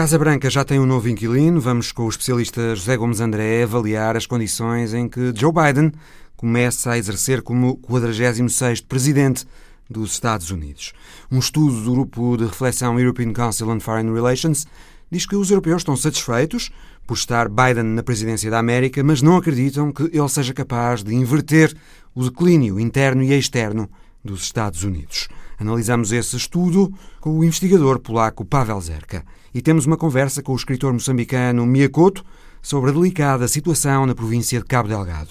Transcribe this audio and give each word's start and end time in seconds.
Casa 0.00 0.18
Branca 0.18 0.48
já 0.48 0.64
tem 0.64 0.80
um 0.80 0.86
novo 0.86 1.10
inquilino. 1.10 1.60
Vamos 1.60 1.92
com 1.92 2.06
o 2.06 2.08
especialista 2.08 2.74
José 2.74 2.96
Gomes 2.96 3.20
André 3.20 3.64
avaliar 3.64 4.16
as 4.16 4.24
condições 4.24 4.94
em 4.94 5.06
que 5.06 5.30
Joe 5.36 5.52
Biden 5.52 5.92
começa 6.38 6.92
a 6.92 6.96
exercer 6.96 7.42
como 7.42 7.76
46º 7.86 8.86
presidente 8.86 9.46
dos 9.90 10.12
Estados 10.12 10.50
Unidos. 10.50 10.94
Um 11.30 11.38
estudo 11.38 11.82
do 11.82 11.92
grupo 11.92 12.38
de 12.38 12.46
reflexão 12.46 12.98
European 12.98 13.30
Council 13.34 13.68
on 13.68 13.78
Foreign 13.78 14.10
Relations 14.10 14.66
diz 15.10 15.26
que 15.26 15.36
os 15.36 15.50
europeus 15.50 15.82
estão 15.82 15.94
satisfeitos 15.94 16.70
por 17.06 17.18
estar 17.18 17.50
Biden 17.50 17.84
na 17.84 18.02
presidência 18.02 18.50
da 18.50 18.58
América, 18.58 19.04
mas 19.04 19.20
não 19.20 19.36
acreditam 19.36 19.92
que 19.92 20.04
ele 20.04 20.28
seja 20.30 20.54
capaz 20.54 21.02
de 21.02 21.14
inverter 21.14 21.76
o 22.14 22.24
declínio 22.24 22.80
interno 22.80 23.22
e 23.22 23.38
externo 23.38 23.86
dos 24.24 24.44
Estados 24.44 24.82
Unidos. 24.82 25.28
Analisamos 25.58 26.10
esse 26.10 26.38
estudo 26.38 26.90
com 27.20 27.38
o 27.38 27.44
investigador 27.44 27.98
polaco 27.98 28.46
Pavel 28.46 28.80
Zerka 28.80 29.26
e 29.54 29.60
temos 29.60 29.86
uma 29.86 29.96
conversa 29.96 30.42
com 30.42 30.52
o 30.52 30.56
escritor 30.56 30.92
moçambicano 30.92 31.66
Miyakoto 31.66 32.24
sobre 32.62 32.90
a 32.90 32.92
delicada 32.92 33.48
situação 33.48 34.06
na 34.06 34.14
província 34.14 34.58
de 34.58 34.64
Cabo 34.64 34.88
Delgado. 34.88 35.30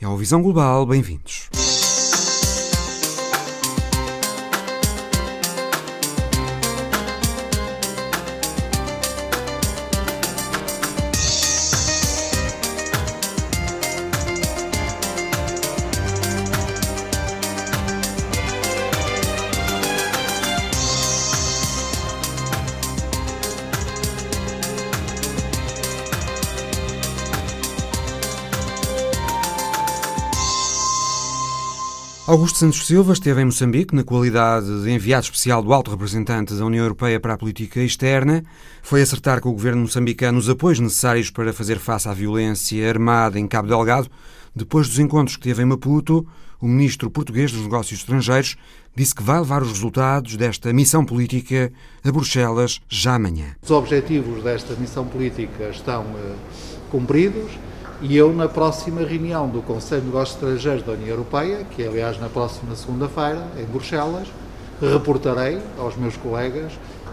É 0.00 0.08
o 0.08 0.16
Visão 0.16 0.42
Global, 0.42 0.86
bem-vindos. 0.86 1.48
Augusto 32.30 32.58
Santos 32.58 32.86
Silva 32.86 33.12
esteve 33.12 33.42
em 33.42 33.46
Moçambique 33.46 33.92
na 33.92 34.04
qualidade 34.04 34.84
de 34.84 34.88
enviado 34.88 35.24
especial 35.24 35.60
do 35.64 35.72
Alto 35.72 35.90
Representante 35.90 36.54
da 36.54 36.64
União 36.64 36.84
Europeia 36.84 37.18
para 37.18 37.34
a 37.34 37.36
Política 37.36 37.80
Externa. 37.80 38.44
Foi 38.84 39.02
acertar 39.02 39.40
com 39.40 39.48
o 39.48 39.52
governo 39.52 39.82
moçambicano 39.82 40.38
os 40.38 40.48
apoios 40.48 40.78
necessários 40.78 41.28
para 41.28 41.52
fazer 41.52 41.80
face 41.80 42.08
à 42.08 42.14
violência 42.14 42.88
armada 42.88 43.36
em 43.36 43.48
Cabo 43.48 43.66
Delgado. 43.66 44.08
Depois 44.54 44.88
dos 44.88 45.00
encontros 45.00 45.36
que 45.36 45.42
teve 45.42 45.60
em 45.60 45.66
Maputo, 45.66 46.24
o 46.60 46.68
ministro 46.68 47.10
português 47.10 47.50
dos 47.50 47.62
Negócios 47.62 47.98
Estrangeiros 47.98 48.56
disse 48.94 49.12
que 49.12 49.24
vai 49.24 49.40
levar 49.40 49.62
os 49.62 49.72
resultados 49.72 50.36
desta 50.36 50.72
missão 50.72 51.04
política 51.04 51.72
a 52.04 52.12
Bruxelas 52.12 52.80
já 52.88 53.16
amanhã. 53.16 53.56
Os 53.60 53.72
objetivos 53.72 54.44
desta 54.44 54.76
missão 54.76 55.04
política 55.04 55.70
estão 55.70 56.04
uh, 56.04 56.36
cumpridos 56.92 57.58
e 58.02 58.16
eu, 58.16 58.32
na 58.32 58.48
próxima 58.48 59.02
reunião 59.02 59.46
do 59.46 59.60
Conselho 59.60 60.00
de 60.00 60.06
Negócios 60.06 60.34
Estrangeiros 60.36 60.82
da 60.82 60.92
União 60.92 61.08
Europeia, 61.08 61.66
que 61.70 61.82
é 61.82 61.86
aliás 61.86 62.18
na 62.18 62.30
próxima 62.30 62.74
segunda-feira, 62.74 63.46
em 63.58 63.64
Bruxelas, 63.66 64.26
reportarei 64.80 65.58
aos 65.78 65.96
meus 65.96 66.16
colegas 66.16 66.72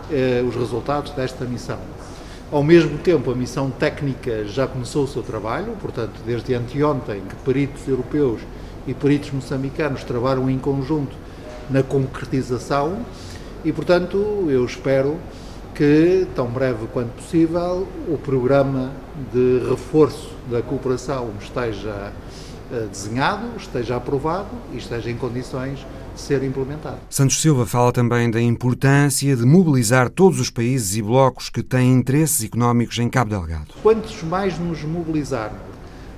eh, 0.09 0.41
os 0.47 0.55
resultados 0.55 1.11
desta 1.11 1.43
missão. 1.43 1.77
Ao 2.49 2.63
mesmo 2.63 2.97
tempo, 2.99 3.29
a 3.29 3.35
missão 3.35 3.69
técnica 3.69 4.45
já 4.45 4.65
começou 4.65 5.03
o 5.03 5.07
seu 5.07 5.21
trabalho, 5.21 5.73
portanto, 5.81 6.21
desde 6.25 6.53
anteontem 6.53 7.21
que 7.27 7.35
peritos 7.43 7.85
europeus 7.85 8.39
e 8.87 8.93
peritos 8.93 9.31
moçambicanos 9.31 10.05
trabalham 10.05 10.49
em 10.49 10.57
conjunto 10.57 11.13
na 11.69 11.83
concretização 11.83 12.99
e, 13.65 13.73
portanto, 13.73 14.47
eu 14.47 14.63
espero 14.63 15.17
que, 15.75 16.25
tão 16.33 16.47
breve 16.47 16.87
quanto 16.93 17.09
possível, 17.09 17.85
o 18.07 18.17
programa 18.17 18.91
de 19.33 19.67
reforço 19.69 20.36
da 20.49 20.61
cooperação 20.61 21.31
esteja 21.41 22.11
eh, 22.71 22.87
desenhado, 22.91 23.47
esteja 23.57 23.95
aprovado 23.95 24.49
e 24.73 24.77
esteja 24.77 25.09
em 25.09 25.15
condições 25.15 25.79
de 26.15 26.21
ser 26.21 26.43
implementado. 26.43 26.97
Santos 27.09 27.41
Silva 27.41 27.65
fala 27.65 27.91
também 27.91 28.29
da 28.29 28.41
importância 28.41 29.35
de 29.35 29.45
mobilizar 29.45 30.09
todos 30.09 30.39
os 30.39 30.49
países 30.49 30.97
e 30.97 31.01
blocos 31.01 31.49
que 31.49 31.63
têm 31.63 31.93
interesses 31.93 32.43
económicos 32.43 32.97
em 32.99 33.09
Cabo 33.09 33.29
Delgado. 33.29 33.73
Quantos 33.81 34.21
mais 34.23 34.57
nos 34.59 34.83
mobilizarmos 34.83 35.61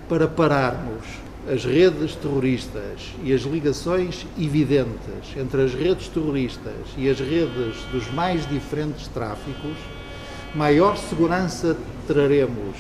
para 0.07 0.28
pararmos 0.28 1.06
as 1.47 1.66
redes 1.66 2.16
terroristas 2.16 3.13
e 3.23 3.34
as 3.34 3.41
ligações 3.41 4.25
evidentes 4.38 5.35
entre 5.38 5.63
as 5.63 5.73
redes 5.73 6.07
terroristas 6.07 6.73
e 6.97 7.09
as 7.09 7.19
redes 7.19 7.75
dos 7.91 8.12
mais 8.13 8.47
diferentes 8.47 9.07
tráficos, 9.07 9.78
maior 10.56 10.98
segurança 10.98 11.78
traremos 12.08 12.76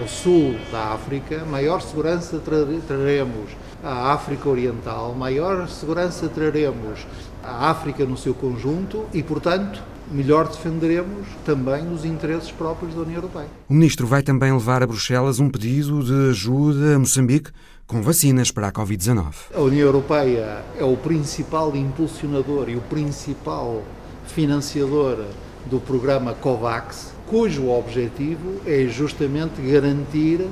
ao 0.00 0.08
sul 0.08 0.56
da 0.70 0.92
África, 0.92 1.44
maior 1.44 1.80
segurança 1.80 2.40
traremos 2.40 3.50
à 3.82 4.12
África 4.12 4.48
Oriental, 4.48 5.14
maior 5.14 5.68
segurança 5.68 6.28
traremos 6.28 7.06
à 7.42 7.70
África 7.70 8.04
no 8.04 8.16
seu 8.16 8.34
conjunto 8.34 9.04
e, 9.12 9.22
portanto, 9.22 9.82
melhor 10.10 10.48
defenderemos 10.48 11.26
também 11.44 11.92
os 11.92 12.04
interesses 12.04 12.50
próprios 12.50 12.94
da 12.94 13.02
União 13.02 13.16
Europeia. 13.16 13.48
O 13.68 13.74
ministro 13.74 14.06
vai 14.06 14.22
também 14.22 14.52
levar 14.52 14.82
a 14.82 14.86
Bruxelas 14.86 15.38
um 15.38 15.48
pedido 15.48 16.02
de 16.02 16.30
ajuda 16.30 16.96
a 16.96 16.98
Moçambique 16.98 17.50
com 17.86 18.02
vacinas 18.02 18.50
para 18.50 18.68
a 18.68 18.72
Covid-19. 18.72 19.32
A 19.54 19.60
União 19.60 19.86
Europeia 19.86 20.64
é 20.78 20.84
o 20.84 20.96
principal 20.96 21.74
impulsionador 21.76 22.68
e 22.68 22.76
o 22.76 22.80
principal 22.80 23.82
financiador 24.26 25.24
do 25.66 25.80
programa 25.80 26.34
COVAX, 26.34 27.12
cujo 27.26 27.68
objetivo 27.68 28.60
é 28.66 28.86
justamente 28.86 29.60
garantir 29.62 30.46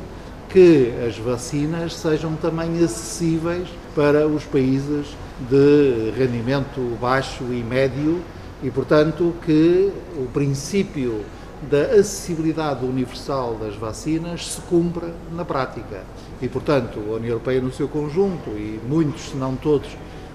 que 0.48 0.92
as 1.06 1.16
vacinas 1.16 1.94
sejam 1.94 2.34
também 2.34 2.82
acessíveis 2.82 3.68
para 3.94 4.26
os 4.26 4.44
países 4.44 5.06
de 5.48 6.12
rendimento 6.16 6.80
baixo 7.00 7.44
e 7.44 7.62
médio 7.62 8.20
e, 8.62 8.70
portanto, 8.70 9.34
que 9.44 9.92
o 10.16 10.26
princípio 10.32 11.24
da 11.70 11.82
acessibilidade 11.82 12.84
universal 12.84 13.54
das 13.60 13.76
vacinas 13.76 14.52
se 14.52 14.60
cumpra 14.62 15.14
na 15.32 15.44
prática. 15.44 16.02
E, 16.40 16.48
portanto, 16.48 16.98
a 16.98 17.14
União 17.14 17.32
Europeia 17.32 17.60
no 17.60 17.72
seu 17.72 17.86
conjunto 17.86 18.50
e 18.50 18.80
muitos, 18.88 19.30
se 19.30 19.36
não 19.36 19.54
todos, 19.54 19.90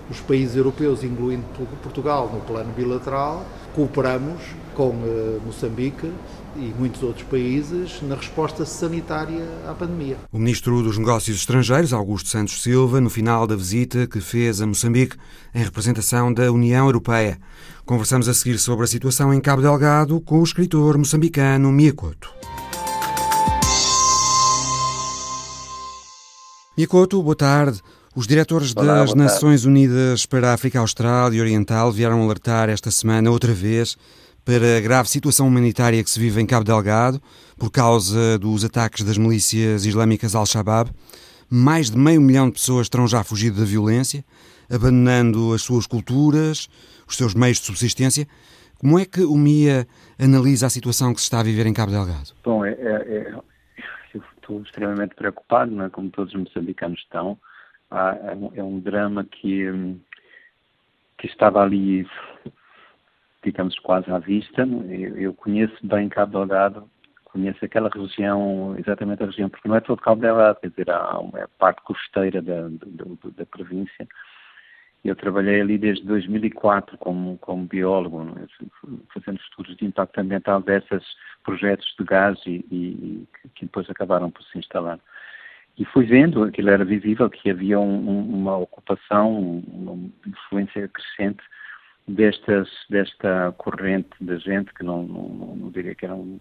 os 0.09 0.19
países 0.19 0.55
europeus, 0.55 1.03
incluindo 1.03 1.43
Portugal, 1.81 2.29
no 2.33 2.41
plano 2.41 2.71
bilateral, 2.73 3.45
cooperamos 3.73 4.41
com 4.73 4.89
uh, 4.89 5.41
Moçambique 5.45 6.11
e 6.55 6.73
muitos 6.77 7.03
outros 7.03 7.25
países 7.25 8.01
na 8.01 8.15
resposta 8.15 8.65
sanitária 8.65 9.45
à 9.67 9.73
pandemia. 9.73 10.17
O 10.31 10.37
ministro 10.37 10.81
dos 10.81 10.97
Negócios 10.97 11.37
Estrangeiros, 11.37 11.91
Augusto 11.91 12.29
Santos 12.29 12.61
Silva, 12.61 13.01
no 13.01 13.09
final 13.09 13.45
da 13.45 13.55
visita 13.55 14.07
que 14.07 14.21
fez 14.21 14.61
a 14.61 14.67
Moçambique 14.67 15.17
em 15.53 15.63
representação 15.63 16.33
da 16.33 16.51
União 16.51 16.85
Europeia. 16.85 17.37
Conversamos 17.85 18.27
a 18.29 18.33
seguir 18.33 18.57
sobre 18.57 18.85
a 18.85 18.87
situação 18.87 19.33
em 19.33 19.41
Cabo 19.41 19.61
Delgado 19.61 20.19
com 20.21 20.39
o 20.39 20.43
escritor 20.43 20.97
moçambicano 20.97 21.71
Miyakoto. 21.71 22.33
Miyakoto, 26.77 27.21
boa 27.23 27.35
tarde. 27.35 27.81
Os 28.17 28.27
diretores 28.27 28.73
Olá, 28.73 28.99
das 29.01 29.13
Nações 29.13 29.65
Unidas 29.65 30.25
para 30.25 30.51
a 30.51 30.53
África 30.53 30.79
Austral 30.79 31.33
e 31.33 31.41
Oriental 31.41 31.91
vieram 31.91 32.23
alertar 32.23 32.69
esta 32.69 32.89
semana 32.89 33.29
outra 33.29 33.51
vez 33.51 33.97
para 34.45 34.77
a 34.77 34.79
grave 34.79 35.09
situação 35.09 35.45
humanitária 35.45 36.01
que 36.01 36.09
se 36.09 36.17
vive 36.17 36.39
em 36.39 36.47
Cabo 36.47 36.63
Delgado 36.63 37.21
por 37.59 37.69
causa 37.69 38.39
dos 38.39 38.63
ataques 38.63 39.03
das 39.03 39.17
milícias 39.17 39.85
islâmicas 39.85 40.33
Al-Shabaab. 40.33 40.91
Mais 41.49 41.91
de 41.91 41.97
meio 41.97 42.21
milhão 42.21 42.47
de 42.47 42.53
pessoas 42.53 42.87
terão 42.87 43.05
já 43.05 43.21
fugido 43.21 43.59
da 43.59 43.65
violência, 43.65 44.23
abandonando 44.73 45.51
as 45.51 45.63
suas 45.63 45.85
culturas, 45.85 46.69
os 47.05 47.17
seus 47.17 47.33
meios 47.33 47.59
de 47.59 47.65
subsistência. 47.65 48.25
Como 48.79 48.97
é 48.97 49.03
que 49.03 49.23
o 49.25 49.35
MIA 49.35 49.85
analisa 50.17 50.67
a 50.67 50.69
situação 50.69 51.13
que 51.13 51.19
se 51.19 51.25
está 51.25 51.41
a 51.41 51.43
viver 51.43 51.65
em 51.65 51.73
Cabo 51.73 51.91
Delgado? 51.91 52.31
Bom, 52.45 52.63
é, 52.63 52.71
é, 52.71 53.17
é 53.17 53.35
eu 54.13 54.23
estou 54.37 54.61
extremamente 54.61 55.15
preocupado, 55.15 55.69
não 55.69 55.83
é? 55.83 55.89
como 55.89 56.09
todos 56.09 56.33
os 56.33 56.39
moçambicanos 56.39 57.01
estão 57.01 57.37
é, 57.91 58.35
um, 58.35 58.51
é 58.55 58.63
um 58.63 58.79
drama 58.79 59.23
que, 59.23 59.65
que 61.17 61.27
estava 61.27 61.61
ali, 61.61 62.07
digamos, 63.43 63.77
quase 63.79 64.09
à 64.11 64.19
vista. 64.19 64.63
Eu, 64.89 65.17
eu 65.17 65.33
conheço 65.33 65.75
bem 65.85 66.09
Cabo 66.09 66.39
Delgado, 66.39 66.89
conheço 67.25 67.63
aquela 67.63 67.89
região, 67.89 68.75
exatamente 68.77 69.23
a 69.23 69.27
região, 69.27 69.49
porque 69.49 69.67
não 69.67 69.75
é 69.75 69.81
todo 69.81 70.01
Cabo 70.01 70.21
Delgado, 70.21 70.59
quer 70.59 70.69
dizer, 70.69 70.87
uma 70.89 71.47
parte 71.59 71.81
costeira 71.83 72.41
da, 72.41 72.67
da, 72.69 73.05
da 73.37 73.45
província. 73.45 74.07
Eu 75.03 75.15
trabalhei 75.15 75.61
ali 75.61 75.77
desde 75.77 76.03
2004 76.03 76.97
como, 76.97 77.37
como 77.37 77.67
biólogo, 77.67 78.25
é? 78.39 78.47
fazendo 79.13 79.39
estudos 79.39 79.77
de 79.77 79.85
impacto 79.85 80.17
ambiental 80.17 80.59
desses 80.63 81.03
projetos 81.43 81.93
de 81.99 82.03
gás 82.03 82.39
e, 82.47 82.65
e, 82.71 83.27
que 83.53 83.65
depois 83.65 83.87
acabaram 83.87 84.31
por 84.31 84.41
se 84.45 84.57
instalar 84.57 84.99
e 85.77 85.83
fui 85.85 86.05
vendo, 86.05 86.43
aquilo 86.43 86.69
era 86.69 86.85
visível, 86.85 87.29
que 87.29 87.49
havia 87.49 87.79
um, 87.79 88.39
uma 88.39 88.57
ocupação, 88.57 89.61
uma 89.67 90.09
influência 90.25 90.87
crescente 90.87 91.43
destas, 92.07 92.69
desta 92.89 93.53
corrente 93.57 94.09
de 94.21 94.37
gente 94.39 94.73
que 94.73 94.83
não, 94.83 95.03
não, 95.03 95.55
não 95.55 95.71
diria 95.71 95.95
que 95.95 96.05
eram 96.05 96.39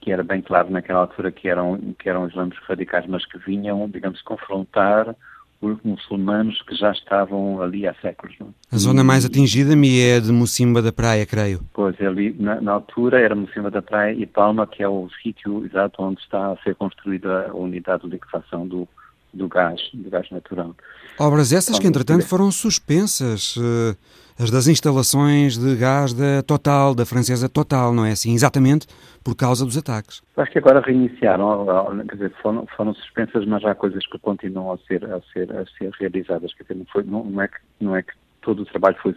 que 0.00 0.10
era 0.10 0.22
bem 0.22 0.40
claro 0.40 0.70
naquela 0.70 1.00
altura 1.00 1.30
que 1.30 1.46
eram 1.46 1.94
que 1.98 2.08
eram 2.08 2.26
islâmicos 2.26 2.66
radicais, 2.66 3.06
mas 3.06 3.24
que 3.26 3.38
vinham, 3.38 3.88
digamos, 3.88 4.22
confrontar 4.22 5.14
os 5.60 5.78
muçulmanos 5.82 6.62
que 6.62 6.74
já 6.74 6.90
estavam 6.90 7.60
ali 7.60 7.86
há 7.86 7.94
séculos. 7.94 8.34
Não? 8.40 8.54
A 8.72 8.78
zona 8.78 9.04
mais 9.04 9.24
atingida-me 9.24 10.00
é 10.00 10.18
de 10.18 10.32
Mocimba 10.32 10.80
da 10.80 10.90
Praia, 10.90 11.26
creio. 11.26 11.60
Pois, 11.74 12.00
ali 12.00 12.34
na, 12.38 12.60
na, 12.60 12.72
altura 12.72 13.20
era 13.20 13.34
Mocimba 13.34 13.70
da 13.70 13.82
Praia 13.82 14.12
e 14.12 14.24
Palma, 14.26 14.66
que 14.66 14.82
é 14.82 14.88
o 14.88 15.08
sítio 15.22 15.64
exato 15.66 16.02
onde 16.02 16.20
está 16.20 16.52
a 16.52 16.56
ser 16.62 16.74
construída 16.76 17.48
a 17.50 17.54
unidade 17.54 18.04
de 18.04 18.08
liquefação 18.08 18.66
do, 18.66 18.88
do 19.34 19.48
gás, 19.48 19.80
do 19.92 20.08
gás 20.08 20.30
natural. 20.30 20.74
Obras 21.18 21.52
essas 21.52 21.78
que, 21.78 21.86
entretanto, 21.86 22.26
foram 22.26 22.50
suspensas. 22.50 23.56
Uh, 23.56 23.94
as 24.40 24.50
das 24.50 24.66
instalações 24.66 25.58
de 25.58 25.76
gás 25.76 26.14
da 26.14 26.42
Total, 26.42 26.94
da 26.94 27.04
francesa 27.04 27.46
Total, 27.46 27.92
não 27.92 28.06
é 28.06 28.12
assim? 28.12 28.32
Exatamente 28.32 28.86
por 29.22 29.36
causa 29.36 29.66
dos 29.66 29.76
ataques. 29.76 30.22
Acho 30.34 30.50
que 30.50 30.58
agora 30.58 30.80
reiniciaram, 30.80 31.66
quer 32.08 32.14
dizer, 32.14 32.32
foram, 32.40 32.66
foram 32.74 32.94
suspensas, 32.94 33.44
mas 33.44 33.62
há 33.66 33.74
coisas 33.74 34.06
que 34.06 34.18
continuam 34.18 34.72
a 34.72 34.78
ser, 34.78 35.04
a 35.04 35.20
ser, 35.32 35.54
a 35.54 35.66
ser 35.76 35.90
realizadas. 36.00 36.54
Quer 36.54 36.62
dizer, 36.62 36.74
não, 36.76 36.86
foi, 36.86 37.02
não, 37.02 37.24
não, 37.24 37.42
é 37.42 37.48
que, 37.48 37.58
não 37.80 37.94
é 37.94 38.02
que 38.02 38.12
todo 38.40 38.62
o 38.62 38.66
trabalho 38.66 38.96
foi, 39.02 39.14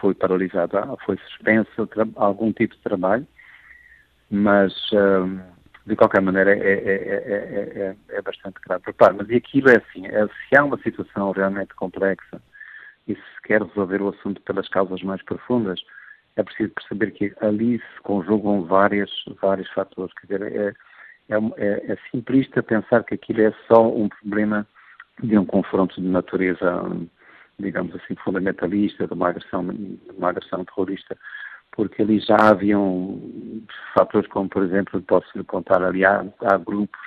foi 0.00 0.14
paralisado, 0.14 0.72
foi 1.04 1.18
suspenso 1.18 1.88
algum 2.16 2.50
tipo 2.52 2.74
de 2.74 2.80
trabalho, 2.80 3.26
mas. 4.30 4.72
Hum, 4.92 5.38
de 5.86 5.94
qualquer 5.94 6.20
maneira 6.20 6.52
é, 6.52 6.58
é, 6.58 7.94
é, 8.10 8.16
é, 8.16 8.22
bastante 8.22 8.56
grave. 8.66 8.82
Mas 9.16 9.28
e 9.28 9.36
aquilo 9.36 9.70
é 9.70 9.76
assim, 9.76 10.02
se 10.02 10.58
há 10.58 10.64
uma 10.64 10.76
situação 10.78 11.30
realmente 11.30 11.72
complexa 11.76 12.42
e 13.06 13.14
se 13.14 13.42
quer 13.44 13.62
resolver 13.62 14.02
o 14.02 14.08
assunto 14.08 14.40
pelas 14.42 14.68
causas 14.68 15.02
mais 15.02 15.22
profundas, 15.22 15.80
é 16.36 16.42
preciso 16.42 16.70
perceber 16.70 17.10
que 17.12 17.32
ali 17.40 17.78
se 17.78 18.02
conjugam 18.02 18.64
várias, 18.64 19.10
vários 19.40 19.70
fatores. 19.70 20.12
Quer 20.14 20.38
dizer, 20.38 20.74
é, 21.30 21.34
é, 21.34 21.92
é, 21.92 21.98
simplista 22.10 22.62
pensar 22.62 23.04
que 23.04 23.14
aquilo 23.14 23.42
é 23.42 23.52
só 23.66 23.88
um 23.88 24.08
problema 24.08 24.66
de 25.22 25.38
um 25.38 25.46
confronto 25.46 26.00
de 26.00 26.06
natureza, 26.06 26.84
digamos 27.58 27.94
assim, 27.94 28.14
fundamentalista, 28.16 29.06
de 29.06 29.14
uma 29.14 29.28
agressão, 29.28 29.66
de 29.66 29.98
uma 30.16 30.28
agressão 30.28 30.64
terrorista 30.64 31.16
porque 31.76 32.02
ali 32.02 32.18
já 32.20 32.36
haviam 32.36 33.20
fatores 33.94 34.28
como, 34.30 34.48
por 34.48 34.64
exemplo, 34.64 35.00
posso 35.02 35.44
contar 35.44 35.82
ali, 35.82 36.04
há, 36.04 36.24
há 36.40 36.56
grupos 36.56 36.98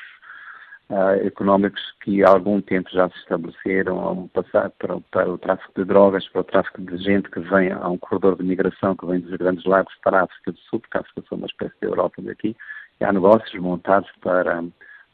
uh, 0.90 1.26
económicos 1.26 1.82
que 2.02 2.24
há 2.24 2.30
algum 2.30 2.62
tempo 2.62 2.90
já 2.92 3.10
se 3.10 3.18
estabeleceram 3.20 4.30
passar 4.34 4.70
para, 4.72 5.00
para, 5.12 5.32
o 5.32 5.38
tráfico 5.38 5.72
de 5.76 5.86
drogas, 5.86 6.28
para 6.30 6.42
o 6.42 6.44
tráfico 6.44 6.82
de 6.82 6.98
gente 6.98 7.30
que 7.30 7.40
vem 7.40 7.72
a 7.72 7.88
um 7.88 7.98
corredor 7.98 8.36
de 8.38 8.44
migração 8.44 8.96
que 8.96 9.06
vem 9.06 9.20
dos 9.20 9.36
grandes 9.38 9.64
lagos 9.66 9.94
para 10.04 10.22
a 10.22 10.24
África 10.24 10.52
do 10.52 10.60
Sul, 10.60 10.80
porque 10.80 10.98
a 10.98 11.02
África 11.02 11.22
do 11.22 11.28
Sul 11.28 11.38
é 11.38 11.42
uma 11.42 11.48
espécie 11.48 11.76
de 11.82 11.88
Europa 11.88 12.22
daqui, 12.22 12.56
e 13.00 13.06
há 13.06 13.14
negócios 13.14 13.62
montados 13.62 14.10
para, 14.22 14.64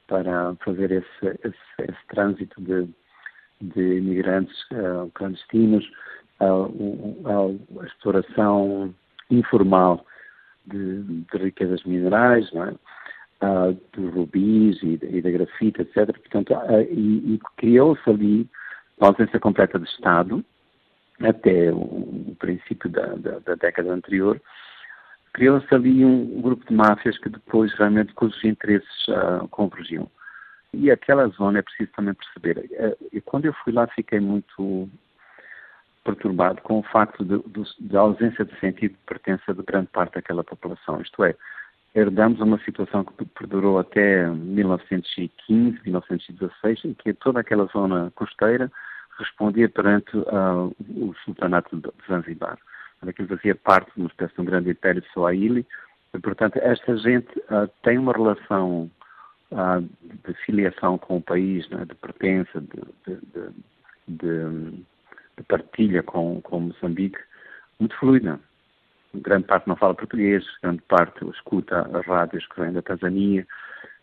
para 0.07 0.56
fazer 0.63 0.92
esse, 0.92 1.39
esse, 1.44 1.57
esse 1.80 2.07
trânsito 2.07 2.62
de, 2.62 2.88
de 3.62 3.98
imigrantes 3.98 4.56
uh, 4.72 5.10
clandestinos, 5.13 5.86
uh, 6.42 7.80
a 7.80 7.86
exploração 7.86 8.94
informal 9.30 10.06
de, 10.66 11.04
de 11.04 11.38
riquezas 11.38 11.83
minerais, 11.83 12.51
não 12.54 12.63
é? 12.63 12.74
Uh, 13.42 13.78
dos 13.92 14.14
rubis 14.14 14.82
e, 14.82 14.98
e, 15.04 15.22
da 15.22 15.30
grafite, 15.30 15.82
etc. 15.82 16.06
Portanto, 16.18 16.54
uh, 16.54 16.82
e, 16.90 17.36
e 17.36 17.40
criou-se 17.58 18.10
ali 18.10 18.50
a 19.00 19.08
ausência 19.08 19.40
completa 19.40 19.78
de 19.78 19.88
Estado, 19.90 20.44
até 21.22 21.72
o, 21.72 21.78
o 21.78 22.36
princípio 22.40 22.90
da, 22.90 23.08
da, 23.16 23.40
da, 23.40 23.56
década 23.56 23.92
anterior, 23.92 24.42
criou-se 25.34 25.74
ali 25.74 26.04
um, 26.04 26.42
grupo 26.42 26.66
de 26.66 26.74
máfias 26.74 27.18
que 27.18 27.30
depois 27.30 27.74
realmente 27.74 28.14
cujos 28.14 28.44
interesses 28.44 29.08
uh, 29.10 29.48
convergiam. 29.50 30.10
E 30.74 30.90
aquela 30.92 31.28
zona 31.28 31.60
é 31.60 31.62
preciso 31.62 31.92
também 31.96 32.14
perceber. 32.14 32.70
Uh, 32.72 33.22
quando 33.22 33.46
eu 33.46 33.54
fui 33.54 33.74
lá 33.74 33.88
fiquei 33.88 34.20
muito 34.20 34.90
perturbado 36.04 36.62
com 36.62 36.80
o 36.80 36.84
facto 36.84 37.26
de 37.26 37.98
ausência 37.98 38.46
de 38.46 38.58
sentido 38.60 38.92
de 38.92 39.06
pertença 39.08 39.54
de 39.54 39.64
grande 39.64 39.88
parte 39.88 40.14
daquela 40.14 40.44
população. 40.44 41.02
Isto 41.02 41.24
é, 41.24 41.36
herdamos 41.95 42.39
uma 42.42 42.59
situação 42.59 43.03
que 43.03 43.25
perdurou 43.25 43.80
até 43.80 44.27
1915, 44.27 45.80
1916, 45.83 46.86
em 46.86 46.94
que 46.94 47.13
toda 47.13 47.39
aquela 47.39 47.65
zona 47.68 48.12
costeira 48.15 48.71
respondia 49.18 49.69
perante 49.69 50.15
uh, 50.18 50.75
o 50.80 51.15
sultanato 51.24 51.75
de 51.77 51.89
Zanzibar. 52.07 52.57
Aquilo 53.01 53.27
fazia 53.27 53.56
parte 53.56 53.92
de 53.95 54.01
uma 54.01 54.09
espécie 54.09 54.33
de 54.36 54.42
um 54.42 54.45
grande 54.45 54.71
império 54.71 55.01
de 55.01 55.07
Swahili. 55.09 55.65
E, 56.13 56.19
portanto, 56.19 56.57
esta 56.57 56.97
gente 56.97 57.38
uh, 57.39 57.69
tem 57.83 57.98
uma 57.98 58.12
relação 58.12 58.89
uh, 59.51 59.81
de 60.27 60.33
filiação 60.45 60.98
com 60.98 61.18
o 61.18 61.21
país, 61.21 61.69
né, 61.69 61.86
de 61.86 61.95
pertença, 61.95 62.62
de, 62.62 63.15
de, 63.15 63.50
de 64.07 64.86
de 65.38 65.44
partilha 65.44 66.01
com, 66.03 66.41
com 66.41 66.59
Moçambique 66.59 67.19
muito 67.80 67.95
fluida. 67.98 68.39
Grande 69.21 69.45
parte 69.45 69.67
não 69.67 69.75
fala 69.75 69.94
português, 69.94 70.44
grande 70.62 70.81
parte 70.88 71.27
escuta 71.29 71.89
as 71.97 72.06
rádios 72.06 72.45
que 72.47 72.59
vêm 72.59 72.73
da 72.73 72.81
Tanzânia. 72.81 73.45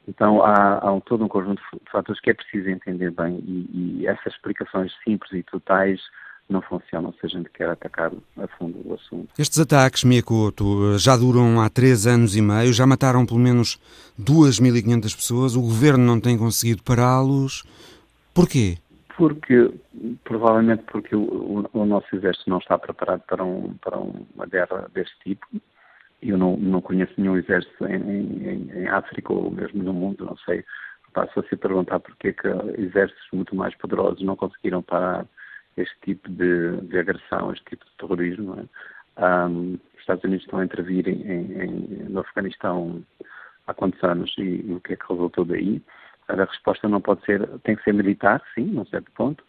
Então 0.08 0.42
há, 0.42 0.80
há 0.82 0.92
um, 0.92 1.00
todo 1.00 1.24
um 1.24 1.28
conjunto 1.28 1.62
de 1.72 1.90
fatores 1.90 2.20
que 2.20 2.30
é 2.30 2.34
preciso 2.34 2.68
entender 2.68 3.10
bem 3.12 3.38
e, 3.46 4.00
e 4.00 4.06
essas 4.06 4.32
explicações 4.34 4.92
simples 5.04 5.32
e 5.32 5.42
totais 5.44 6.00
não 6.48 6.60
funcionam 6.62 7.12
se 7.12 7.26
a 7.26 7.28
gente 7.28 7.48
quer 7.50 7.70
atacar 7.70 8.12
a 8.36 8.46
fundo 8.58 8.78
o 8.84 8.94
assunto. 8.94 9.28
Estes 9.38 9.58
ataques, 9.58 10.04
Miyakoto, 10.04 10.98
já 10.98 11.16
duram 11.16 11.60
há 11.60 11.68
três 11.70 12.06
anos 12.06 12.36
e 12.36 12.42
meio, 12.42 12.72
já 12.72 12.86
mataram 12.86 13.24
pelo 13.24 13.40
menos 13.40 13.80
2.500 14.20 15.16
pessoas, 15.16 15.56
o 15.56 15.62
governo 15.62 16.04
não 16.04 16.20
tem 16.20 16.36
conseguido 16.36 16.82
pará-los. 16.82 17.64
Porquê? 18.34 18.78
Porque, 19.22 19.72
provavelmente 20.24 20.82
porque 20.90 21.14
o, 21.14 21.64
o, 21.72 21.86
nosso 21.86 22.12
exército 22.16 22.50
não 22.50 22.58
está 22.58 22.76
preparado 22.76 23.20
para, 23.20 23.44
um, 23.44 23.72
para 23.74 23.96
uma 23.96 24.46
guerra 24.46 24.90
deste 24.92 25.16
tipo. 25.20 25.46
Eu 26.20 26.36
não, 26.36 26.56
não 26.56 26.80
conheço 26.80 27.12
nenhum 27.16 27.36
exército 27.36 27.86
em, 27.86 28.02
em, 28.02 28.70
em 28.80 28.88
África 28.88 29.32
ou 29.32 29.48
mesmo 29.48 29.80
no 29.80 29.92
mundo, 29.92 30.24
não 30.24 30.36
sei. 30.38 30.64
Passo 31.12 31.38
a 31.38 31.44
se 31.44 31.56
perguntar 31.56 32.00
porque 32.00 32.30
é 32.30 32.32
que 32.32 32.48
exércitos 32.80 33.28
muito 33.32 33.54
mais 33.54 33.72
poderosos 33.76 34.20
não 34.24 34.34
conseguiram 34.34 34.82
parar 34.82 35.24
este 35.76 35.94
tipo 36.00 36.28
de, 36.28 36.80
de 36.80 36.98
agressão, 36.98 37.52
este 37.52 37.64
tipo 37.66 37.84
de 37.84 37.92
terrorismo. 37.98 38.58
É? 38.58 39.24
Um, 39.46 39.74
os 39.94 40.00
Estados 40.00 40.24
Unidos 40.24 40.44
estão 40.44 40.58
a 40.58 40.64
intervir 40.64 41.08
em, 41.08 41.22
em, 41.62 41.70
no 42.08 42.22
Afeganistão 42.22 43.04
há 43.68 43.72
quantos 43.72 44.02
anos 44.02 44.34
e, 44.36 44.66
e 44.66 44.74
o 44.74 44.80
que 44.80 44.94
é 44.94 44.96
que 44.96 45.06
resultou 45.08 45.44
daí? 45.44 45.80
A 46.40 46.44
resposta 46.44 46.88
não 46.88 47.00
pode 47.00 47.24
ser, 47.24 47.46
tem 47.64 47.76
que 47.76 47.84
ser 47.84 47.92
militar, 47.92 48.42
sim, 48.54 48.64
num 48.64 48.86
certo 48.86 49.10
ponto, 49.12 49.44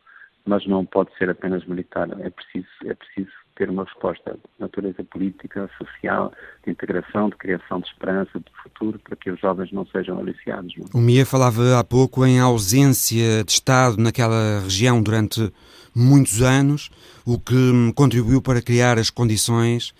mas 0.45 0.65
não 0.67 0.85
pode 0.85 1.15
ser 1.17 1.29
apenas 1.29 1.65
militar. 1.65 2.07
É 2.19 2.29
preciso, 2.29 2.67
é 2.85 2.93
preciso 2.93 3.31
ter 3.55 3.69
uma 3.69 3.83
resposta 3.83 4.33
de 4.33 4.39
natureza 4.59 5.03
política, 5.03 5.69
social, 5.77 6.33
de 6.65 6.71
integração, 6.71 7.29
de 7.29 7.35
criação 7.37 7.79
de 7.79 7.87
esperança, 7.87 8.39
de 8.39 8.51
futuro, 8.61 8.99
para 8.99 9.15
que 9.15 9.29
os 9.29 9.39
jovens 9.39 9.71
não 9.71 9.85
sejam 9.85 10.19
aliciados. 10.19 10.73
Não? 10.77 10.85
É? 10.85 10.97
O 10.97 11.01
Mia 11.01 11.25
falava 11.25 11.79
há 11.79 11.83
pouco 11.83 12.25
em 12.25 12.39
ausência 12.39 13.43
de 13.43 13.51
Estado 13.51 13.97
naquela 13.97 14.59
região 14.61 15.01
durante 15.01 15.51
muitos 15.95 16.41
anos, 16.41 16.89
o 17.25 17.39
que 17.39 17.93
contribuiu 17.95 18.41
para 18.41 18.61
criar 18.61 18.97
as 18.97 19.09
condições 19.09 19.93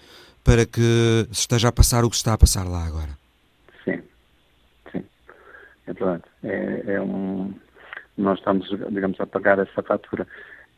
para 0.44 0.66
que 0.66 0.82
se 1.32 1.42
esteja 1.42 1.70
a 1.70 1.72
passar 1.72 2.04
o 2.04 2.10
que 2.10 2.18
se 2.18 2.22
está 2.22 2.34
a 2.34 2.38
passar 2.38 2.68
lá 2.68 2.86
agora. 2.86 3.23
É 5.88 5.94
verdade. 5.94 6.24
É, 6.44 6.84
é 6.94 7.02
um, 7.02 7.54
nós 8.18 8.38
estamos, 8.40 8.70
digamos, 8.70 9.20
a 9.20 9.26
pagar 9.26 9.60
essa 9.60 9.82
fatura. 9.82 10.28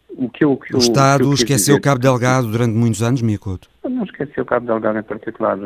O, 0.10 0.30
que 0.30 0.46
eu, 0.46 0.56
que 0.58 0.74
eu, 0.74 0.78
o 0.78 0.82
Estado 0.82 1.34
esqueceu 1.34 1.76
dizer... 1.76 1.82
Cabo 1.82 2.00
Delgado 2.00 2.48
durante 2.48 2.74
muitos 2.74 3.02
anos, 3.02 3.22
Miyakoto? 3.22 3.70
Não 3.84 4.04
esqueceu 4.04 4.46
Cabo 4.46 4.66
Delgado 4.66 5.00
em 5.00 5.04
particular, 5.04 5.58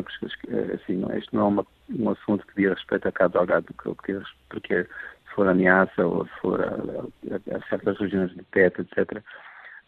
assim, 0.73 0.95
não, 0.95 1.15
isto 1.15 1.35
não 1.35 1.41
é 1.41 1.47
uma, 1.47 1.67
um 1.97 2.09
assunto 2.09 2.45
que 2.47 2.61
diz 2.61 2.69
respeito 2.71 3.07
a 3.07 3.11
Cabo 3.11 3.37
Delgado, 3.37 3.67
porque, 3.83 4.19
porque 4.49 4.83
se 4.83 5.35
for 5.35 5.47
ameaça 5.47 6.05
ou 6.05 6.25
se 6.25 6.31
for 6.41 6.61
a, 6.61 6.67
a, 6.67 7.57
a 7.57 7.69
certas 7.69 7.97
regiões 7.99 8.31
de 8.31 8.43
teto, 8.51 8.81
etc., 8.81 9.21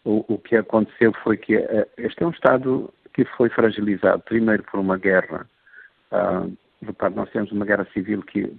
o, 0.04 0.24
o, 0.28 0.38
que 0.38 0.56
aconteceu 0.56 1.12
foi 1.22 1.36
que 1.36 1.56
uh, 1.56 1.86
este 1.96 2.22
é 2.22 2.26
um 2.26 2.30
Estado 2.30 2.92
que 3.14 3.24
foi 3.24 3.48
fragilizado, 3.50 4.22
primeiro 4.22 4.64
por 4.64 4.80
uma 4.80 4.98
guerra. 4.98 5.46
Uh, 6.10 6.56
repare, 6.84 7.14
nós 7.14 7.30
temos 7.30 7.52
uma 7.52 7.64
guerra 7.64 7.86
civil 7.92 8.22
que 8.22 8.52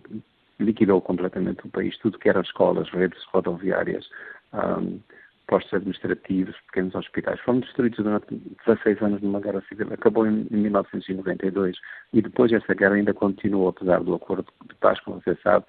liquidou 0.59 1.01
completamente 1.01 1.65
o 1.65 1.69
país, 1.69 1.97
tudo 1.99 2.19
que 2.19 2.29
era 2.29 2.41
escolas, 2.41 2.89
redes 2.89 3.23
rodoviárias, 3.25 4.09
um, 4.53 4.99
postos 5.47 5.73
administrativos, 5.73 6.55
pequenos 6.67 6.95
hospitais, 6.95 7.39
foram 7.41 7.59
destruídos 7.59 8.03
durante 8.03 8.35
16 8.65 9.01
anos 9.01 9.21
numa 9.21 9.39
guerra 9.39 9.61
civil. 9.67 9.87
Acabou 9.91 10.25
em, 10.25 10.47
em 10.49 10.57
1992 10.57 11.77
e 12.13 12.21
depois 12.21 12.51
essa 12.51 12.73
guerra 12.73 12.95
ainda 12.95 13.13
continuou, 13.13 13.69
apesar 13.69 14.01
do 14.03 14.15
acordo 14.15 14.47
de 14.67 14.75
paz, 14.75 14.99
como 15.01 15.21
você 15.21 15.35
sabe. 15.43 15.65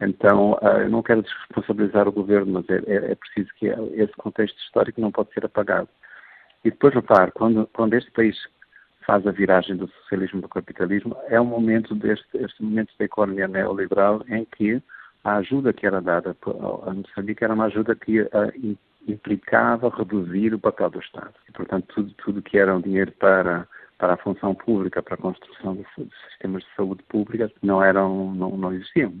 Então, 0.00 0.52
uh, 0.62 0.78
eu 0.82 0.90
não 0.90 1.02
quero 1.02 1.22
desresponsabilizar 1.22 2.08
o 2.08 2.12
governo, 2.12 2.52
mas 2.52 2.68
é, 2.68 2.82
é, 2.86 3.12
é 3.12 3.14
preciso 3.14 3.50
que 3.56 3.66
esse 3.66 4.12
contexto 4.14 4.58
histórico 4.58 5.00
não 5.00 5.12
pode 5.12 5.32
ser 5.32 5.44
apagado. 5.44 5.88
E 6.64 6.70
depois, 6.70 6.94
repare, 6.94 7.32
quando, 7.32 7.68
quando 7.72 7.94
este 7.94 8.10
país 8.12 8.36
faz 9.04 9.26
a 9.26 9.30
viragem 9.30 9.76
do 9.76 9.88
socialismo 9.88 10.40
para 10.40 10.46
o 10.46 10.62
capitalismo, 10.62 11.16
é 11.28 11.40
um 11.40 11.44
momento 11.44 11.94
deste 11.94 12.26
este 12.38 12.62
momento 12.62 12.92
da 12.98 13.04
economia 13.04 13.48
neoliberal 13.48 14.22
em 14.28 14.44
que 14.44 14.82
a 15.24 15.36
ajuda 15.36 15.72
que 15.72 15.86
era 15.86 16.00
dada 16.00 16.36
a 16.86 16.94
Moçambique 16.94 17.44
era 17.44 17.54
uma 17.54 17.66
ajuda 17.66 17.94
que 17.94 18.28
implicava 19.06 19.88
reduzir 19.88 20.54
o 20.54 20.58
papel 20.58 20.90
do 20.90 21.00
Estado. 21.00 21.34
E, 21.48 21.52
portanto, 21.52 21.86
tudo, 21.94 22.14
tudo 22.14 22.42
que 22.42 22.58
era 22.58 22.74
um 22.74 22.80
dinheiro 22.80 23.12
para 23.12 23.66
para 24.02 24.14
a 24.14 24.16
função 24.16 24.52
pública, 24.52 25.00
para 25.00 25.14
a 25.14 25.16
construção 25.16 25.76
de, 25.76 25.86
de 25.96 26.10
sistemas 26.28 26.64
de 26.64 26.68
saúde 26.74 27.04
pública, 27.04 27.48
não 27.62 27.80
eram, 27.80 28.34
não, 28.34 28.56
não 28.56 28.72
existiam. 28.72 29.14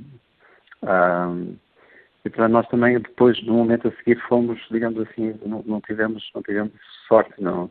E 2.24 2.30
para 2.30 2.48
nós 2.48 2.66
também, 2.66 2.98
depois, 2.98 3.40
no 3.44 3.54
momento 3.54 3.86
a 3.86 3.92
seguir, 3.92 4.20
fomos, 4.28 4.60
digamos 4.72 4.98
assim, 5.08 5.38
não, 5.46 5.62
não 5.64 5.80
tivemos, 5.80 6.28
não 6.34 6.42
tivemos 6.42 6.72
sorte, 7.06 7.32
não, 7.40 7.70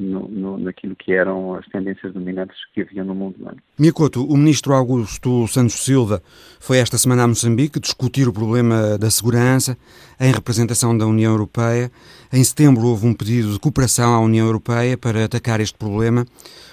no, 0.00 0.26
no, 0.28 0.58
naquilo 0.58 0.96
que 0.96 1.12
eram 1.12 1.54
as 1.54 1.66
tendências 1.66 2.12
dominantes 2.12 2.56
que 2.74 2.80
havia 2.80 3.04
no 3.04 3.14
mundo. 3.14 3.36
Não 3.38 3.50
é? 3.50 3.54
Miyakoto, 3.78 4.24
o 4.24 4.36
ministro 4.36 4.72
Augusto 4.72 5.46
Santos 5.46 5.84
Silva 5.84 6.22
foi 6.58 6.78
esta 6.78 6.96
semana 6.96 7.24
a 7.24 7.28
Moçambique 7.28 7.78
discutir 7.78 8.26
o 8.26 8.32
problema 8.32 8.96
da 8.98 9.10
segurança 9.10 9.76
em 10.18 10.32
representação 10.32 10.96
da 10.96 11.06
União 11.06 11.32
Europeia. 11.32 11.90
Em 12.32 12.42
setembro 12.42 12.86
houve 12.86 13.06
um 13.06 13.14
pedido 13.14 13.52
de 13.52 13.60
cooperação 13.60 14.14
à 14.14 14.20
União 14.20 14.46
Europeia 14.46 14.96
para 14.96 15.24
atacar 15.24 15.60
este 15.60 15.76
problema. 15.76 16.24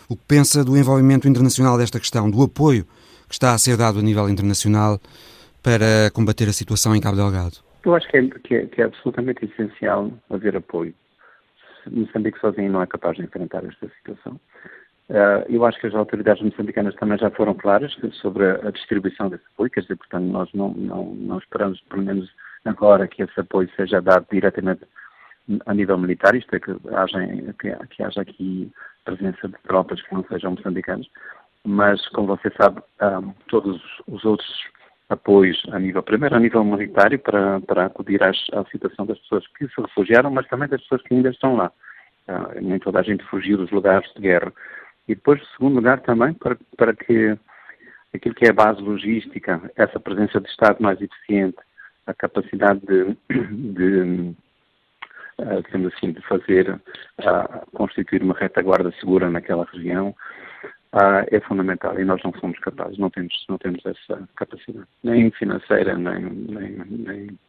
O 0.10 0.16
que 0.16 0.24
pensa 0.28 0.64
do 0.64 0.78
envolvimento 0.78 1.28
internacional 1.28 1.78
desta 1.78 2.00
questão, 2.00 2.32
do 2.32 2.42
apoio 2.42 2.86
que 3.28 3.34
está 3.34 3.54
a 3.54 3.58
ser 3.58 3.76
dado 3.76 4.00
a 4.00 4.02
nível 4.02 4.30
internacional 4.30 5.00
para 5.62 6.10
combater 6.14 6.48
a 6.48 6.54
situação 6.54 6.96
em 6.96 7.02
Cabo 7.02 7.18
Delgado? 7.18 7.58
Eu 7.84 7.94
acho 7.94 8.08
que 8.08 8.18
é, 8.18 8.22
que 8.44 8.56
é, 8.56 8.66
que 8.66 8.82
é 8.82 8.86
absolutamente 8.86 9.46
essencial 9.46 10.12
haver 10.30 10.56
apoio 10.56 10.94
Moçambique 11.92 12.40
sozinho 12.40 12.72
não 12.72 12.82
é 12.82 12.88
capaz 12.88 13.18
de 13.18 13.24
enfrentar 13.24 13.64
esta 13.66 13.88
situação. 13.90 14.40
Uh, 15.10 15.46
eu 15.48 15.66
acho 15.66 15.80
que 15.80 15.88
as 15.88 15.96
autoridades 15.96 16.44
moçambicanas 16.44 16.94
também 16.96 17.18
já 17.18 17.30
foram 17.32 17.54
claras 17.54 17.96
sobre 18.22 18.46
a, 18.46 18.72
distribuição 18.72 19.30
desse 19.30 19.46
apoio, 19.54 19.72
quer 19.72 19.82
dizer, 19.82 19.96
portanto, 19.96 20.26
nós 20.26 20.50
não, 20.54 20.72
não, 20.72 21.16
não 21.16 21.38
esperamos, 21.38 21.80
pelo 21.90 22.04
menos 22.04 22.30
agora, 22.66 23.08
que 23.08 23.24
esse 23.24 23.40
apoio 23.40 23.70
seja 23.78 24.02
dado 24.02 24.26
diretamente 24.30 24.82
a 25.66 25.74
nível 25.74 25.98
militar, 25.98 26.36
isto 26.36 26.54
é, 26.54 26.60
que 26.60 26.72
haja, 26.94 27.20
que, 27.58 27.88
que 27.88 28.04
haja 28.04 28.22
aqui 28.22 28.70
presença 29.06 29.48
de 29.48 29.56
tropas 29.64 30.02
que 30.02 30.14
não 30.14 30.26
sejam 30.26 30.52
moçambicanas, 30.52 31.08
mas, 31.64 32.06
como 32.10 32.28
você 32.28 32.52
sabe, 32.62 32.82
um, 33.02 33.32
todos 33.48 33.82
os 34.08 34.26
outros 34.26 34.50
apoios 35.10 35.62
a 35.72 35.80
nível, 35.80 36.04
primeiro 36.04 36.36
a 36.36 36.40
nível 36.40 36.62
humanitário 36.62 37.18
para, 37.20 37.62
para 37.62 37.86
acudir 37.86 38.22
às, 38.24 38.38
à 38.54 38.66
situação 38.66 39.06
das 39.06 39.18
pessoas 39.20 39.48
que 39.48 39.68
se 39.68 39.82
refugiaram, 39.82 40.30
mas 40.30 40.48
também 40.48 40.68
das 40.68 40.82
pessoas 40.82 41.02
que 41.04 41.14
ainda 41.14 41.30
estão 41.30 41.56
lá. 41.56 41.72
Uh, 42.28 42.62
nem 42.62 42.78
toda 42.80 43.00
a 43.00 43.04
gente 43.04 43.24
fugiu 43.26 43.58
dos 43.58 43.72
lugares 43.72 44.12
de 44.14 44.22
guerra. 44.22 44.52
E 45.08 45.16
depois, 45.16 45.42
em 45.42 45.46
segundo 45.56 45.76
lugar, 45.76 46.02
também 46.02 46.34
para, 46.34 46.58
para 46.76 46.94
que 46.94 47.38
aquilo 48.14 48.36
que 48.36 48.46
é 48.46 48.50
a 48.50 48.54
base 48.54 48.82
logística, 48.82 49.62
essa 49.78 50.00
presença 50.00 50.42
de 50.42 50.50
Estado 50.50 50.82
mais 50.82 51.00
eficiente, 51.02 51.58
a 52.06 52.14
capacidade 52.14 52.82
de, 52.82 53.18
de 53.74 54.36
digamos 55.66 55.94
assim, 55.94 56.12
de 56.12 56.22
fazer, 56.22 56.70
uh, 56.72 57.72
constituir 57.74 58.24
uma 58.24 58.34
retaguarda 58.34 58.92
segura 59.00 59.30
naquela 59.30 59.66
região, 59.72 60.16
ah, 60.98 61.26
é 61.32 61.40
fundamental 61.42 62.00
e 62.00 62.04
nós 62.04 62.22
não 62.24 62.34
somos 62.40 62.58
capazes, 62.60 62.98
não 62.98 63.10
temos, 63.10 63.34
não 63.48 63.58
temos 63.58 63.86
essa 63.86 64.28
capacidade, 64.36 64.88
nem 65.04 65.30
financeira, 65.32 65.96
nem, 65.96 66.24
nem, 66.24 66.76
nem, 66.90 67.40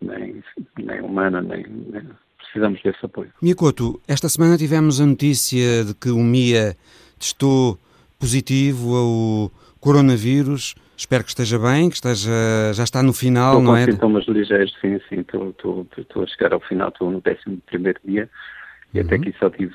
nem, 0.00 0.44
nem 0.78 1.00
humana, 1.00 1.42
nem, 1.42 1.64
nem, 1.66 2.02
precisamos 2.36 2.80
desse 2.82 3.04
apoio. 3.04 3.32
Miyakoto, 3.42 4.00
esta 4.06 4.28
semana 4.28 4.56
tivemos 4.56 5.00
a 5.00 5.06
notícia 5.06 5.84
de 5.84 5.94
que 5.94 6.10
o 6.10 6.18
MIA 6.18 6.76
testou 7.18 7.76
positivo 8.18 8.94
ao 8.94 9.50
coronavírus. 9.80 10.76
Espero 10.96 11.24
que 11.24 11.30
esteja 11.30 11.58
bem, 11.58 11.88
que 11.88 11.96
esteja, 11.96 12.30
já 12.74 12.84
está 12.84 13.02
no 13.02 13.12
final, 13.12 13.58
estou 13.58 13.62
não 13.62 13.76
é? 13.76 13.86
Com 13.86 13.92
sintomas 13.92 14.26
ligeiros, 14.26 14.72
sim, 14.80 15.00
sim, 15.08 15.20
estou, 15.20 15.50
estou, 15.50 15.86
estou 15.96 16.22
a 16.22 16.26
chegar 16.26 16.52
ao 16.52 16.60
final, 16.60 16.88
estou 16.88 17.10
no 17.10 17.18
11 17.18 17.60
primeiro 17.66 18.00
dia 18.04 18.28
e 18.94 19.00
uhum. 19.00 19.06
até 19.06 19.16
aqui 19.16 19.34
só 19.38 19.50
tive, 19.50 19.74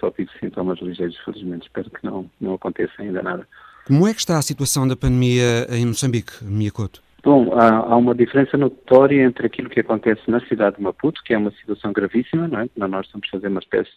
só 0.00 0.10
tive 0.10 0.30
sintomas 0.40 0.78
ligeiros, 0.80 1.16
felizmente. 1.24 1.66
Espero 1.66 1.90
que 1.90 2.04
não, 2.04 2.30
não 2.40 2.54
aconteça 2.54 2.92
ainda 3.02 3.22
nada. 3.22 3.46
Como 3.86 4.06
é 4.06 4.12
que 4.12 4.20
está 4.20 4.38
a 4.38 4.42
situação 4.42 4.88
da 4.88 4.96
pandemia 4.96 5.66
em 5.70 5.86
Moçambique, 5.86 6.42
Miyakoto? 6.42 7.02
Bom, 7.22 7.52
há, 7.54 7.78
há, 7.78 7.96
uma 7.96 8.14
diferença 8.14 8.56
notória 8.56 9.22
entre 9.22 9.46
aquilo 9.46 9.68
que 9.68 9.80
acontece 9.80 10.22
na 10.30 10.40
cidade 10.46 10.76
de 10.76 10.82
Maputo, 10.82 11.22
que 11.24 11.34
é 11.34 11.38
uma 11.38 11.50
situação 11.50 11.92
gravíssima, 11.92 12.48
não 12.48 12.60
é? 12.60 12.68
Nós 12.76 13.06
estamos 13.06 13.28
a 13.28 13.30
fazer 13.32 13.48
uma 13.48 13.60
espécie 13.60 13.90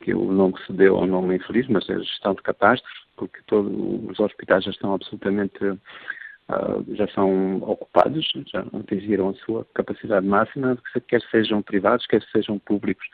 que 0.00 0.14
o 0.14 0.30
nome 0.30 0.54
se 0.66 0.72
deu 0.72 0.96
ao 0.96 1.06
nome 1.06 1.36
infeliz, 1.36 1.66
mas 1.68 1.88
é 1.88 1.98
gestão 1.98 2.34
de 2.34 2.42
catástrofe, 2.42 2.96
porque 3.16 3.38
todos 3.46 3.72
os 4.10 4.20
hospitais 4.20 4.64
já 4.64 4.70
estão 4.70 4.94
absolutamente, 4.94 5.64
uh, 5.64 6.84
já 6.94 7.08
são 7.08 7.56
ocupados, 7.62 8.30
já 8.46 8.60
atingiram 8.60 9.30
a 9.30 9.34
sua 9.34 9.66
capacidade 9.74 10.26
máxima, 10.26 10.78
quer 11.08 11.22
sejam 11.30 11.62
privados, 11.62 12.06
quer 12.06 12.22
sejam 12.30 12.58
públicos 12.58 13.06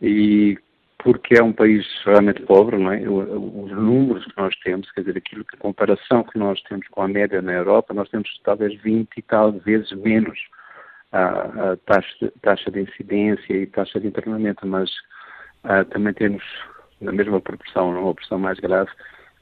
e 0.00 0.58
porque 0.98 1.38
é 1.38 1.42
um 1.42 1.52
país 1.52 1.86
realmente 2.04 2.42
pobre, 2.42 2.76
não 2.76 2.92
é? 2.92 3.00
Os 3.08 3.70
números 3.70 4.24
que 4.24 4.36
nós 4.36 4.54
temos, 4.64 4.90
quer 4.92 5.02
dizer, 5.02 5.18
aquilo 5.18 5.44
que 5.44 5.56
a 5.56 5.60
comparação 5.60 6.24
que 6.24 6.38
nós 6.38 6.60
temos 6.62 6.86
com 6.88 7.02
a 7.02 7.08
média 7.08 7.40
na 7.40 7.52
Europa, 7.52 7.94
nós 7.94 8.08
temos 8.08 8.28
talvez 8.42 8.74
20 8.82 9.08
e 9.16 9.22
tal 9.22 9.52
vezes 9.52 9.92
menos 9.92 10.38
a, 11.12 11.72
a 11.72 11.76
taxa, 11.86 12.32
taxa 12.42 12.70
de 12.70 12.82
incidência 12.82 13.54
e 13.54 13.66
taxa 13.66 14.00
de 14.00 14.08
internamento, 14.08 14.66
mas 14.66 14.90
a, 15.62 15.84
também 15.84 16.12
temos, 16.14 16.42
na 17.00 17.12
mesma 17.12 17.40
proporção, 17.40 17.92
numa 17.92 18.02
proporção 18.14 18.38
mais 18.40 18.58
grave, 18.58 18.90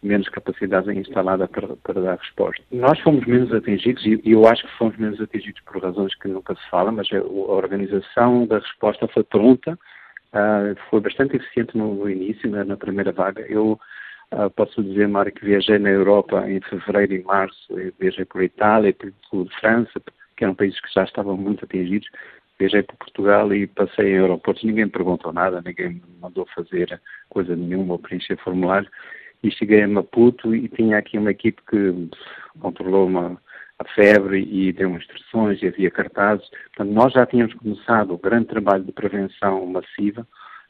menos 0.03 0.29
capacidade 0.29 0.93
instalada 0.93 1.49
para, 1.49 1.75
para 1.77 2.01
dar 2.01 2.19
resposta. 2.19 2.63
Nós 2.71 3.01
fomos 3.01 3.25
menos 3.27 3.53
atingidos, 3.53 4.05
e 4.05 4.21
eu 4.25 4.47
acho 4.47 4.63
que 4.63 4.77
fomos 4.77 4.97
menos 4.99 5.21
atingidos 5.21 5.61
por 5.63 5.83
razões 5.83 6.15
que 6.17 6.29
nunca 6.29 6.55
se 6.55 6.71
fala, 6.71 6.93
mas 6.93 7.09
a, 7.13 7.17
a 7.17 7.23
organização 7.23 8.47
da 8.47 8.59
resposta 8.59 9.09
foi 9.09 9.25
pronta, 9.25 9.79
Uh, 10.37 10.77
foi 10.91 11.01
bastante 11.01 11.35
eficiente 11.35 11.75
no, 11.79 11.95
no 11.95 12.11
início, 12.11 12.51
na, 12.51 12.63
na, 12.63 12.77
primeira 12.77 13.11
vaga. 13.11 13.41
Eu 13.49 13.81
uh, 14.35 14.51
posso 14.51 14.83
dizer, 14.83 15.09
Mário, 15.09 15.33
que 15.33 15.47
viajei 15.47 15.79
na 15.79 15.89
Europa 15.89 16.45
em 16.47 16.61
fevereiro 16.61 17.15
e 17.15 17.23
março, 17.23 17.75
viajei 17.99 18.27
por 18.27 18.43
Itália, 18.43 18.95
por 19.31 19.49
França, 19.59 19.99
que 20.37 20.45
eram 20.45 20.55
países 20.55 20.79
que 20.79 20.93
já 20.93 21.05
estavam 21.05 21.39
muito 21.39 21.65
atingidos. 21.65 22.07
Viajei 22.59 22.83
por 22.83 22.97
Portugal 22.97 23.55
e 23.55 23.67
passei 23.67 24.13
em 24.13 24.19
aeroportos. 24.19 24.63
Ninguém 24.63 24.85
me 24.85 24.91
perguntou 24.91 25.33
nada, 25.33 25.63
ninguém 25.65 25.95
me 25.95 26.03
mandou 26.21 26.47
fazer 26.55 27.01
coisa 27.31 27.57
nenhuma 27.57 27.95
ou 27.95 27.99
preencher 27.99 28.37
formulário. 28.37 28.91
E 29.43 29.51
cheguei 29.51 29.83
a 29.83 29.89
Maputo 29.89 30.55
e 30.55 30.69
tinha 30.69 30.99
aqui 30.99 31.17
uma 31.17 31.31
equipe 31.31 31.63
que 31.71 32.11
controlou 32.61 33.07
uma, 33.07 33.41
a 33.79 33.85
febre 33.95 34.43
e 34.51 34.73
deu 34.73 34.91
instruções 34.91 35.63
e 35.63 35.67
havia 35.67 35.91
cartazes. 35.91 36.49
Portanto, 36.75 36.95
nós 36.95 37.13
já 37.13 37.27
tínhamos 37.27 37.55
começado 37.55 38.15
o 38.15 38.19
grande 38.19 38.47
trabalho 38.47 38.85
de 38.85 38.93
prevenção 38.93 39.67
massiva 39.67 40.27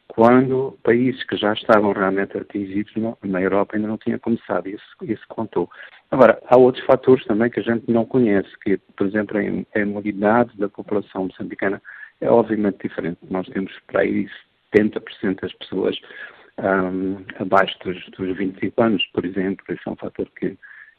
quando 0.09 0.79
países 0.83 1.23
que 1.25 1.37
já 1.37 1.53
estavam 1.53 1.93
realmente 1.93 2.37
atingidos 2.37 2.93
na 3.23 3.43
Europa 3.43 3.77
ainda 3.77 3.89
não 3.89 3.99
tinham 3.99 4.19
começado. 4.19 4.69
Isso, 4.69 4.85
isso 5.03 5.25
contou. 5.29 5.69
Agora, 6.11 6.41
há 6.47 6.57
outros 6.57 6.85
fatores 6.85 7.25
também 7.25 7.51
que 7.51 7.61
a 7.61 7.63
gente 7.63 7.91
não 7.91 8.05
conhece, 8.05 8.49
que, 8.63 8.79
por 8.97 9.07
exemplo, 9.07 9.37
a 9.75 9.79
imunidade 9.79 10.57
da 10.57 10.69
população 10.69 11.25
moçambicana 11.25 11.83
é 12.21 12.31
obviamente 12.31 12.89
diferente. 12.89 13.19
Nós 13.29 13.47
temos 13.49 13.73
para 13.89 14.03
aí 14.03 14.29
70% 14.75 15.41
das 15.41 15.53
pessoas 15.55 15.99
um, 16.59 17.25
abaixo 17.41 17.77
dos, 17.85 18.03
dos 18.11 18.37
25 18.37 18.83
anos, 18.83 19.05
por 19.13 19.25
exemplo. 19.25 19.65
Esse 19.69 19.83
é 19.87 19.91
um 19.91 19.97
fator 19.97 20.29
que, 20.39 20.57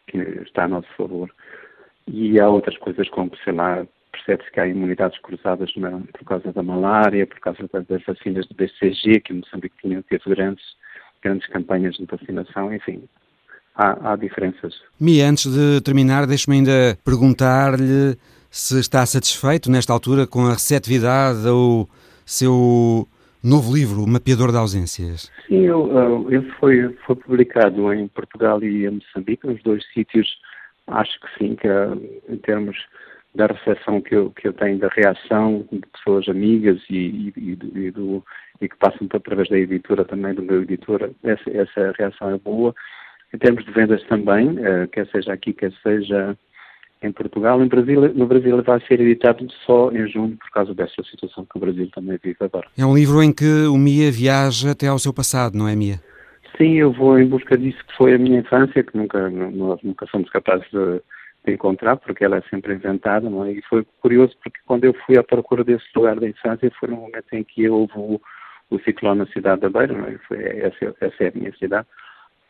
que 0.07 0.17
está 0.17 0.65
a 0.65 0.67
nosso 0.67 0.89
favor. 0.95 1.31
E 2.07 2.39
há 2.39 2.49
outras 2.49 2.77
coisas 2.77 3.09
como, 3.09 3.31
sei 3.43 3.53
lá, 3.53 3.85
percebe-se 4.11 4.51
que 4.51 4.59
há 4.59 4.67
imunidades 4.67 5.19
cruzadas 5.19 5.71
na, 5.75 5.91
por 5.91 6.25
causa 6.25 6.51
da 6.51 6.63
malária, 6.63 7.27
por 7.27 7.39
causa 7.39 7.69
das 7.89 8.03
vacinas 8.03 8.45
do 8.47 8.55
BCG, 8.55 9.21
que 9.21 9.33
Moçambique 9.33 9.75
tinha, 9.81 10.03
teve 10.03 10.23
grandes, 10.29 10.63
grandes 11.21 11.47
campanhas 11.47 11.95
de 11.95 12.05
vacinação, 12.05 12.73
enfim, 12.73 13.03
há, 13.75 14.13
há 14.13 14.15
diferenças. 14.15 14.81
Mia, 14.99 15.29
antes 15.29 15.51
de 15.51 15.81
terminar, 15.81 16.25
deixe-me 16.25 16.57
ainda 16.57 16.97
perguntar-lhe 17.03 18.17
se 18.49 18.79
está 18.79 19.05
satisfeito, 19.05 19.69
nesta 19.69 19.93
altura, 19.93 20.25
com 20.25 20.45
a 20.45 20.53
receptividade 20.53 21.47
ao 21.47 21.87
seu 22.25 23.07
novo 23.43 23.73
livro, 23.73 24.03
O 24.03 24.07
Mapeador 24.07 24.51
de 24.51 24.57
Ausências. 24.57 25.31
Sim, 25.47 25.61
eu, 25.65 26.27
ele 26.29 26.49
foi, 26.59 26.93
foi 27.05 27.15
publicado 27.15 27.93
em 27.93 28.07
Portugal 28.07 28.61
e 28.63 28.85
em 28.85 28.91
Moçambique, 28.91 29.47
nos 29.47 29.61
dois 29.63 29.83
sítios 29.93 30.27
acho 30.88 31.20
que 31.20 31.27
sim, 31.38 31.56
que 31.56 31.67
em 32.29 32.38
termos 32.38 32.77
da 33.36 33.46
recepção 33.46 34.01
que 34.01 34.15
eu, 34.15 34.32
que 34.32 34.48
eu 34.48 34.53
tenho 34.53 34.79
da 34.79 34.88
reação 34.89 35.65
de 35.72 35.82
pessoas 35.94 36.27
amigas 36.27 36.82
e, 36.89 37.32
e, 37.38 37.58
e, 37.75 37.91
do, 37.91 38.24
e 38.60 38.67
que 38.67 38.75
passam 38.77 39.08
através 39.13 39.48
da 39.50 39.58
editora 39.58 40.03
também, 40.03 40.34
do 40.34 40.41
meu 40.41 40.63
editor, 40.63 41.12
essa, 41.24 41.50
essa 41.51 41.94
reação 41.98 42.32
é 42.32 42.38
boa. 42.38 42.74
Em 43.34 43.38
termos 43.38 43.63
de 43.63 43.72
vendas 43.72 44.03
também, 44.06 44.50
uh, 44.51 44.88
quer 44.91 45.08
seja 45.08 45.34
aqui, 45.34 45.53
quer 45.53 45.72
seja 45.84 46.36
em 47.01 47.12
Portugal. 47.12 47.62
Em 47.62 47.67
Brasil, 47.67 48.13
no 48.13 48.25
Brasil 48.25 48.63
vai 48.63 48.82
ser 48.88 49.00
editado 49.01 49.46
só 49.65 49.91
em 49.91 50.08
junho, 50.08 50.38
por 50.38 50.50
causa 50.51 50.74
dessa 50.74 51.03
situação 51.03 51.46
que 51.46 51.58
o 51.58 51.60
Brasil 51.60 51.89
também 51.94 52.17
vive 52.24 52.38
agora. 52.39 52.67
É 52.77 52.86
um 52.86 52.96
livro 52.96 53.22
em 53.22 53.32
que 53.32 53.67
o 53.67 53.77
Mia 53.77 54.12
viaja 54.12 54.72
até 54.72 54.88
ao 54.88 54.98
seu 54.98 55.13
passado, 55.13 55.56
não 55.56 55.67
é, 55.67 55.75
Mia? 55.75 56.00
Sim, 56.57 56.73
eu 56.73 56.91
vou 56.91 57.19
em 57.19 57.27
busca 57.27 57.57
disso 57.57 57.83
que 57.85 57.95
foi 57.95 58.15
a 58.15 58.17
minha 58.17 58.39
infância, 58.39 58.83
que 58.83 58.97
nunca, 58.97 59.29
nós 59.29 59.81
nunca 59.83 60.05
somos 60.07 60.29
capazes 60.29 60.67
de, 60.71 61.01
de 61.45 61.53
encontrar, 61.53 61.97
porque 61.97 62.25
ela 62.25 62.37
é 62.37 62.41
sempre 62.49 62.73
inventada, 62.73 63.29
não 63.29 63.45
é? 63.45 63.51
E 63.51 63.61
foi 63.63 63.85
curioso 64.01 64.35
porque 64.43 64.59
quando 64.65 64.85
eu 64.85 64.93
fui 65.05 65.17
à 65.17 65.23
procura 65.23 65.63
desse 65.63 65.85
lugar 65.95 66.19
da 66.19 66.27
infância 66.27 66.71
foi 66.79 66.89
no 66.89 66.97
momento 66.97 67.31
em 67.33 67.43
que 67.43 67.69
houve 67.69 67.93
o, 67.95 68.21
o 68.71 68.79
ciclone 68.79 69.19
na 69.19 69.27
cidade 69.27 69.61
da 69.61 69.69
Beira, 69.69 69.93
não 69.93 70.07
é? 70.07 70.17
Foi, 70.27 70.43
essa, 70.43 70.95
essa 70.99 71.23
é 71.23 71.27
a 71.29 71.37
minha 71.37 71.53
cidade. 71.57 71.87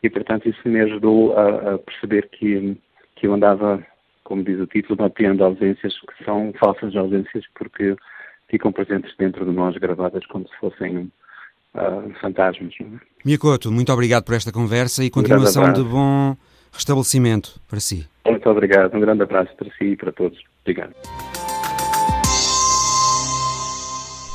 E, 0.02 0.10
portanto, 0.10 0.48
isso 0.48 0.68
me 0.70 0.80
ajudou 0.82 1.38
a, 1.38 1.74
a 1.74 1.78
perceber 1.80 2.30
que, 2.30 2.78
que 3.16 3.28
eu 3.28 3.34
andava 3.34 3.84
como 4.28 4.44
diz 4.44 4.60
o 4.60 4.68
título, 4.68 5.02
mapeando 5.02 5.42
ausências 5.42 5.98
que 6.02 6.26
são 6.26 6.52
falsas 6.60 6.94
ausências 6.98 7.46
porque 7.56 7.96
ficam 8.50 8.74
presentes 8.74 9.16
dentro 9.16 9.46
de 9.46 9.52
nós, 9.52 9.78
gravadas 9.78 10.26
como 10.26 10.46
se 10.50 10.56
fossem 10.58 11.10
uh, 11.78 12.14
fantasmas. 12.20 12.74
É? 12.82 12.86
Miyakoto, 13.24 13.72
muito 13.72 13.92
obrigado 13.92 14.24
por 14.24 14.36
esta 14.36 14.52
conversa 14.52 15.04
e 15.04 15.10
continuação 15.10 15.72
de 15.72 15.84
bom 15.84 16.36
restabelecimento 16.72 17.60
para 17.68 17.80
si. 17.80 18.08
Muito 18.26 18.50
obrigado, 18.50 18.96
um 18.96 19.00
grande 19.00 19.24
abraço 19.24 19.56
para 19.56 19.70
si 19.78 19.86
e 19.86 19.96
para 19.96 20.12
todos. 20.12 20.38
Obrigado. 20.64 20.94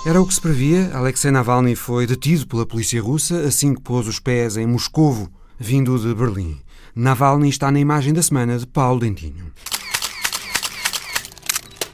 Era 0.05 0.21
o 0.21 0.27
que 0.27 0.35
se 0.35 0.41
previa. 0.41 0.91
Alexei 0.95 1.31
Navalny 1.31 1.77
foi 1.77 2.07
detido 2.07 2.47
pela 2.49 2.67
polícia 2.67 3.01
russa 3.01 3.37
assim 3.47 3.75
que 3.75 3.81
pôs 3.81 4.09
os 4.09 4.19
pés 4.19 4.57
em 4.57 4.67
Moscovo, 4.67 5.31
vindo 5.59 5.97
de 5.97 6.13
Berlim. 6.13 6.59
Navalny 6.95 7.49
está 7.49 7.71
na 7.71 7.79
imagem 7.79 8.13
da 8.13 8.21
semana 8.21 8.59
de 8.59 8.67
Paulo 8.67 9.01
Dentinho. 9.01 9.53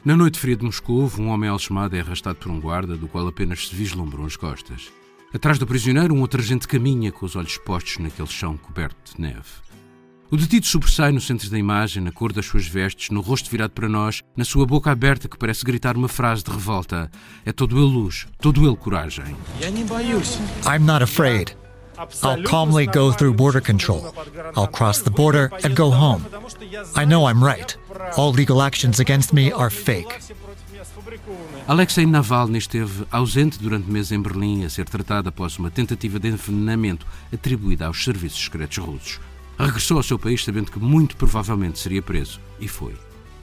Na 0.05 0.17
noite 0.17 0.39
fria 0.39 0.57
de 0.57 0.65
Moscou, 0.65 1.11
um 1.19 1.29
homem 1.29 1.51
algemado 1.51 1.95
é 1.95 2.01
arrastado 2.01 2.37
por 2.37 2.51
um 2.51 2.59
guarda, 2.59 2.97
do 2.97 3.07
qual 3.07 3.29
apenas 3.29 3.69
se 3.69 3.75
vislumbram 3.75 4.25
as 4.25 4.37
costas. 4.37 4.91
Atrás 5.33 5.59
do 5.59 5.67
prisioneiro, 5.67 6.15
um 6.15 6.21
outro 6.23 6.41
agente 6.41 6.67
caminha 6.67 7.13
com 7.13 7.27
os 7.27 7.37
olhos 7.37 7.59
postos 7.59 7.99
naquele 7.99 8.29
chão 8.29 8.57
coberto 8.57 9.15
de 9.15 9.21
neve. 9.21 9.69
O 10.31 10.37
detido 10.37 10.67
sobressai 10.67 11.13
no 11.13 11.21
centro 11.21 11.49
da 11.51 11.59
imagem, 11.59 12.03
na 12.03 12.13
cor 12.13 12.33
das 12.33 12.47
suas 12.47 12.67
vestes, 12.67 13.11
no 13.11 13.21
rosto 13.21 13.51
virado 13.51 13.73
para 13.73 13.89
nós, 13.89 14.23
na 14.37 14.45
sua 14.45 14.67
boca 14.67 14.91
aberta 14.91 15.29
que 15.29 15.39
parece 15.39 15.65
gritar 15.65 15.97
uma 15.97 16.09
frase 16.09 16.43
de 16.43 16.51
revolta. 16.51 17.11
É 17.45 17.53
todo 17.53 17.77
ele 17.77 17.93
luz, 17.93 18.27
todo 18.39 18.67
ele 18.67 18.77
coragem. 18.77 19.37
I'm 20.67 20.85
not 20.85 21.03
afraid. 21.03 21.57
I'll 22.23 22.43
calmly 22.45 22.87
go 22.87 23.13
through 23.13 23.35
border 23.35 23.61
control. 23.61 24.15
I'll 24.57 24.69
cross 24.69 25.03
the 25.03 25.11
border 25.11 25.51
and 25.65 25.75
go 25.75 25.91
home. 25.91 26.25
I 26.95 27.05
know 27.05 27.27
I'm 27.27 27.43
right. 27.43 27.77
All 28.17 28.33
legal 28.33 28.63
actions 28.63 29.01
against 29.01 29.33
me 29.33 29.51
are 29.51 29.71
fake. 29.71 30.09
Alexei 31.67 32.07
Navalny 32.07 32.59
esteve 32.59 33.07
ausente 33.11 33.59
durante 33.59 33.91
meses 33.91 34.13
em 34.13 34.21
Berlim 34.21 34.65
a 34.65 34.71
ser 34.71 34.89
tratado 34.89 35.29
após 35.29 35.59
uma 35.59 35.71
tentativa 35.71 36.19
de 36.19 36.29
envenenamento 36.29 37.07
atribuída 37.33 37.87
aos 37.87 38.03
serviços 38.03 38.43
secretos 38.43 38.79
russos. 38.79 39.21
Regressou 39.59 39.97
ao 39.97 40.03
seu 40.03 40.19
país 40.19 40.45
sabendo 40.45 40.71
que 40.71 40.79
muito 40.79 41.17
provavelmente 41.17 41.79
seria 41.79 42.03
preso, 42.03 42.41
e 42.61 42.69
foi. 42.69 42.95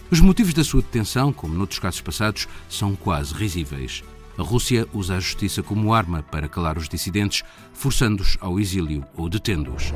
Os 0.10 0.20
motivos 0.20 0.54
da 0.54 0.64
sua 0.64 0.82
detenção, 0.82 1.34
como 1.34 1.56
noutros 1.56 1.80
casos 1.80 2.02
passados, 2.02 2.48
são 2.70 2.96
quase 2.96 3.34
risíveis. 3.34 4.04
A 4.38 4.44
Rússia 4.44 4.88
usa 4.94 5.16
a 5.16 5.20
justiça 5.20 5.64
como 5.64 5.94
arma 5.94 6.22
para 6.22 6.48
calar 6.48 6.78
os 6.78 6.90
dissidentes, 6.90 7.44
forçando-os 7.74 8.38
ao 8.40 8.60
exílio 8.60 9.04
ou 9.16 9.30
detendo-os. 9.30 9.94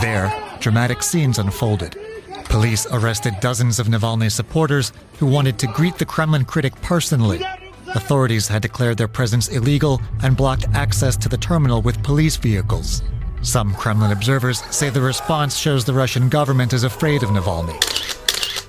There, 0.00 0.30
dramatic 0.60 1.02
scenes 1.04 1.38
unfolded. 1.38 2.11
Police 2.48 2.86
arrested 2.90 3.34
dozens 3.40 3.78
of 3.78 3.88
Navalny 3.88 4.30
supporters 4.30 4.92
who 5.18 5.26
wanted 5.26 5.58
to 5.58 5.66
greet 5.66 5.96
the 5.96 6.04
Kremlin 6.04 6.44
critic 6.44 6.74
personally. 6.82 7.42
Authorities 7.94 8.48
had 8.48 8.62
declared 8.62 8.96
their 8.98 9.08
presence 9.08 9.48
illegal 9.48 10.00
and 10.22 10.36
blocked 10.36 10.66
access 10.74 11.16
to 11.18 11.28
the 11.28 11.36
terminal 11.36 11.82
with 11.82 12.02
police 12.02 12.36
vehicles. 12.36 13.02
Some 13.42 13.74
Kremlin 13.74 14.12
observers 14.12 14.62
say 14.70 14.90
the 14.90 15.00
response 15.00 15.56
shows 15.56 15.84
the 15.84 15.92
Russian 15.92 16.28
government 16.28 16.72
is 16.72 16.84
afraid 16.84 17.22
of 17.22 17.30
Navalny. 17.30 17.78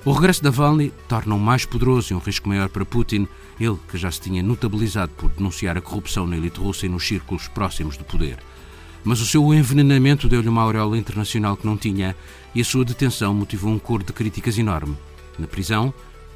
O 0.04 0.12
regresso 0.12 0.42
de 0.42 0.50
Navalny 0.50 0.92
torna-o 1.08 1.38
mais 1.38 1.64
poderoso 1.64 2.12
e 2.12 2.16
um 2.16 2.18
risco 2.18 2.48
maior 2.48 2.68
para 2.68 2.84
Putin, 2.84 3.26
ele 3.58 3.78
que 3.88 3.96
já 3.96 4.10
se 4.10 4.20
tinha 4.20 4.42
notabilizado 4.42 5.12
por 5.16 5.30
denunciar 5.30 5.78
a 5.78 5.80
corrupção 5.80 6.26
na 6.26 6.36
elite 6.36 6.60
russa 6.60 6.84
e 6.84 6.88
nos 6.90 7.06
círculos 7.06 7.48
próximos 7.48 7.96
do 7.96 8.04
poder. 8.04 8.38
Mas 9.04 9.20
o 9.20 9.26
seu 9.26 9.52
envenenamento 9.52 10.28
deu-lhe 10.28 10.48
uma 10.48 10.62
auréola 10.62 10.96
internacional 10.96 11.56
que 11.56 11.66
não 11.66 11.76
tinha 11.76 12.16
e 12.54 12.60
a 12.60 12.64
sua 12.64 12.84
detenção 12.84 13.34
motivou 13.34 13.70
um 13.70 13.78
coro 13.78 14.02
de 14.02 14.12
críticas 14.12 14.56
enorme. 14.58 14.96
Na 15.38 15.46
prisão, 15.46 15.92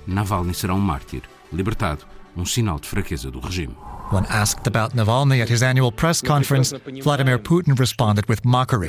Navalny 0.07 0.53
será 0.53 0.75
um 0.75 0.81
mártir. 0.81 1.23
Libertado, 1.51 2.05
um 2.37 2.45
sinal 2.45 2.79
de 2.79 2.87
fraqueza 2.87 3.31
do 3.31 3.41
regime. 3.41 3.75
When 4.11 4.25
asked 4.31 4.67
about 4.67 4.97
Navalny 4.97 5.43
at 5.43 5.51
his 5.51 5.63
annual 5.63 5.93
press 5.93 6.23
conference, 6.23 6.73
Vladimir 7.03 7.39
Putin 7.39 7.79
responded 7.79 8.25
with 8.27 8.43
mockery. 8.43 8.89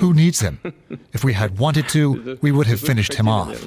Who 0.00 0.12
needs 0.12 0.40
him? 0.40 0.58
If 1.14 1.24
we 1.24 1.32
had 1.32 1.58
wanted 1.58 1.88
to, 1.92 2.38
we 2.42 2.52
would 2.52 2.66
have 2.66 2.80
finished 2.80 3.14
him 3.14 3.28
off. 3.28 3.66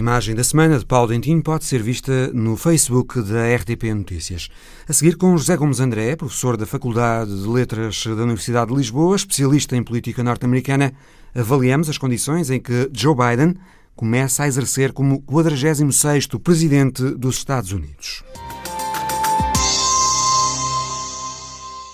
A 0.00 0.02
imagem 0.02 0.34
da 0.34 0.42
semana 0.42 0.78
de 0.78 0.86
Paulo 0.86 1.08
Dentinho 1.08 1.42
pode 1.42 1.66
ser 1.66 1.82
vista 1.82 2.32
no 2.32 2.56
Facebook 2.56 3.20
da 3.20 3.54
RTP 3.54 3.92
Notícias. 3.94 4.48
A 4.88 4.94
seguir 4.94 5.14
com 5.14 5.36
José 5.36 5.54
Gomes 5.58 5.78
André, 5.78 6.16
professor 6.16 6.56
da 6.56 6.64
Faculdade 6.64 7.30
de 7.30 7.46
Letras 7.46 8.06
da 8.06 8.22
Universidade 8.22 8.70
de 8.70 8.78
Lisboa, 8.78 9.14
especialista 9.14 9.76
em 9.76 9.82
política 9.82 10.24
norte-americana, 10.24 10.94
avaliamos 11.34 11.90
as 11.90 11.98
condições 11.98 12.48
em 12.48 12.58
que 12.58 12.88
Joe 12.94 13.14
Biden 13.14 13.56
começa 13.94 14.44
a 14.44 14.48
exercer 14.48 14.94
como 14.94 15.20
46º 15.20 16.40
presidente 16.40 17.02
dos 17.10 17.36
Estados 17.36 17.70
Unidos. 17.70 18.24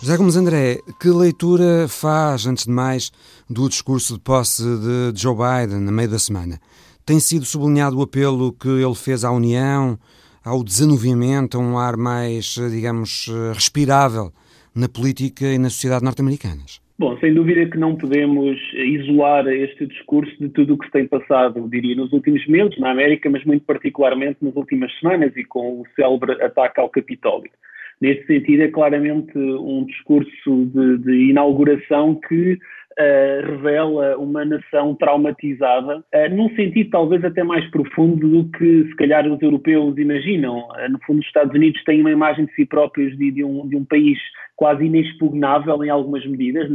José 0.01 0.16
Gomes 0.16 0.37
André, 0.37 0.79
que 1.01 1.09
leitura 1.09 1.88
faz, 1.88 2.47
antes 2.47 2.66
de 2.66 2.71
mais, 2.71 3.11
do 3.51 3.69
discurso 3.69 4.14
de 4.14 4.21
posse 4.21 4.62
de 4.62 5.21
Joe 5.21 5.35
Biden 5.35 5.81
na 5.81 5.90
meio 5.90 6.09
da 6.09 6.21
semana? 6.21 6.61
Tem 7.07 7.21
sido 7.21 7.45
sublinhado 7.45 7.97
o 7.97 8.03
apelo 8.03 8.53
que 8.53 8.66
ele 8.66 8.97
fez 8.97 9.23
à 9.23 9.31
União, 9.31 9.97
ao 10.45 10.64
desanuviamento, 10.64 11.57
a 11.57 11.61
um 11.61 11.79
ar 11.79 11.97
mais, 11.97 12.57
digamos, 12.69 13.31
respirável 13.55 14.33
na 14.75 14.88
política 14.88 15.47
e 15.47 15.57
na 15.57 15.71
sociedade 15.71 16.05
norte-americanas? 16.05 16.81
Bom, 16.99 17.16
sem 17.19 17.33
dúvida 17.33 17.64
que 17.66 17.79
não 17.79 17.95
podemos 17.95 18.59
isolar 18.75 19.47
este 19.47 19.87
discurso 19.87 20.37
de 20.40 20.49
tudo 20.49 20.75
o 20.75 20.79
que 20.79 20.87
se 20.87 20.90
tem 20.90 21.07
passado, 21.07 21.69
diria, 21.71 21.95
nos 21.95 22.12
últimos 22.12 22.45
meses 22.49 22.77
na 22.79 22.90
América, 22.90 23.31
mas 23.31 23.45
muito 23.45 23.64
particularmente 23.64 24.38
nas 24.42 24.57
últimas 24.57 24.90
semanas 24.99 25.31
e 25.37 25.45
com 25.45 25.83
o 25.83 25.85
célebre 25.95 26.33
ataque 26.42 26.81
ao 26.81 26.88
Capitólio. 26.88 27.53
Neste 28.01 28.27
sentido, 28.27 28.64
é 28.64 28.69
claramente 28.69 29.38
um 29.38 29.85
discurso 29.85 30.66
de, 30.75 30.99
de 30.99 31.31
inauguração 31.31 32.19
que 32.29 32.59
Uh, 32.98 33.44
revela 33.44 34.16
uma 34.16 34.42
nação 34.42 34.94
traumatizada, 34.94 35.98
uh, 35.98 36.35
num 36.35 36.48
sentido 36.56 36.88
talvez 36.88 37.22
até 37.22 37.44
mais 37.44 37.62
profundo 37.70 38.26
do 38.26 38.50
que 38.50 38.85
se 38.88 38.96
calhar 38.96 39.30
os 39.30 39.42
europeus 39.42 39.98
imaginam. 39.98 40.61
Uh, 40.61 40.90
no 40.90 40.98
fundo, 41.00 41.20
os 41.20 41.26
Estados 41.26 41.54
Unidos 41.54 41.85
têm 41.85 42.00
uma 42.00 42.11
imagem 42.11 42.46
de 42.46 42.54
si 42.54 42.64
próprios 42.64 43.14
de, 43.18 43.30
de, 43.30 43.44
um, 43.44 43.68
de 43.68 43.76
um 43.76 43.85
país 43.85 44.18
quase 44.56 44.87
inexpugnável 44.87 45.85
em 45.85 45.90
algumas 45.90 46.24
medidas, 46.26 46.68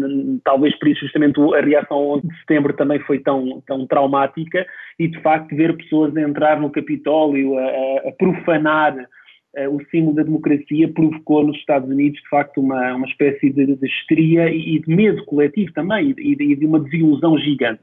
talvez 0.43 0.77
por 0.77 0.89
isso 0.89 0.99
justamente 0.99 1.39
a 1.55 1.61
reação 1.61 1.97
ao 1.97 2.09
11 2.17 2.27
de 2.27 2.39
setembro 2.41 2.73
também 2.73 2.99
foi 2.99 3.17
tão, 3.17 3.61
tão 3.65 3.87
traumática 3.87 4.63
e 4.99 5.07
de 5.07 5.19
facto 5.21 5.55
ver 5.55 5.75
pessoas 5.75 6.15
entrar 6.15 6.61
no 6.61 6.69
Capitólio 6.69 7.57
a, 7.57 8.09
a 8.09 8.11
profanar 8.11 8.95
o 9.69 9.83
símbolo 9.89 10.15
da 10.15 10.23
democracia 10.23 10.87
provocou 10.87 11.45
nos 11.45 11.57
Estados 11.57 11.89
Unidos 11.89 12.21
de 12.21 12.29
facto 12.29 12.61
uma, 12.61 12.95
uma 12.95 13.05
espécie 13.05 13.49
de, 13.49 13.75
de 13.75 13.85
histeria 13.85 14.49
e, 14.49 14.79
de 14.79 14.95
medo 14.95 15.25
coletivo 15.25 15.73
também 15.73 16.15
e 16.17 16.35
de, 16.35 16.43
e 16.43 16.55
de 16.55 16.65
uma 16.65 16.79
desilusão 16.79 17.37
gigante. 17.37 17.81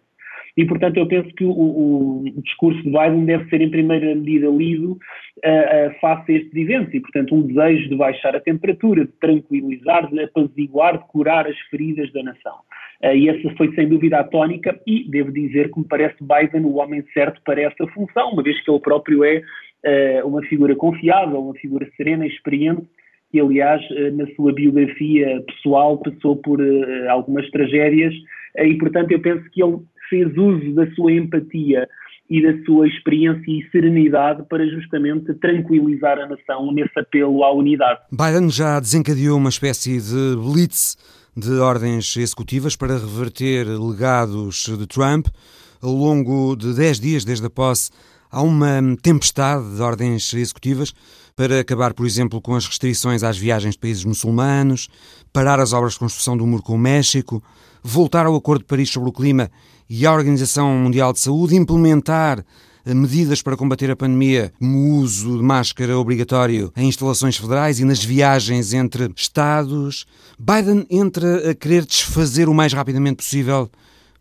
E, 0.59 0.65
portanto, 0.65 0.97
eu 0.97 1.07
penso 1.07 1.29
que 1.37 1.45
o, 1.45 1.51
o, 1.51 2.25
o, 2.27 2.43
discurso 2.43 2.83
de 2.83 2.91
Biden 2.91 3.27
deve 3.27 3.49
ser, 3.49 3.61
em 3.61 3.71
primeira 3.71 4.13
medida, 4.13 4.49
lido 4.49 4.93
uh, 4.93 4.97
uh, 4.97 6.01
face 6.01 6.33
a 6.33 6.35
estes 6.35 6.53
eventos. 6.53 6.93
E, 6.93 6.99
portanto, 6.99 7.33
um 7.33 7.43
desejo 7.43 7.89
de 7.89 7.95
baixar 7.95 8.35
a 8.35 8.41
temperatura, 8.41 9.05
de 9.05 9.13
tranquilizar, 9.21 10.11
de 10.11 10.21
apaziguar, 10.21 10.99
de 10.99 11.07
curar 11.07 11.47
as 11.47 11.57
feridas 11.71 12.13
da 12.13 12.25
nação. 12.25 12.57
Uh, 13.05 13.15
e 13.15 13.29
essa 13.29 13.55
foi, 13.57 13.73
sem 13.77 13.89
dúvida, 13.89 14.19
a 14.19 14.25
tónica. 14.25 14.77
E 14.85 15.09
devo 15.09 15.31
dizer 15.31 15.71
que 15.71 15.79
me 15.79 15.87
parece 15.87 16.17
Biden 16.21 16.65
o 16.65 16.79
homem 16.79 17.05
certo 17.15 17.41
para 17.45 17.61
essa 17.63 17.87
função, 17.95 18.33
uma 18.33 18.43
vez 18.43 18.61
que 18.65 18.69
ele 18.69 18.81
próprio 18.81 19.23
é 19.23 19.41
uma 20.25 20.43
figura 20.43 20.75
confiável, 20.77 21.41
uma 21.41 21.55
figura 21.55 21.89
serena 21.97 22.27
e 22.27 22.29
experiente 22.29 22.83
que, 23.31 23.41
aliás, 23.41 23.83
na 24.15 24.27
sua 24.35 24.53
biografia 24.53 25.43
pessoal 25.47 25.99
passou 25.99 26.37
por 26.37 26.61
algumas 27.11 27.49
tragédias 27.51 28.15
e, 28.57 28.75
portanto, 28.77 29.13
eu 29.13 29.21
penso 29.21 29.45
que 29.51 29.63
ele 29.63 29.79
fez 30.09 30.37
uso 30.37 30.75
da 30.75 30.91
sua 30.93 31.13
empatia 31.13 31.87
e 32.31 32.43
da 32.43 32.65
sua 32.65 32.87
experiência 32.87 33.51
e 33.51 33.67
serenidade 33.71 34.43
para 34.49 34.67
justamente 34.67 35.33
tranquilizar 35.35 36.19
a 36.19 36.27
nação 36.27 36.73
nesse 36.73 36.99
apelo 36.99 37.43
à 37.43 37.53
unidade. 37.53 38.01
Biden 38.11 38.51
já 38.51 38.81
desencadeou 38.81 39.39
uma 39.39 39.49
espécie 39.49 39.99
de 39.99 40.37
blitz 40.37 40.97
de 41.37 41.53
ordens 41.59 42.17
executivas 42.17 42.77
para 42.77 42.99
reverter 42.99 43.67
legados 43.67 44.65
de 44.67 44.87
Trump. 44.87 45.29
Ao 45.81 45.93
longo 45.93 46.57
de 46.57 46.75
10 46.75 47.01
dias 47.01 47.25
desde 47.25 47.47
a 47.47 47.51
posse, 47.51 47.91
há 48.31 48.43
uma 48.43 48.81
tempestade 49.03 49.77
de 49.77 49.83
ordens 49.83 50.33
executivas 50.35 50.93
para 51.35 51.61
acabar, 51.61 51.95
por 51.95 52.07
exemplo, 52.07 52.41
com 52.41 52.55
as 52.55 52.67
restrições 52.67 53.23
às 53.23 53.39
viagens 53.39 53.75
de 53.75 53.79
países 53.79 54.05
muçulmanos, 54.05 54.89
parar 55.33 55.61
as 55.61 55.73
obras 55.73 55.93
de 55.93 56.01
construção 56.01 56.37
do 56.37 56.47
muro 56.47 56.63
com 56.63 56.75
o 56.75 56.79
México, 56.79 57.43
voltar 57.83 58.27
ao 58.27 58.35
Acordo 58.35 58.63
de 58.63 58.67
Paris 58.67 58.91
sobre 58.91 59.09
o 59.09 59.13
Clima 59.13 59.51
e 59.89 60.05
à 60.05 60.13
Organização 60.13 60.77
Mundial 60.77 61.13
de 61.13 61.21
Saúde, 61.21 61.55
implementar 61.55 62.45
medidas 62.95 63.43
para 63.43 63.57
combater 63.57 63.91
a 63.91 63.97
pandemia, 63.97 64.53
como 64.59 64.79
o 64.79 64.95
uso 64.97 65.37
de 65.37 65.43
máscara 65.43 65.99
obrigatório 65.99 66.73
em 66.77 66.89
instalações 66.89 67.37
federais 67.37 67.79
e 67.81 67.85
nas 67.85 68.03
viagens 68.03 68.73
entre 68.73 69.11
Estados. 69.17 70.07
Biden 70.39 70.87
entra 70.91 71.51
a 71.51 71.55
querer 71.55 71.85
desfazer 71.85 72.49
o 72.49 72.55
mais 72.55 72.73
rapidamente 72.73 73.17
possível 73.17 73.71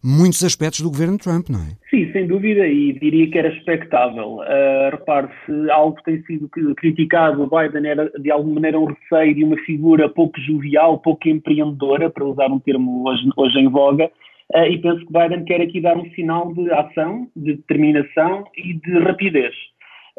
muitos 0.08 0.42
aspectos 0.44 0.80
do 0.80 0.90
governo 0.90 1.18
Trump, 1.18 1.50
não 1.50 1.60
é? 1.60 1.76
Sim, 1.90 2.10
sem 2.14 2.28
dúvida, 2.28 2.66
e 2.66 2.94
diria 2.94 3.30
que 3.30 3.38
era 3.38 3.50
expectável. 3.50 4.38
Uh, 4.38 4.92
Repare-se, 4.92 5.70
algo 5.70 5.98
que 5.98 6.04
tem 6.04 6.24
sido 6.24 6.50
criticado, 6.76 7.50
Biden 7.50 7.90
era 7.90 8.10
de 8.18 8.32
alguma 8.32 8.56
maneira 8.56 8.80
um 8.80 8.86
receio 8.86 9.36
de 9.36 9.44
uma 9.44 9.58
figura 9.58 10.08
pouco 10.08 10.40
jovial, 10.40 11.00
pouco 11.00 11.28
empreendedora, 11.28 12.10
para 12.10 12.24
usar 12.24 12.48
um 12.48 12.60
termo 12.60 13.10
hoje, 13.10 13.30
hoje 13.36 13.60
em 13.60 13.68
voga, 13.68 14.10
Uh, 14.56 14.64
e 14.64 14.78
penso 14.78 15.06
que 15.06 15.12
Biden 15.12 15.44
quer 15.44 15.62
aqui 15.62 15.82
dar 15.82 15.98
um 15.98 16.10
sinal 16.12 16.54
de 16.54 16.72
ação, 16.72 17.28
de 17.36 17.56
determinação 17.56 18.46
e 18.56 18.76
de 18.76 19.00
rapidez. 19.00 19.54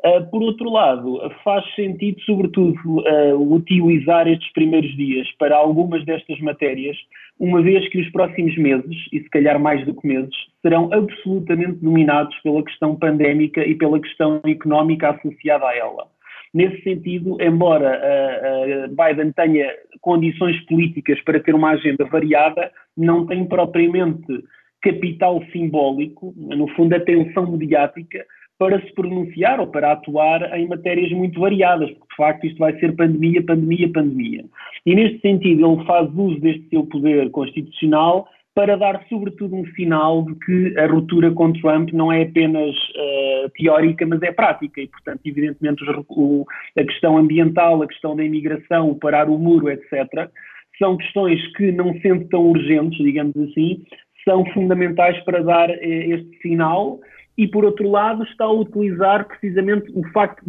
Uh, 0.04 0.30
por 0.30 0.42
outro 0.42 0.70
lado, 0.70 1.18
faz 1.42 1.64
sentido, 1.74 2.20
sobretudo, 2.22 2.78
uh, 2.86 3.54
utilizar 3.54 4.28
estes 4.28 4.52
primeiros 4.52 4.94
dias 4.96 5.26
para 5.38 5.56
algumas 5.56 6.04
destas 6.04 6.38
matérias, 6.40 6.96
uma 7.38 7.62
vez 7.62 7.88
que 7.88 8.00
os 8.00 8.10
próximos 8.10 8.56
meses, 8.56 8.96
e 9.12 9.20
se 9.20 9.30
calhar 9.30 9.58
mais 9.60 9.84
do 9.86 9.94
que 9.94 10.06
meses, 10.06 10.34
serão 10.60 10.92
absolutamente 10.92 11.78
dominados 11.80 12.36
pela 12.42 12.62
questão 12.64 12.96
pandémica 12.96 13.64
e 13.64 13.74
pela 13.74 14.00
questão 14.00 14.40
económica 14.44 15.10
associada 15.10 15.66
a 15.66 15.76
ela. 15.76 16.06
Nesse 16.52 16.82
sentido, 16.82 17.36
embora 17.40 18.00
uh, 18.00 18.86
uh, 18.86 18.88
Biden 18.88 19.32
tenha 19.32 19.70
condições 20.00 20.58
políticas 20.66 21.20
para 21.22 21.40
ter 21.40 21.54
uma 21.54 21.70
agenda 21.70 22.04
variada, 22.06 22.72
não 22.96 23.26
tem 23.26 23.44
propriamente 23.44 24.44
capital 24.82 25.42
simbólico, 25.52 26.34
no 26.36 26.68
fundo, 26.68 26.94
atenção 26.94 27.50
mediática 27.50 28.24
para 28.58 28.80
se 28.80 28.92
pronunciar 28.92 29.60
ou 29.60 29.68
para 29.68 29.92
atuar 29.92 30.58
em 30.58 30.66
matérias 30.66 31.10
muito 31.12 31.38
variadas, 31.38 31.90
porque 31.90 32.08
de 32.10 32.16
facto 32.16 32.46
isto 32.46 32.58
vai 32.58 32.78
ser 32.80 32.96
pandemia, 32.96 33.42
pandemia, 33.44 33.88
pandemia. 33.92 34.44
E 34.84 34.94
neste 34.94 35.20
sentido, 35.20 35.64
ele 35.64 35.84
faz 35.84 36.08
uso 36.14 36.40
deste 36.40 36.68
seu 36.68 36.84
poder 36.84 37.30
constitucional 37.30 38.26
para 38.58 38.76
dar, 38.76 39.00
sobretudo, 39.08 39.54
um 39.54 39.64
sinal 39.76 40.24
de 40.24 40.34
que 40.34 40.76
a 40.80 40.88
ruptura 40.88 41.30
com 41.30 41.52
Trump 41.52 41.90
não 41.92 42.10
é 42.10 42.22
apenas 42.22 42.74
uh, 42.74 43.48
teórica, 43.56 44.04
mas 44.04 44.20
é 44.20 44.32
prática. 44.32 44.80
E, 44.80 44.88
portanto, 44.88 45.20
evidentemente, 45.24 45.84
o, 46.08 46.44
a 46.76 46.82
questão 46.82 47.16
ambiental, 47.16 47.80
a 47.80 47.86
questão 47.86 48.16
da 48.16 48.24
imigração, 48.24 48.90
o 48.90 48.98
parar 48.98 49.30
o 49.30 49.38
muro, 49.38 49.70
etc., 49.70 50.28
são 50.76 50.96
questões 50.96 51.40
que, 51.56 51.70
não 51.70 51.96
sendo 52.00 52.28
tão 52.30 52.50
urgentes, 52.50 52.98
digamos 52.98 53.36
assim, 53.36 53.84
são 54.24 54.44
fundamentais 54.46 55.16
para 55.22 55.40
dar 55.40 55.70
uh, 55.70 55.74
este 55.80 56.38
sinal. 56.42 56.98
E, 57.38 57.46
por 57.46 57.64
outro 57.64 57.88
lado, 57.88 58.24
está 58.24 58.44
a 58.44 58.52
utilizar 58.52 59.26
precisamente 59.28 59.90
o 59.94 60.04
facto 60.08 60.42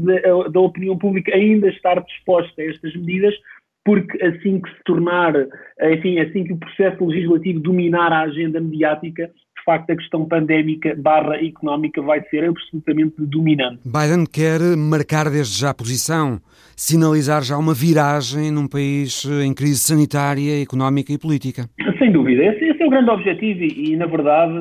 da 0.52 0.60
opinião 0.60 0.98
pública 0.98 1.34
ainda 1.34 1.70
estar 1.70 2.02
disposta 2.02 2.62
a 2.62 2.66
estas 2.66 2.96
medidas 2.96 3.36
porque 3.86 4.24
assim 4.24 4.60
que 4.62 4.70
se 4.70 4.84
tornar, 4.86 5.34
enfim, 5.94 6.20
assim 6.20 6.44
que 6.44 6.54
o 6.54 6.58
processo 6.58 7.04
legislativo 7.06 7.60
dominar 7.60 8.12
a 8.12 8.22
agenda 8.22 8.60
mediática, 8.60 9.28
de 9.28 9.64
facto 9.66 9.90
a 9.90 9.96
questão 9.96 10.26
pandémica 10.26 10.96
barra 10.96 11.38
económica 11.44 12.02
vai 12.02 12.22
ser 12.30 12.48
absolutamente 12.48 13.16
dominante. 13.18 13.80
Biden 13.86 14.26
quer 14.32 14.60
marcar 14.78 15.30
desde 15.32 15.60
já 15.60 15.72
a 15.72 15.74
posição, 15.74 16.40
sinalizar 16.76 17.42
já 17.44 17.58
uma 17.58 17.74
viragem 17.74 18.52
num 18.52 18.68
país 18.68 19.26
em 19.44 19.54
crise 19.56 19.80
sanitária, 19.80 20.62
económica 20.62 21.12
e 21.12 21.18
política. 21.18 21.68
Sem 21.98 22.12
dúvida, 22.12 22.44
esse, 22.44 22.66
esse 22.66 22.84
é 22.84 22.86
o 22.86 22.90
grande 22.90 23.10
objetivo 23.10 23.64
e, 23.64 23.92
e 23.92 23.98
na 23.98 24.06
verdade, 24.06 24.54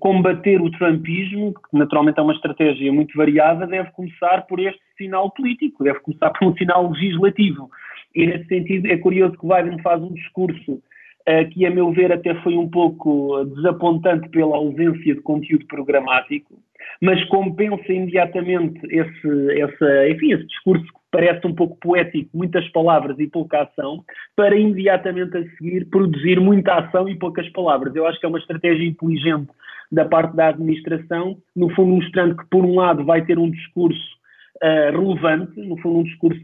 combater 0.00 0.60
o 0.60 0.70
trumpismo, 0.70 1.54
que 1.54 1.78
naturalmente 1.78 2.18
é 2.18 2.22
uma 2.22 2.34
estratégia 2.34 2.92
muito 2.92 3.16
variada, 3.16 3.66
deve 3.66 3.90
começar 3.92 4.46
por 4.46 4.60
este 4.60 4.80
sinal 4.96 5.30
político, 5.30 5.84
deve 5.84 6.00
começar 6.00 6.30
por 6.30 6.48
um 6.48 6.56
sinal 6.56 6.90
legislativo. 6.90 7.70
E 8.14 8.26
nesse 8.26 8.46
sentido 8.46 8.86
é 8.86 8.96
curioso 8.96 9.36
que 9.36 9.46
o 9.46 9.48
Biden 9.48 9.80
faz 9.82 10.02
um 10.02 10.12
discurso 10.12 10.72
uh, 10.72 11.48
que, 11.50 11.66
a 11.66 11.70
meu 11.70 11.92
ver, 11.92 12.12
até 12.12 12.34
foi 12.42 12.56
um 12.56 12.68
pouco 12.68 13.44
desapontante 13.44 14.28
pela 14.30 14.56
ausência 14.56 15.14
de 15.14 15.20
conteúdo 15.20 15.66
programático, 15.66 16.58
mas 17.00 17.22
compensa 17.26 17.92
imediatamente 17.92 18.80
esse, 18.90 19.28
esse, 19.52 20.10
enfim, 20.10 20.32
esse 20.32 20.46
discurso 20.46 20.84
que 20.84 20.98
parece 21.10 21.46
um 21.46 21.54
pouco 21.54 21.76
poético, 21.76 22.30
muitas 22.34 22.66
palavras 22.70 23.18
e 23.18 23.26
pouca 23.26 23.62
ação, 23.62 24.04
para 24.34 24.56
imediatamente 24.56 25.36
a 25.36 25.44
seguir 25.56 25.86
produzir 25.86 26.40
muita 26.40 26.74
ação 26.74 27.08
e 27.08 27.16
poucas 27.16 27.48
palavras. 27.50 27.94
Eu 27.94 28.06
acho 28.06 28.18
que 28.18 28.26
é 28.26 28.28
uma 28.28 28.38
estratégia 28.38 28.84
inteligente 28.84 29.48
da 29.90 30.04
parte 30.04 30.36
da 30.36 30.48
administração, 30.48 31.36
no 31.54 31.70
fundo 31.74 31.94
mostrando 31.94 32.36
que, 32.36 32.44
por 32.50 32.64
um 32.64 32.76
lado, 32.76 33.04
vai 33.04 33.24
ter 33.24 33.38
um 33.38 33.50
discurso 33.50 34.18
uh, 34.62 34.92
relevante, 34.92 35.60
no 35.60 35.76
fundo 35.78 36.00
um 36.00 36.04
discurso 36.04 36.40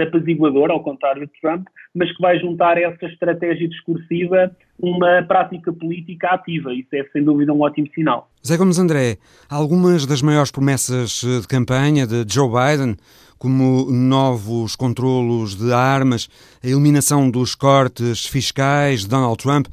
apaziguador, 0.00 0.70
ao 0.70 0.82
contrário 0.82 1.26
de 1.26 1.32
Trump, 1.40 1.66
mas 1.94 2.14
que 2.14 2.22
vai 2.22 2.38
juntar 2.38 2.78
essa 2.78 3.06
estratégia 3.06 3.68
discursiva 3.68 4.50
uma 4.78 5.22
prática 5.24 5.72
política 5.72 6.28
ativa. 6.28 6.72
Isso 6.72 6.88
é, 6.94 7.04
sem 7.12 7.24
dúvida, 7.24 7.52
um 7.52 7.60
ótimo 7.60 7.88
sinal. 7.94 8.30
Zé 8.46 8.56
Gomes 8.56 8.78
André, 8.78 9.16
algumas 9.48 10.06
das 10.06 10.22
maiores 10.22 10.50
promessas 10.50 11.24
eh, 11.24 11.40
de 11.40 11.48
campanha 11.48 12.06
de 12.06 12.24
Joe 12.32 12.48
Biden, 12.48 12.96
como 13.38 13.90
novos 13.90 14.74
controlos 14.76 15.56
de 15.56 15.72
armas, 15.72 16.28
a 16.62 16.66
eliminação 16.66 17.30
dos 17.30 17.54
cortes 17.54 18.26
fiscais 18.26 19.00
de 19.00 19.08
Donald 19.08 19.36
Trump, 19.36 19.66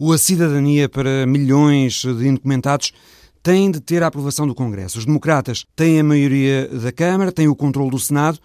ou 0.00 0.14
a 0.14 0.18
cidadania 0.18 0.88
para 0.88 1.26
milhões 1.26 2.02
de 2.02 2.26
indocumentados, 2.26 2.90
têm 3.42 3.70
de 3.70 3.80
ter 3.80 4.02
a 4.02 4.06
aprovação 4.06 4.46
do 4.46 4.54
Congresso. 4.54 4.98
Os 4.98 5.04
democratas 5.04 5.66
têm 5.76 6.00
a 6.00 6.04
maioria 6.04 6.66
da 6.68 6.90
Câmara, 6.90 7.30
têm 7.30 7.48
o 7.48 7.54
controle 7.54 7.90
do 7.90 7.98
Senado, 7.98 8.38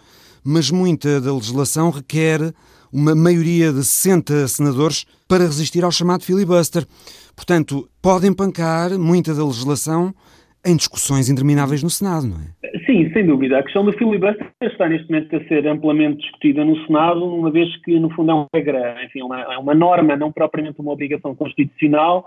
mas 0.44 0.70
muita 0.70 1.22
da 1.22 1.34
legislação 1.34 1.90
requer 1.92 2.54
uma 2.92 3.16
maioria 3.16 3.72
de 3.72 3.86
60 3.86 4.50
senadores 4.50 5.06
para 5.30 5.46
resistir 5.46 5.84
ao 5.86 5.92
chamado 5.92 6.24
filibuster. 6.24 6.86
Portanto, 7.34 7.90
podem 8.02 8.34
pancar 8.34 9.00
muita 9.00 9.34
da 9.34 9.46
legislação 9.46 10.14
em 10.66 10.76
discussões 10.76 11.30
intermináveis 11.30 11.84
no 11.84 11.90
Senado, 11.90 12.28
não 12.28 12.38
é? 12.38 12.56
Sim, 12.86 13.10
sem 13.14 13.26
dúvida. 13.26 13.60
A 13.60 13.64
questão 13.64 13.86
do 13.86 13.94
filibuster 13.94 14.48
está 14.62 14.90
neste 14.90 15.10
momento 15.10 15.36
a 15.36 15.44
ser 15.48 15.68
amplamente 15.68 16.22
discutida 16.22 16.64
no 16.66 16.76
Senado, 16.86 17.24
uma 17.24 17.52
vez 17.52 17.76
que, 17.84 18.00
no 18.00 18.10
fundo, 18.12 18.32
é 18.32 18.34
uma 18.34 18.48
regra, 18.54 19.04
enfim, 19.04 19.22
uma, 19.22 19.42
é 19.42 19.58
uma 19.58 19.74
norma, 19.74 20.16
não 20.16 20.32
propriamente 20.32 20.80
uma 20.80 20.92
obrigação 20.92 21.36
constitucional, 21.36 22.26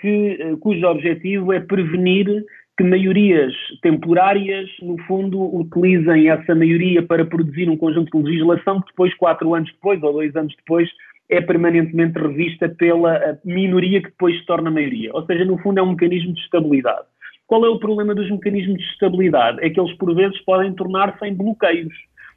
que, 0.00 0.56
cujo 0.60 0.86
objetivo 0.86 1.52
é 1.52 1.60
prevenir 1.60 2.44
que 2.76 2.84
maiorias 2.84 3.52
temporárias, 3.82 4.68
no 4.80 4.96
fundo, 5.04 5.54
utilizem 5.54 6.30
essa 6.30 6.54
maioria 6.54 7.02
para 7.02 7.24
produzir 7.24 7.68
um 7.68 7.76
conjunto 7.76 8.18
de 8.18 8.24
legislação 8.24 8.80
que 8.80 8.88
depois, 8.88 9.14
quatro 9.14 9.54
anos 9.54 9.70
depois 9.72 10.02
ou 10.02 10.12
dois 10.12 10.34
anos 10.34 10.54
depois, 10.56 10.88
é 11.28 11.40
permanentemente 11.40 12.18
revista 12.18 12.68
pela 12.68 13.38
minoria 13.44 14.02
que 14.02 14.08
depois 14.08 14.36
se 14.38 14.46
torna 14.46 14.70
maioria. 14.70 15.10
Ou 15.14 15.24
seja, 15.26 15.44
no 15.44 15.58
fundo, 15.58 15.78
é 15.78 15.82
um 15.82 15.90
mecanismo 15.90 16.32
de 16.32 16.40
estabilidade. 16.40 17.06
Qual 17.46 17.64
é 17.64 17.68
o 17.68 17.78
problema 17.78 18.14
dos 18.14 18.30
mecanismos 18.30 18.78
de 18.78 18.84
estabilidade? 18.84 19.58
É 19.60 19.70
que 19.70 19.78
eles, 19.78 19.92
por 19.96 20.14
vezes, 20.14 20.38
podem 20.44 20.72
tornar-se 20.74 21.24
em 21.26 21.34
bloqueios. 21.34 21.92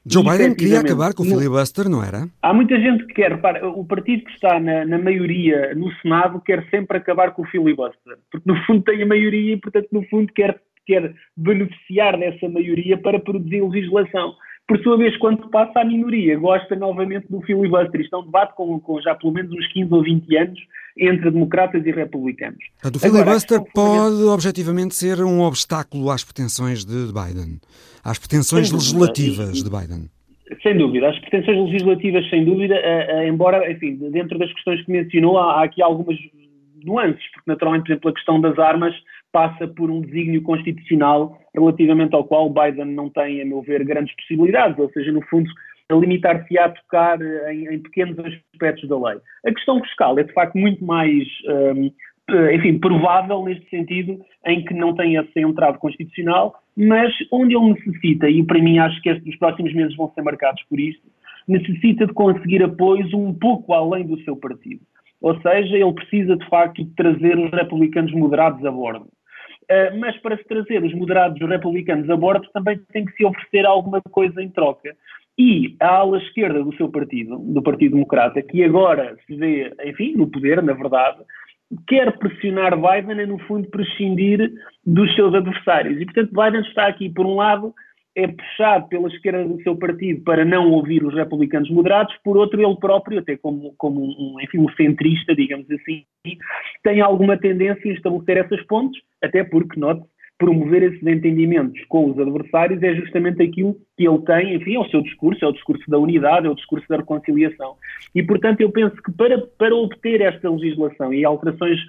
Joe 0.07 0.23
Biden 0.23 0.53
queria 0.53 0.81
acabar 0.81 1.15
com 1.15 1.23
o 1.23 1.25
filibuster, 1.25 1.89
não 1.89 2.03
era? 2.03 2.27
Há 2.39 2.53
muita 2.53 2.79
gente 2.79 3.07
que 3.07 3.15
quer, 3.15 3.31
repara, 3.31 3.67
o 3.67 3.83
partido 3.83 4.23
que 4.25 4.31
está 4.33 4.59
na, 4.59 4.85
na, 4.85 4.99
maioria 4.99 5.73
no 5.73 5.91
Senado 5.95 6.39
quer 6.41 6.63
sempre 6.69 6.97
acabar 6.97 7.31
com 7.31 7.41
o 7.41 7.47
filibuster, 7.47 8.15
porque 8.31 8.47
no 8.47 8.55
fundo 8.65 8.83
tem 8.83 9.01
a 9.01 9.05
maioria 9.05 9.53
e, 9.53 9.57
portanto, 9.57 9.87
no 9.91 10.03
fundo 10.03 10.31
quer, 10.31 10.61
quer 10.85 11.11
beneficiar 11.35 12.19
dessa 12.19 12.47
maioria 12.47 12.97
para 12.99 13.19
produzir 13.19 13.63
legislação. 13.63 14.35
Por 14.67 14.79
sua 14.81 14.97
vez, 14.97 15.15
quando 15.17 15.47
passa 15.49 15.81
a 15.81 15.85
minoria, 15.85 16.37
gosta 16.39 16.75
novamente 16.75 17.27
do 17.29 17.39
filibuster. 17.41 18.01
Isto 18.01 18.15
é 18.15 18.19
um 18.19 18.25
debate 18.25 18.55
com, 18.55 18.79
com 18.79 18.99
já 19.01 19.13
pelo 19.13 19.31
menos 19.31 19.51
uns 19.51 19.67
15 19.73 19.93
ou 19.93 20.03
20 20.03 20.37
anos 20.37 20.59
entre 20.97 21.29
democratas 21.29 21.85
e 21.85 21.91
republicanos. 21.91 22.57
o 22.83 22.99
filibuster 22.99 23.61
pode, 23.73 24.23
objetivamente, 24.23 24.95
ser 24.95 25.21
um 25.21 25.41
obstáculo 25.41 26.09
às 26.09 26.23
pretensões 26.23 26.83
de 26.83 27.13
Biden 27.13 27.59
às 28.05 28.19
pretensões 28.19 28.71
legislativas 28.71 29.63
de 29.63 29.69
Biden. 29.69 30.07
Sem 30.61 30.77
dúvida, 30.77 31.09
as 31.09 31.17
pretensões 31.19 31.71
legislativas, 31.71 32.29
sem 32.29 32.45
dúvida, 32.45 32.75
uh, 32.75 33.17
uh, 33.17 33.23
embora, 33.27 33.69
enfim, 33.71 33.95
dentro 34.11 34.37
das 34.37 34.53
questões 34.53 34.85
que 34.85 34.91
mencionou, 34.91 35.39
há, 35.39 35.55
há, 35.55 35.63
aqui 35.63 35.81
algumas 35.81 36.15
nuances, 36.83 37.23
porque 37.33 37.49
naturalmente, 37.49 37.85
por 37.85 37.91
exemplo, 37.91 38.09
a 38.11 38.13
questão 38.13 38.39
das 38.39 38.59
armas 38.59 38.93
passa 39.35 39.67
por 39.67 39.91
um 39.91 39.99
desígnio 39.99 40.41
constitucional 40.43 41.37
relativamente 41.53 42.15
ao 42.15 42.23
qual 42.23 42.49
Biden 42.49 42.85
não 42.95 43.09
tem, 43.09 43.41
a 43.41 43.45
meu 43.45 43.61
ver, 43.61 43.83
grandes 43.83 44.15
possibilidades, 44.15 44.79
ou 44.79 44.89
seja, 44.91 45.11
no 45.11 45.21
fundo, 45.23 45.49
limitar-se 45.91 46.57
a 46.57 46.69
tocar 46.69 47.19
em, 47.51 47.67
em, 47.67 47.79
pequenos 47.79 48.17
aspectos 48.19 48.87
da 48.87 48.97
lei. 48.97 49.17
A 49.45 49.53
questão 49.53 49.81
fiscal 49.81 50.17
é 50.17 50.23
de 50.23 50.31
facto 50.31 50.57
muito 50.57 50.85
mais, 50.85 51.27
um, 51.49 51.91
enfim, 52.53 52.79
provável 52.79 53.43
neste 53.43 53.69
sentido, 53.69 54.21
em 54.45 54.63
que 54.63 54.73
não 54.73 54.95
tem 54.95 55.17
esse 55.17 55.37
entrave 55.37 55.79
constitucional, 55.79 56.55
mas 56.77 57.13
onde 57.29 57.57
ele 57.57 57.73
necessita, 57.73 58.29
e 58.29 58.41
para 58.41 58.61
mim 58.61 58.79
acho 58.79 59.01
que 59.01 59.09
estes 59.09 59.37
próximos 59.37 59.73
meses 59.73 59.97
vão 59.97 60.09
ser 60.15 60.21
marcados 60.21 60.63
por 60.69 60.79
isto, 60.79 61.03
necessita 61.45 62.07
de 62.07 62.13
conseguir 62.13 62.63
apoios 62.63 63.13
um 63.13 63.33
pouco 63.33 63.73
além 63.73 64.07
do 64.07 64.17
seu 64.21 64.37
partido. 64.37 64.79
Ou 65.21 65.37
seja, 65.41 65.75
ele 65.75 65.93
precisa 65.93 66.37
de 66.37 66.47
facto 66.47 66.85
de 66.85 66.89
trazer 66.95 67.37
os 67.37 67.51
republicanos 67.51 68.13
moderados 68.13 68.65
a 68.65 68.71
bordo. 68.71 69.07
Uh, 69.69 69.97
mas 69.99 70.15
para 70.17 70.37
se 70.37 70.43
trazer 70.45 70.83
os 70.83 70.93
moderados 70.93 71.39
republicanos 71.39 72.09
a 72.09 72.15
bordo 72.15 72.47
também 72.53 72.79
tem 72.91 73.05
que 73.05 73.13
se 73.13 73.25
oferecer 73.25 73.65
alguma 73.65 74.01
coisa 74.11 74.41
em 74.41 74.49
troca. 74.49 74.95
E 75.37 75.75
a 75.81 75.87
ala 75.87 76.17
esquerda 76.19 76.63
do 76.63 76.75
seu 76.75 76.89
partido, 76.89 77.37
do 77.37 77.61
Partido 77.61 77.93
Democrata, 77.93 78.41
que 78.41 78.63
agora 78.63 79.17
se 79.25 79.35
vê, 79.35 79.73
enfim, 79.83 80.13
no 80.15 80.27
poder, 80.27 80.63
na 80.63 80.73
verdade, 80.73 81.19
quer 81.87 82.17
pressionar 82.17 82.75
Biden 82.75 83.19
é, 83.19 83.25
no 83.25 83.37
fundo, 83.39 83.67
prescindir 83.69 84.51
dos 84.85 85.13
seus 85.15 85.33
adversários. 85.33 85.99
E, 85.99 86.05
portanto, 86.05 86.31
Biden 86.31 86.61
está 86.61 86.87
aqui, 86.87 87.09
por 87.09 87.25
um 87.25 87.35
lado, 87.35 87.73
é 88.15 88.27
puxado 88.27 88.87
pela 88.87 89.09
esquerda 89.09 89.43
do 89.43 89.61
seu 89.61 89.75
partido 89.75 90.23
para 90.23 90.45
não 90.45 90.71
ouvir 90.71 91.03
os 91.03 91.13
republicanos 91.13 91.69
moderados, 91.69 92.15
por 92.23 92.37
outro, 92.37 92.61
ele 92.61 92.75
próprio, 92.77 93.19
até 93.19 93.35
como, 93.35 93.73
como 93.77 94.01
um, 94.01 94.37
enfim, 94.41 94.59
um 94.59 94.69
centrista, 94.71 95.35
digamos 95.35 95.69
assim, 95.69 96.03
tem 96.83 97.01
alguma 97.01 97.37
tendência 97.37 97.87
em 97.87 97.93
estabelecer 97.93 98.37
essas 98.37 98.61
pontes, 98.67 99.01
até 99.21 99.43
porque, 99.43 99.79
note, 99.79 100.03
promover 100.37 100.83
esses 100.83 101.05
entendimentos 101.05 101.81
com 101.87 102.11
os 102.11 102.19
adversários 102.19 102.81
é 102.83 102.93
justamente 102.95 103.41
aquilo 103.41 103.75
que 103.97 104.07
ele 104.07 104.19
tem, 104.19 104.55
enfim, 104.55 104.75
é 104.75 104.79
o 104.79 104.89
seu 104.89 105.01
discurso, 105.01 105.43
é 105.43 105.47
o 105.47 105.53
discurso 105.53 105.89
da 105.89 105.97
unidade, 105.97 106.47
é 106.47 106.49
o 106.49 106.55
discurso 106.55 106.85
da 106.89 106.97
reconciliação. 106.97 107.75
E, 108.13 108.21
portanto, 108.21 108.61
eu 108.61 108.69
penso 108.69 108.95
que 109.01 109.11
para, 109.13 109.37
para 109.57 109.75
obter 109.75 110.21
esta 110.21 110.49
legislação 110.49 111.13
e 111.13 111.23
alterações 111.23 111.79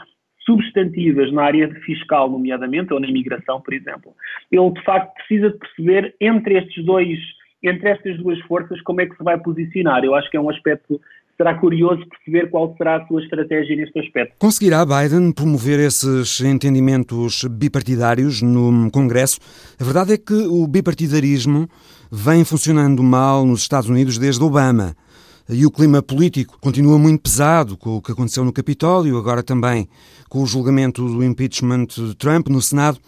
substantivas 0.46 1.32
na 1.32 1.42
área 1.42 1.68
fiscal, 1.85 2.30
nomeadamente, 2.30 2.92
ou 2.92 3.00
na 3.00 3.09
imigração, 3.09 3.61
por 3.61 3.74
exemplo, 3.74 4.12
ele 4.50 4.70
de 4.70 4.82
facto 4.82 5.12
precisa 5.14 5.50
de 5.50 5.59
perceber 5.59 6.14
entre 6.20 6.56
estes 6.56 6.85
dois, 6.85 7.18
entre 7.62 7.90
estas 7.90 8.16
duas 8.18 8.38
forças, 8.42 8.80
como 8.82 9.00
é 9.00 9.06
que 9.06 9.16
se 9.16 9.24
vai 9.24 9.37
posicionar. 9.38 10.04
Eu 10.04 10.14
acho 10.14 10.30
que 10.30 10.37
é 10.37 10.40
um 10.40 10.48
aspecto 10.48 11.00
será 11.37 11.54
curioso 11.54 12.02
perceber 12.09 12.50
qual 12.50 12.74
será 12.76 12.96
a 12.96 13.06
sua 13.06 13.22
estratégia 13.22 13.76
neste 13.76 13.98
aspecto. 13.98 14.35
Conseguirá 14.38 14.85
Biden 14.87 15.32
promover 15.32 15.78
esses 15.80 16.40
entendimentos 16.40 17.44
bipartidários 17.44 18.40
no 18.40 18.90
Congresso? 18.90 19.38
A 19.78 19.85
verdade 19.85 20.14
é 20.14 20.18
que 20.18 20.32
o 20.32 20.66
bipartidarismo 20.66 21.68
vem 22.11 22.44
funcionando 22.44 23.02
mal 23.02 23.44
nos 23.44 23.61
Estados 23.61 23.90
Unidos 23.90 24.16
desde 24.18 24.42
Obama. 24.42 24.94
E 25.48 25.64
o 25.64 25.70
clima 25.70 26.02
político 26.02 26.59
continua 26.61 26.98
muito 26.98 27.22
pesado 27.22 27.76
com 27.76 27.96
o 27.96 28.02
que 28.02 28.11
aconteceu 28.11 28.44
no 28.44 28.52
Capitólio, 28.52 29.16
agora 29.16 29.44
também 29.44 29.87
com 30.37 30.42
o 30.42 30.46
julgamento 30.46 31.01
do 31.01 31.25
impeachment 31.25 31.87
de 31.87 32.14
Trump 32.14 32.49
no 32.49 32.61
Senado. 32.61 32.99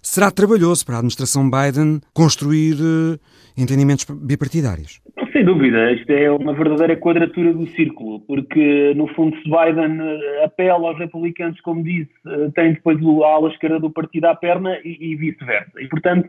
Será 0.00 0.30
trabalhoso 0.30 0.86
para 0.86 0.94
a 0.94 0.98
administração 1.00 1.44
Biden 1.44 2.00
construir 2.14 2.72
uh, 2.80 3.20
entendimentos 3.54 4.06
bipartidários? 4.08 4.98
Sem 5.30 5.44
dúvida, 5.44 5.92
isto 5.92 6.10
é 6.10 6.30
uma 6.30 6.54
verdadeira 6.54 6.96
quadratura 6.96 7.52
do 7.52 7.66
círculo, 7.68 8.20
porque 8.20 8.94
no 8.96 9.08
fundo 9.08 9.36
se 9.36 9.44
Biden 9.44 10.00
eh, 10.00 10.44
apela 10.44 10.88
aos 10.88 10.98
republicanos, 10.98 11.60
como 11.60 11.84
disse, 11.84 12.10
eh, 12.26 12.50
tem 12.54 12.72
depois 12.72 12.98
a 12.98 13.26
ala 13.26 13.50
esquerda 13.50 13.78
do 13.78 13.90
partido 13.90 14.24
à 14.24 14.34
perna 14.34 14.78
e, 14.82 15.12
e 15.12 15.16
vice-versa. 15.16 15.80
E 15.80 15.86
portanto, 15.86 16.28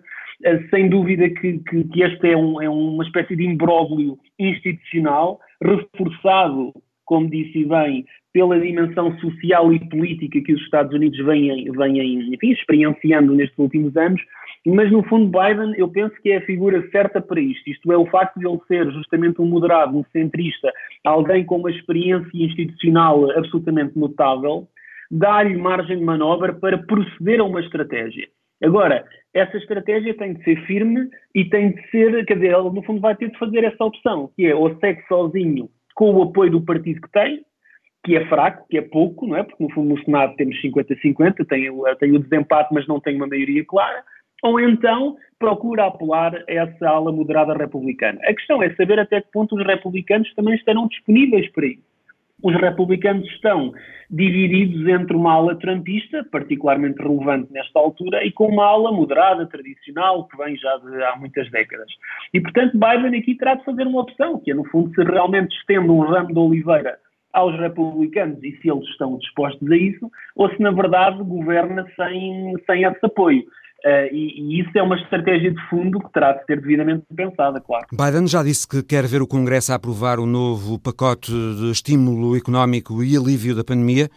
sem 0.69 0.89
dúvida 0.89 1.29
que, 1.29 1.59
que, 1.59 1.83
que 1.85 2.03
este 2.03 2.31
é, 2.31 2.37
um, 2.37 2.61
é 2.61 2.69
uma 2.69 3.03
espécie 3.03 3.35
de 3.35 3.43
imbróglio 3.43 4.19
institucional 4.37 5.39
reforçado, 5.61 6.73
como 7.05 7.29
disse 7.29 7.65
bem, 7.65 8.05
pela 8.33 8.59
dimensão 8.59 9.17
social 9.19 9.73
e 9.73 9.89
política 9.89 10.41
que 10.41 10.53
os 10.53 10.61
Estados 10.61 10.93
Unidos 10.93 11.19
vêm, 11.25 11.69
vêm 11.71 12.33
enfim, 12.33 12.51
experienciando 12.51 13.33
nestes 13.33 13.57
últimos 13.59 13.95
anos, 13.97 14.21
mas 14.65 14.91
no 14.91 15.03
fundo 15.03 15.27
Biden 15.27 15.73
eu 15.77 15.89
penso 15.89 16.15
que 16.21 16.31
é 16.31 16.37
a 16.37 16.45
figura 16.45 16.87
certa 16.91 17.19
para 17.19 17.41
isto, 17.41 17.69
isto 17.69 17.91
é 17.91 17.97
o 17.97 18.05
facto 18.05 18.39
de 18.39 18.47
ele 18.47 18.59
ser 18.67 18.89
justamente 18.91 19.41
um 19.41 19.45
moderado, 19.45 19.97
um 19.97 20.05
centrista, 20.13 20.71
alguém 21.03 21.43
com 21.43 21.57
uma 21.57 21.71
experiência 21.71 22.29
institucional 22.33 23.29
absolutamente 23.31 23.97
notável, 23.97 24.67
dá-lhe 25.09 25.57
margem 25.57 25.97
de 25.97 26.03
manobra 26.03 26.53
para 26.53 26.77
proceder 26.77 27.41
a 27.41 27.43
uma 27.43 27.59
estratégia. 27.59 28.27
Agora, 28.63 29.03
essa 29.33 29.57
estratégia 29.57 30.15
tem 30.15 30.35
de 30.35 30.43
ser 30.43 30.55
firme 30.65 31.09
e 31.33 31.43
tem 31.45 31.71
de 31.71 31.89
ser, 31.89 32.25
quer 32.25 32.35
dizer, 32.35 32.53
ele 32.53 32.69
no 32.69 32.83
fundo 32.83 33.01
vai 33.01 33.15
ter 33.15 33.29
de 33.29 33.37
fazer 33.37 33.63
essa 33.63 33.83
opção, 33.83 34.29
que 34.35 34.45
é 34.45 34.55
ou 34.55 34.77
segue 34.79 35.01
sozinho 35.07 35.69
com 35.95 36.13
o 36.13 36.23
apoio 36.23 36.51
do 36.51 36.61
partido 36.61 37.01
que 37.01 37.11
tem, 37.11 37.43
que 38.03 38.15
é 38.15 38.25
fraco, 38.27 38.65
que 38.69 38.77
é 38.77 38.81
pouco, 38.81 39.27
não 39.27 39.37
é? 39.37 39.43
Porque 39.43 39.63
no 39.63 39.71
fundo 39.71 39.89
no 39.89 40.03
Senado 40.03 40.35
temos 40.35 40.59
50-50, 40.61 41.45
tem, 41.47 41.69
tem 41.99 42.11
o 42.15 42.19
desempate, 42.19 42.73
mas 42.73 42.87
não 42.87 42.99
tem 42.99 43.15
uma 43.15 43.27
maioria 43.27 43.63
clara, 43.65 44.03
ou 44.41 44.59
então 44.59 45.15
procura 45.37 45.85
apelar 45.85 46.35
a 46.35 46.43
essa 46.47 46.89
ala 46.89 47.11
moderada 47.11 47.53
republicana. 47.53 48.19
A 48.23 48.33
questão 48.33 48.61
é 48.61 48.73
saber 48.75 48.99
até 48.99 49.21
que 49.21 49.31
ponto 49.31 49.55
os 49.55 49.65
republicanos 49.65 50.33
também 50.33 50.55
estarão 50.55 50.87
disponíveis 50.87 51.51
para 51.51 51.67
isso. 51.67 51.91
Os 52.43 52.55
republicanos 52.59 53.27
estão 53.27 53.71
divididos 54.09 54.87
entre 54.87 55.15
uma 55.15 55.33
ala 55.33 55.55
trumpista, 55.59 56.25
particularmente 56.31 56.99
relevante 56.99 57.53
nesta 57.53 57.79
altura, 57.79 58.25
e 58.25 58.31
com 58.31 58.47
uma 58.47 58.65
ala 58.65 58.91
moderada, 58.91 59.45
tradicional, 59.45 60.27
que 60.27 60.35
vem 60.37 60.57
já 60.57 60.77
de 60.77 61.03
há 61.03 61.15
muitas 61.17 61.49
décadas. 61.51 61.87
E, 62.33 62.41
portanto, 62.41 62.73
Biden 62.73 63.19
aqui 63.19 63.35
terá 63.35 63.53
de 63.53 63.63
fazer 63.63 63.85
uma 63.85 64.01
opção, 64.01 64.39
que 64.39 64.51
é, 64.51 64.55
no 64.55 64.65
fundo, 64.65 64.91
se 64.95 65.03
realmente 65.03 65.55
estende 65.55 65.89
um 65.89 65.99
ramo 65.99 66.33
de 66.33 66.39
oliveira 66.39 66.97
aos 67.33 67.57
republicanos 67.59 68.43
e 68.43 68.57
se 68.61 68.69
eles 68.69 68.87
estão 68.89 69.17
dispostos 69.17 69.69
a 69.71 69.77
isso, 69.77 70.11
ou 70.35 70.49
se, 70.49 70.61
na 70.61 70.71
verdade, 70.71 71.23
governa 71.23 71.85
sem, 71.95 72.53
sem 72.65 72.83
esse 72.83 73.05
apoio. 73.05 73.43
Uh, 73.83 74.13
e, 74.13 74.39
e, 74.39 74.61
isso 74.61 74.69
é 74.75 74.83
uma 74.83 74.95
estratégia 74.95 75.51
de 75.51 75.59
fundo 75.67 75.99
que 75.99 76.13
terá 76.13 76.33
de 76.33 76.45
ser 76.45 76.61
devidamente 76.61 77.03
pensada, 77.15 77.59
claro. 77.59 77.87
Biden 77.91 78.27
já 78.27 78.43
disse 78.43 78.67
que 78.67 78.83
quer 78.83 79.07
ver 79.07 79.23
o 79.23 79.27
Congresso 79.27 79.73
aprovar 79.73 80.19
o 80.19 80.27
novo 80.27 80.77
pacote 80.77 81.31
de 81.31 81.71
estímulo 81.71 82.37
económico 82.37 83.03
e 83.03 83.17
alívio 83.17 83.55
da 83.55 83.63
pandemia, 83.63 84.07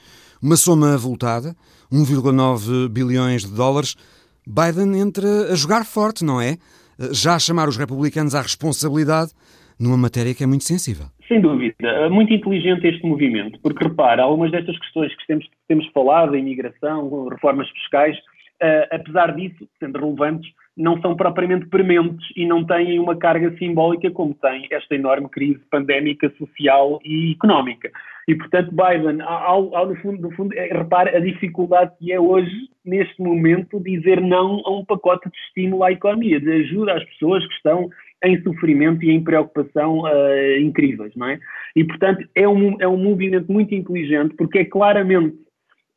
uma 0.43 0.57
soma 0.57 0.93
avultada, 0.93 1.57
1,9 1.91 2.91
bilhões 2.91 3.47
de 3.47 3.55
dólares. 3.55 3.97
Biden 4.47 5.01
entra 5.01 5.53
a 5.53 5.55
jogar 5.55 5.87
forte, 5.87 6.23
não 6.23 6.39
é? 6.39 6.59
Eh, 6.99 7.09
já 7.13 7.35
a 7.35 7.39
chamar 7.39 7.67
os 7.67 7.79
republicanos 7.79 8.35
à 8.35 8.43
responsabilidade 8.43 9.33
numa 9.79 9.97
matéria 9.97 10.35
que 10.35 10.45
é 10.45 10.47
muito 10.47 10.65
sensível. 10.65 11.07
Sem 11.29 11.41
dúvida. 11.41 11.89
É 11.89 12.09
muito 12.09 12.33
inteligente 12.33 12.87
este 12.87 13.07
movimento, 13.07 13.59
porque 13.61 13.85
repara, 13.85 14.23
algumas 14.23 14.51
destas 14.51 14.79
questões 14.79 15.15
que 15.17 15.27
temos, 15.27 15.49
temos 15.67 15.87
falado, 15.89 16.35
a 16.35 16.39
imigração, 16.39 17.29
reformas 17.29 17.69
fiscais, 17.71 18.17
uh, 18.63 18.87
apesar 18.91 19.35
disso, 19.35 19.67
sendo 19.81 19.99
relevantes, 19.99 20.51
não 20.77 21.01
são 21.01 21.15
propriamente 21.15 21.67
prementes 21.67 22.27
e 22.37 22.45
não 22.45 22.65
têm 22.65 22.99
uma 22.99 23.17
carga 23.17 23.57
simbólica 23.59 24.11
como 24.11 24.35
tem 24.35 24.67
esta 24.71 24.95
enorme 24.95 25.29
crise 25.29 25.61
pandémica, 25.71 26.33
social 26.37 26.99
e 27.05 27.33
económica. 27.33 27.91
E, 28.27 28.35
portanto, 28.35 28.71
Biden, 28.73 29.21
ao, 29.23 29.75
ao 29.77 29.87
no 29.87 29.97
fundo, 29.97 30.21
no 30.21 30.31
fundo 30.33 30.53
é, 30.55 30.67
repare 30.67 31.17
a 31.17 31.21
dificuldade 31.21 31.93
que 31.99 32.13
é 32.13 32.19
hoje, 32.19 32.69
neste 32.85 33.23
momento, 33.23 33.81
dizer 33.81 34.21
não 34.21 34.63
a 34.65 34.71
um 34.71 34.85
pacote 34.85 35.31
de 35.31 35.37
estímulo 35.47 35.85
à 35.85 35.93
economia, 35.93 36.41
de 36.41 36.51
ajuda 36.51 36.95
às 36.95 37.05
pessoas 37.05 37.47
que 37.47 37.55
estão 37.55 37.89
em 38.25 38.43
sofrimento 38.43 39.05
e 39.05 39.11
em 39.11 39.23
preocupação 39.23 40.01
uh, 40.01 40.59
incríveis, 40.61 41.15
não 41.15 41.29
é? 41.29 41.39
E, 41.77 41.85
portanto, 41.85 42.27
é 42.35 42.49
um, 42.49 42.81
é 42.81 42.89
um 42.89 42.97
movimento 42.97 43.53
muito 43.53 43.75
inteligente, 43.75 44.35
porque 44.37 44.59
é 44.59 44.65
claramente 44.65 45.37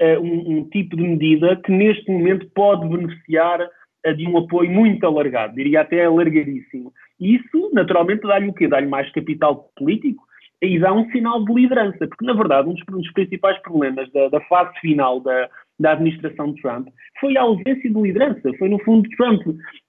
uh, 0.02 0.20
um, 0.22 0.58
um, 0.58 0.70
tipo 0.70 0.96
de 0.96 1.04
medida 1.04 1.56
que 1.58 1.72
neste 1.72 2.12
momento 2.12 2.48
pode 2.54 2.88
beneficiar 2.88 3.62
uh, 3.62 4.14
de 4.16 4.28
um 4.28 4.38
apoio 4.38 4.70
muito 4.70 5.06
alargado, 5.06 5.56
diria 5.56 5.82
até 5.82 6.06
alargadíssimo. 6.06 6.92
E 7.20 7.36
isso, 7.36 7.72
naturalmente, 7.74 8.22
dá-lhe 8.22 8.50
o 8.50 8.54
quê? 8.54 8.68
Dá-lhe 8.68 8.88
mais 8.88 9.12
capital 9.12 9.70
político 9.76 10.24
e 10.62 10.80
dá 10.80 10.92
um 10.92 11.10
sinal 11.12 11.46
de 11.46 11.54
liderança, 11.54 12.08
porque, 12.08 12.26
na 12.26 12.34
verdade, 12.34 12.68
um 12.68 12.74
dos, 12.74 12.84
um 12.92 13.00
dos 13.00 13.12
principais 13.14 13.58
problemas 13.60 14.12
da, 14.12 14.28
da 14.30 14.42
fase 14.42 14.78
final 14.80 15.20
da, 15.20 15.50
da 15.80 15.92
administração 15.92 16.54
de 16.54 16.62
Trump 16.62 16.88
foi 17.20 17.38
a 17.38 17.42
ausência 17.42 17.90
de 17.90 18.02
liderança. 18.02 18.52
Foi, 18.58 18.68
no 18.68 18.80
fundo, 18.80 19.08
Trump 19.10 19.42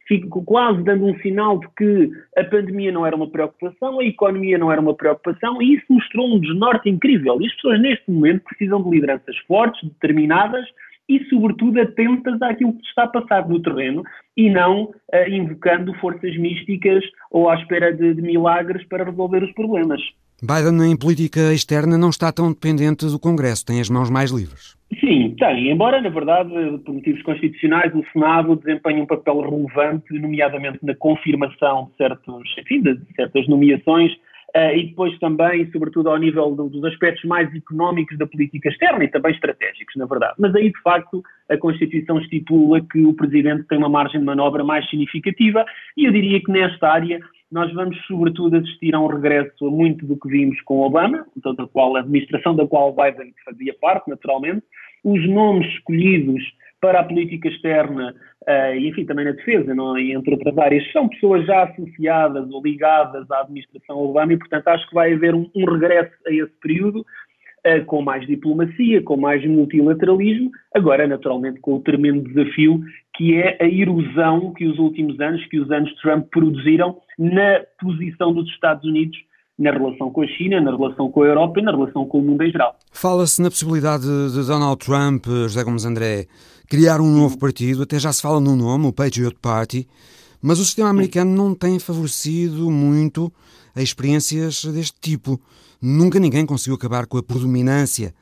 ficou 0.08 0.42
quase 0.42 0.82
dando 0.82 1.04
um 1.04 1.16
sinal 1.18 1.60
de 1.60 1.68
que 1.76 2.10
a 2.36 2.42
pandemia 2.44 2.90
não 2.90 3.06
era 3.06 3.14
uma 3.14 3.28
preocupação, 3.28 4.00
a 4.00 4.04
economia 4.04 4.56
não 4.56 4.72
era 4.72 4.80
uma 4.80 4.94
preocupação, 4.94 5.60
e 5.62 5.74
isso 5.74 5.84
mostrou 5.90 6.34
um 6.34 6.40
desnorte 6.40 6.88
incrível. 6.88 7.40
E 7.40 7.46
as 7.46 7.54
pessoas, 7.54 7.80
neste 7.80 8.10
momento, 8.10 8.44
precisam 8.44 8.82
de 8.82 8.90
lideranças 8.90 9.36
fortes, 9.46 9.86
determinadas 9.86 10.66
e, 11.08 11.22
sobretudo, 11.24 11.80
atentas 11.80 12.40
àquilo 12.42 12.72
que 12.72 12.86
está 12.86 13.04
a 13.04 13.08
passar 13.08 13.48
no 13.48 13.60
terreno 13.60 14.02
e 14.36 14.50
não 14.50 14.84
uh, 14.84 15.30
invocando 15.30 15.94
forças 15.94 16.36
místicas 16.36 17.04
ou 17.30 17.48
à 17.48 17.54
espera 17.56 17.92
de, 17.92 18.14
de 18.14 18.22
milagres 18.22 18.84
para 18.88 19.04
resolver 19.04 19.44
os 19.44 19.52
problemas. 19.52 20.00
Biden, 20.42 20.92
em 20.92 20.96
política 20.96 21.52
externa, 21.52 21.98
não 21.98 22.10
está 22.10 22.32
tão 22.32 22.52
dependente 22.52 23.06
do 23.06 23.18
Congresso, 23.18 23.66
tem 23.66 23.80
as 23.80 23.90
mãos 23.90 24.08
mais 24.08 24.30
livres. 24.30 24.76
Sim, 25.00 25.34
tem. 25.38 25.70
Embora, 25.70 26.00
na 26.00 26.08
verdade, 26.08 26.50
por 26.84 26.94
motivos 26.94 27.22
constitucionais, 27.22 27.92
o 27.94 28.04
Senado 28.12 28.56
desempenhe 28.56 29.00
um 29.00 29.06
papel 29.06 29.40
relevante, 29.40 30.14
nomeadamente 30.14 30.78
na 30.82 30.94
confirmação 30.94 31.90
de, 31.90 31.96
certos, 31.96 32.44
enfim, 32.58 32.82
de 32.82 32.98
certas 33.16 33.46
nomeações 33.48 34.12
Uh, 34.56 34.74
e 34.74 34.86
depois 34.86 35.16
também, 35.18 35.70
sobretudo, 35.70 36.08
ao 36.08 36.16
nível 36.16 36.54
do, 36.54 36.70
dos 36.70 36.82
aspectos 36.84 37.22
mais 37.24 37.54
económicos 37.54 38.16
da 38.16 38.26
política 38.26 38.70
externa 38.70 39.04
e 39.04 39.08
também 39.08 39.32
estratégicos, 39.32 39.94
na 39.94 40.06
verdade. 40.06 40.36
Mas 40.38 40.54
aí, 40.54 40.72
de 40.72 40.80
facto, 40.80 41.22
a 41.50 41.56
Constituição 41.58 42.18
estipula 42.18 42.80
que 42.80 43.04
o 43.04 43.12
Presidente 43.12 43.64
tem 43.68 43.76
uma 43.76 43.90
margem 43.90 44.20
de 44.20 44.24
manobra 44.24 44.64
mais 44.64 44.88
significativa 44.88 45.66
e 45.98 46.06
eu 46.06 46.12
diria 46.12 46.40
que 46.40 46.50
nesta 46.50 46.88
área 46.88 47.20
nós 47.50 47.72
vamos, 47.72 47.96
sobretudo, 48.06 48.56
assistir 48.56 48.94
a 48.94 49.00
um 49.00 49.06
regresso 49.06 49.66
a 49.66 49.70
muito 49.70 50.06
do 50.06 50.18
que 50.18 50.28
vimos 50.28 50.60
com 50.62 50.80
Obama, 50.80 51.26
da 51.36 51.66
qual, 51.66 51.96
a 51.96 52.00
administração 52.00 52.54
da 52.54 52.66
qual 52.66 52.94
Biden 52.94 53.32
fazia 53.44 53.74
parte, 53.80 54.10
naturalmente. 54.10 54.62
Os 55.02 55.26
nomes 55.28 55.66
escolhidos 55.74 56.42
para 56.80 57.00
a 57.00 57.04
política 57.04 57.48
externa 57.48 58.14
uh, 58.46 58.74
e, 58.74 58.88
enfim, 58.88 59.04
também 59.04 59.24
na 59.24 59.32
defesa, 59.32 59.74
não? 59.74 59.96
É? 59.96 60.02
entre 60.02 60.32
outras 60.32 60.56
áreas, 60.58 60.92
são 60.92 61.08
pessoas 61.08 61.44
já 61.46 61.64
associadas 61.64 62.48
ou 62.50 62.62
ligadas 62.62 63.28
à 63.30 63.40
administração 63.40 63.96
Obama 63.96 64.32
e, 64.32 64.38
portanto, 64.38 64.68
acho 64.68 64.88
que 64.88 64.94
vai 64.94 65.12
haver 65.12 65.34
um, 65.34 65.50
um 65.54 65.64
regresso 65.64 66.14
a 66.26 66.32
esse 66.32 66.52
período 66.60 67.04
com 67.86 68.02
mais 68.02 68.26
diplomacia, 68.26 69.02
com 69.02 69.16
mais 69.16 69.44
multilateralismo, 69.46 70.50
agora, 70.74 71.06
naturalmente, 71.06 71.60
com 71.60 71.74
o 71.74 71.80
tremendo 71.80 72.22
desafio 72.28 72.82
que 73.18 73.34
é 73.34 73.58
a 73.60 73.66
erosão 73.66 74.52
que 74.54 74.64
os 74.64 74.78
últimos 74.78 75.18
anos, 75.20 75.44
que 75.46 75.58
os 75.58 75.68
anos 75.72 75.92
Trump 76.00 76.26
produziram 76.30 76.96
na 77.18 77.60
posição 77.80 78.32
dos 78.32 78.48
Estados 78.50 78.84
Unidos 78.84 79.18
na 79.58 79.72
relação 79.72 80.08
com 80.12 80.22
a 80.22 80.26
China, 80.28 80.60
na 80.60 80.70
relação 80.70 81.10
com 81.10 81.22
a 81.24 81.26
Europa 81.26 81.58
e 81.58 81.62
na 81.64 81.72
relação 81.72 82.06
com 82.06 82.20
o 82.20 82.22
mundo 82.22 82.44
em 82.44 82.50
geral. 82.52 82.76
Fala-se 82.92 83.42
na 83.42 83.50
possibilidade 83.50 84.04
de 84.04 84.46
Donald 84.46 84.78
Trump, 84.78 85.26
José 85.26 85.64
Gomes 85.64 85.84
André, 85.84 86.26
criar 86.70 87.00
um 87.00 87.12
novo 87.12 87.36
partido, 87.36 87.82
até 87.82 87.98
já 87.98 88.12
se 88.12 88.22
fala 88.22 88.38
no 88.38 88.54
nome, 88.54 88.86
o 88.86 88.92
Patriot 88.92 89.36
Party, 89.42 89.88
mas 90.40 90.60
o 90.60 90.64
sistema 90.64 90.90
americano 90.90 91.34
não 91.34 91.56
tem 91.56 91.80
favorecido 91.80 92.70
muito 92.70 93.32
a 93.78 93.82
experiências 93.82 94.64
deste 94.64 95.00
tipo. 95.00 95.40
Nunca 95.80 96.18
ninguém 96.18 96.44
conseguiu 96.44 96.76
acabar 96.76 97.06
com 97.06 97.18
a 97.18 97.22
predominância 97.22 98.12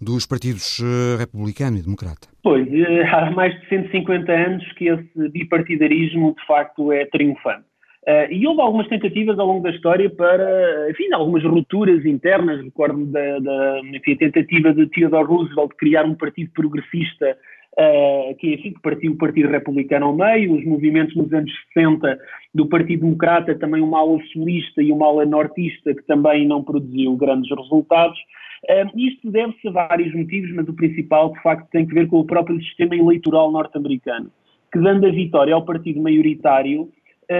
dos 0.00 0.26
partidos 0.26 0.80
eh, 0.80 1.16
republicano 1.18 1.78
e 1.78 1.82
democrata. 1.82 2.28
Pois, 2.42 2.66
eh, 2.72 3.02
há 3.06 3.30
mais 3.30 3.58
de 3.60 3.68
150 3.68 4.32
anos 4.32 4.72
que 4.72 4.88
esse 4.88 5.28
bipartidarismo 5.30 6.34
de 6.38 6.46
facto 6.46 6.92
é 6.92 7.06
triunfante. 7.06 7.64
Uh, 8.06 8.28
e 8.30 8.46
houve 8.46 8.60
algumas 8.60 8.86
tentativas 8.88 9.38
ao 9.38 9.46
longo 9.46 9.62
da 9.62 9.70
história 9.70 10.10
para, 10.10 10.90
enfim, 10.90 11.10
algumas 11.14 11.42
rupturas 11.42 12.04
internas. 12.04 12.62
Recordo 12.62 13.06
da, 13.06 13.38
da 13.38 13.80
enfim, 13.80 14.14
tentativa 14.16 14.74
de 14.74 14.86
Theodore 14.88 15.26
Roosevelt 15.26 15.70
de 15.70 15.76
criar 15.76 16.04
um 16.04 16.14
partido 16.14 16.50
progressista 16.52 17.34
uh, 17.78 18.34
que, 18.36 18.54
enfim, 18.54 18.72
que 18.72 18.80
partiu 18.80 19.12
o 19.12 19.16
Partido 19.16 19.48
Republicano 19.48 20.06
ao 20.06 20.16
meio, 20.16 20.54
os 20.54 20.64
movimentos 20.64 21.14
nos 21.16 21.32
anos 21.32 21.50
60 21.74 22.18
do 22.54 22.66
Partido 22.66 23.02
Democrata, 23.02 23.54
também 23.58 23.82
uma 23.82 23.98
ala 23.98 24.18
solista 24.32 24.82
e 24.82 24.92
uma 24.92 25.06
ala 25.06 25.24
nortista 25.24 25.94
que 25.94 26.02
também 26.04 26.46
não 26.46 26.62
produziu 26.62 27.16
grandes 27.16 27.50
resultados. 27.50 28.18
Uh, 28.64 28.98
isto 28.98 29.30
deve-se 29.30 29.68
a 29.68 29.72
vários 29.72 30.14
motivos, 30.14 30.52
mas 30.54 30.68
o 30.68 30.74
principal, 30.74 31.32
de 31.32 31.42
facto, 31.42 31.68
tem 31.70 31.86
que 31.86 31.94
ver 31.94 32.06
com 32.06 32.20
o 32.20 32.26
próprio 32.26 32.60
sistema 32.62 32.96
eleitoral 32.96 33.50
norte-americano, 33.50 34.30
que 34.72 34.78
dando 34.78 35.06
a 35.06 35.10
vitória 35.10 35.54
ao 35.54 35.64
partido 35.64 36.00
maioritário, 36.00 36.88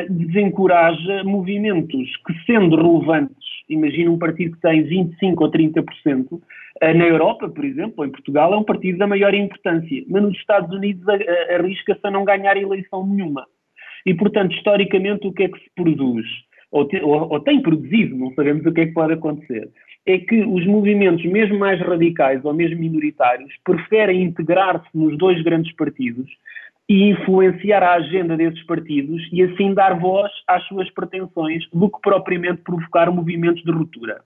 desencoraja 0.09 1.25
movimentos 1.25 2.09
que, 2.27 2.35
sendo 2.47 2.77
relevantes, 2.77 3.37
imagina 3.69 4.11
um 4.11 4.19
partido 4.19 4.57
que 4.57 4.63
tem 4.63 4.85
25% 4.85 5.35
ou 5.39 5.51
30%, 5.51 6.41
eh, 6.81 6.95
na 6.95 7.07
Europa, 7.07 7.49
por 7.49 7.65
exemplo, 7.65 8.05
em 8.05 8.11
Portugal, 8.11 8.53
é 8.53 8.57
um 8.57 8.65
partido 8.65 8.99
da 8.99 9.07
maior 9.07 9.35
importância, 9.35 10.05
mas 10.09 10.23
nos 10.23 10.37
Estados 10.37 10.75
Unidos 10.75 11.03
arrisca-se 11.55 12.01
a 12.03 12.11
não 12.11 12.25
ganhar 12.25 12.57
eleição 12.57 13.07
nenhuma. 13.07 13.47
E, 14.05 14.15
portanto, 14.15 14.55
historicamente, 14.55 15.27
o 15.27 15.33
que 15.33 15.45
é 15.45 15.49
que 15.49 15.59
se 15.59 15.71
produz? 15.75 16.27
Ou, 16.71 16.87
te, 16.87 17.01
ou, 17.01 17.31
ou 17.31 17.41
tem 17.41 17.63
produzido, 17.63 18.17
não 18.17 18.35
sabemos 18.35 18.67
o 18.67 18.73
que 18.73 18.83
é 18.83 18.87
que 18.87 18.93
pode 18.93 19.13
acontecer. 19.13 19.71
É 20.05 20.19
que 20.19 20.45
os 20.45 20.67
movimentos, 20.67 21.25
mesmo 21.25 21.59
mais 21.59 21.81
radicais 21.81 22.45
ou 22.45 22.53
mesmo 22.53 22.81
minoritários, 22.81 23.53
preferem 23.65 24.23
integrar-se 24.23 24.89
nos 24.93 25.17
dois 25.17 25.41
grandes 25.43 25.75
partidos 25.77 26.29
e 26.89 27.11
influenciar 27.11 27.83
a 27.83 27.95
agenda 27.95 28.37
desses 28.37 28.63
partidos 28.67 29.23
e 29.33 29.43
assim 29.43 29.73
dar 29.73 29.99
voz 29.99 30.31
às 30.47 30.63
suas 30.67 30.91
pretensões 30.91 31.65
do 31.73 31.91
que 31.91 32.01
propriamente 32.03 32.63
provocar 32.63 33.11
movimentos 33.11 33.63
de 33.63 33.73
ruptura. 33.73 34.21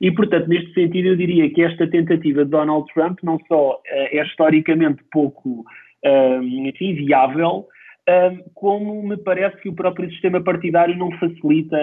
E, 0.00 0.10
portanto, 0.10 0.48
neste 0.48 0.74
sentido, 0.74 1.08
eu 1.08 1.16
diria 1.16 1.48
que 1.50 1.62
esta 1.62 1.86
tentativa 1.88 2.44
de 2.44 2.50
Donald 2.50 2.86
Trump 2.92 3.18
não 3.22 3.38
só 3.48 3.72
uh, 3.72 3.80
é 3.86 4.22
historicamente 4.22 5.02
pouco 5.10 5.64
uh, 6.04 6.42
enfim, 6.42 6.94
viável, 6.94 7.66
uh, 8.08 8.50
como 8.54 9.02
me 9.02 9.16
parece 9.16 9.56
que 9.62 9.70
o 9.70 9.74
próprio 9.74 10.10
sistema 10.10 10.42
partidário 10.42 10.96
não 10.96 11.10
facilita 11.12 11.78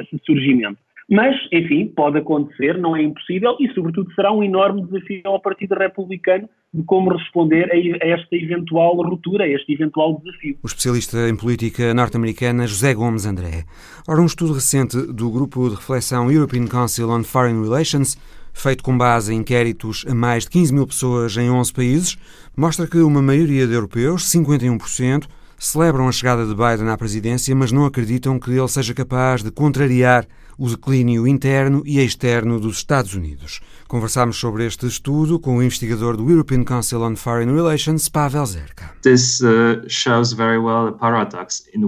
esse 0.00 0.20
surgimento. 0.24 0.78
Mas, 1.12 1.36
enfim, 1.52 1.92
pode 1.94 2.16
acontecer, 2.16 2.78
não 2.78 2.96
é 2.96 3.02
impossível 3.02 3.54
e, 3.60 3.70
sobretudo, 3.74 4.10
será 4.14 4.32
um 4.32 4.42
enorme 4.42 4.82
desafio 4.86 5.20
ao 5.26 5.42
Partido 5.42 5.74
Republicano 5.74 6.48
de 6.72 6.82
como 6.84 7.12
responder 7.12 7.70
a 7.70 8.08
esta 8.08 8.34
eventual 8.34 8.96
ruptura, 8.96 9.44
a 9.44 9.46
este 9.46 9.74
eventual 9.74 10.18
desafio. 10.24 10.56
O 10.62 10.66
especialista 10.66 11.28
em 11.28 11.36
política 11.36 11.92
norte-americana 11.92 12.66
José 12.66 12.94
Gomes 12.94 13.26
André. 13.26 13.64
Ora, 14.08 14.22
um 14.22 14.24
estudo 14.24 14.54
recente 14.54 14.96
do 15.12 15.30
grupo 15.30 15.68
de 15.68 15.74
reflexão 15.74 16.32
European 16.32 16.66
Council 16.66 17.10
on 17.10 17.22
Foreign 17.24 17.62
Relations, 17.62 18.16
feito 18.54 18.82
com 18.82 18.96
base 18.96 19.34
em 19.34 19.40
inquéritos 19.40 20.06
a 20.08 20.14
mais 20.14 20.44
de 20.44 20.50
15 20.50 20.72
mil 20.72 20.86
pessoas 20.86 21.36
em 21.36 21.50
11 21.50 21.74
países, 21.74 22.16
mostra 22.56 22.86
que 22.86 22.96
uma 22.96 23.20
maioria 23.20 23.66
de 23.66 23.74
europeus, 23.74 24.22
51%, 24.32 25.26
celebram 25.62 26.08
a 26.08 26.12
chegada 26.12 26.44
de 26.44 26.54
Biden 26.54 26.88
à 26.88 26.96
presidência, 26.96 27.54
mas 27.54 27.70
não 27.70 27.84
acreditam 27.84 28.38
que 28.38 28.50
ele 28.50 28.66
seja 28.66 28.92
capaz 28.92 29.44
de 29.44 29.50
contrariar 29.52 30.26
o 30.58 30.68
declínio 30.68 31.26
interno 31.26 31.82
e 31.86 31.98
externo 32.00 32.60
dos 32.60 32.78
Estados 32.78 33.14
Unidos. 33.14 33.60
Conversámos 33.88 34.36
sobre 34.36 34.66
este 34.66 34.86
estudo 34.86 35.38
com 35.38 35.56
o 35.56 35.62
investigador 35.62 36.16
do 36.16 36.28
European 36.28 36.64
Council 36.64 37.00
on 37.02 37.16
Foreign 37.16 37.52
Relations, 37.54 38.08
Pavel 38.08 38.44
Zerka. 38.44 38.90
Uh, 39.06 39.86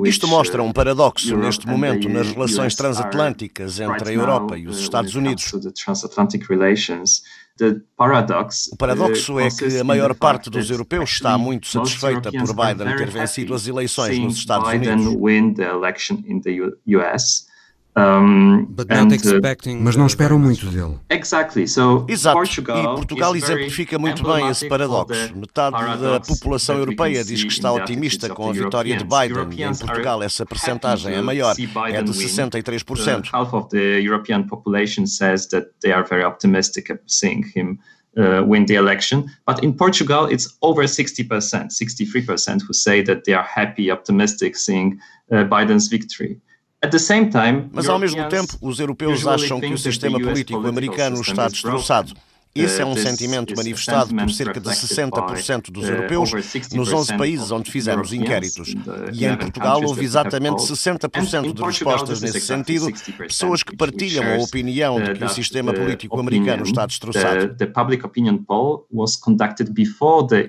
Isto 0.06 0.28
mostra 0.28 0.62
um 0.62 0.70
uh, 0.70 0.74
paradoxo 0.74 1.36
neste 1.36 1.66
momento 1.66 2.08
nas 2.08 2.30
relações 2.30 2.74
transatlânticas 2.74 3.80
entre 3.80 4.10
a 4.10 4.12
Europa 4.12 4.56
e 4.56 4.66
os 4.66 4.78
uh, 4.78 4.82
Estados 4.82 5.14
Unidos. 5.14 5.52
O 8.72 8.76
paradoxo 8.76 9.38
é 9.38 9.48
que 9.48 9.78
a 9.78 9.84
maior 9.84 10.14
parte 10.14 10.50
dos 10.50 10.70
europeus 10.70 11.10
está 11.10 11.38
muito 11.38 11.66
satisfeita 11.68 12.30
por 12.32 12.52
Biden 12.54 12.96
ter 12.96 13.10
vencido 13.10 13.54
as 13.54 13.66
eleições 13.68 14.18
nos 14.18 14.36
Estados 14.36 14.68
Unidos. 14.88 15.06
Uh, 17.96 18.66
mas 19.80 19.94
não 19.94 20.06
esperam 20.06 20.36
muito 20.36 20.66
dele. 20.66 20.98
Exato. 22.08 22.36
E 22.42 22.82
Portugal 22.96 23.36
exemplifica 23.36 23.96
muito 24.00 24.24
bem 24.24 24.48
esse 24.48 24.68
paradoxo. 24.68 25.14
Metade 25.36 25.76
da 26.00 26.18
população 26.18 26.76
europeia 26.78 27.24
diz 27.24 27.44
que 27.44 27.52
está 27.52 27.70
otimista 27.72 28.28
com 28.28 28.50
a 28.50 28.52
vitória 28.52 28.96
de 28.96 29.04
Biden 29.04 29.48
e 29.56 29.62
em 29.62 29.74
Portugal 29.74 30.22
essa 30.24 30.44
percentagem 30.44 31.14
é 31.14 31.22
maior, 31.22 31.54
é 31.88 32.02
de 32.02 32.10
63%. 32.10 33.28
Half 33.32 33.54
of 33.54 33.68
the 33.68 34.00
European 34.00 34.42
population 34.42 35.06
says 35.06 35.46
that 35.46 35.68
they 35.80 35.92
are 35.92 36.04
very 36.08 36.24
optimistic 36.24 36.90
of 36.90 37.00
seeing 37.06 37.44
him 37.54 37.78
Uh, 38.16 38.44
win 38.46 38.64
the 38.64 38.76
election. 38.76 39.28
But 39.44 39.64
in 39.64 39.72
Portugal, 39.72 40.26
it's 40.26 40.56
over 40.62 40.84
60%, 40.84 41.26
63% 41.26 42.62
who 42.62 42.72
say 42.72 43.02
that 43.02 43.24
they 43.24 43.34
are 43.34 43.42
happy, 43.42 43.90
optimistic 43.90 44.56
seeing 44.56 45.00
uh, 45.32 45.42
Biden's 45.42 45.88
victory. 45.88 46.40
Mas 47.72 47.88
ao 47.88 47.98
mesmo 47.98 48.28
tempo, 48.28 48.56
os 48.60 48.78
europeus 48.78 49.26
acham 49.26 49.60
que 49.60 49.72
o 49.72 49.78
sistema 49.78 50.18
político 50.20 50.66
americano 50.66 51.20
está 51.20 51.48
destroçado. 51.48 52.14
Esse 52.54 52.80
é 52.80 52.86
um 52.86 52.96
sentimento 52.96 53.54
manifestado 53.56 54.14
por 54.14 54.30
cerca 54.30 54.60
de 54.60 54.68
60% 54.68 55.70
dos 55.72 55.88
europeus 55.88 56.30
nos 56.72 56.92
11 56.92 57.16
países 57.16 57.50
onde 57.50 57.70
fizemos 57.70 58.12
inquéritos. 58.12 58.74
E 59.12 59.24
em 59.26 59.36
Portugal 59.36 59.82
houve 59.84 60.04
exatamente 60.04 60.62
60% 60.62 61.52
de 61.52 61.62
respostas 61.62 62.20
nesse 62.20 62.40
sentido, 62.40 62.88
pessoas 63.18 63.62
que 63.62 63.76
partilham 63.76 64.24
a 64.34 64.38
opinião 64.38 65.02
de 65.02 65.14
que 65.14 65.24
o 65.24 65.28
sistema 65.28 65.72
político 65.72 66.20
americano 66.20 66.62
está 66.64 66.86
destroçado. 66.86 67.48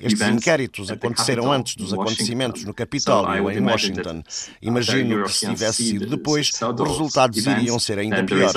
Estes 0.01 0.27
inquéritos 0.29 0.91
aconteceram 0.91 1.51
antes 1.51 1.75
dos 1.75 1.93
acontecimentos 1.93 2.63
no 2.65 2.73
Capitólio, 2.73 3.49
em 3.51 3.59
Washington. 3.61 4.23
Imagino 4.61 5.17
que 5.23 5.33
se 5.33 5.47
tivesse 5.47 5.83
sido 5.83 6.05
depois, 6.07 6.51
os 6.83 6.89
resultados 6.91 7.45
iriam 7.45 7.79
ser 7.79 7.97
ainda 7.99 8.23
piores. 8.23 8.53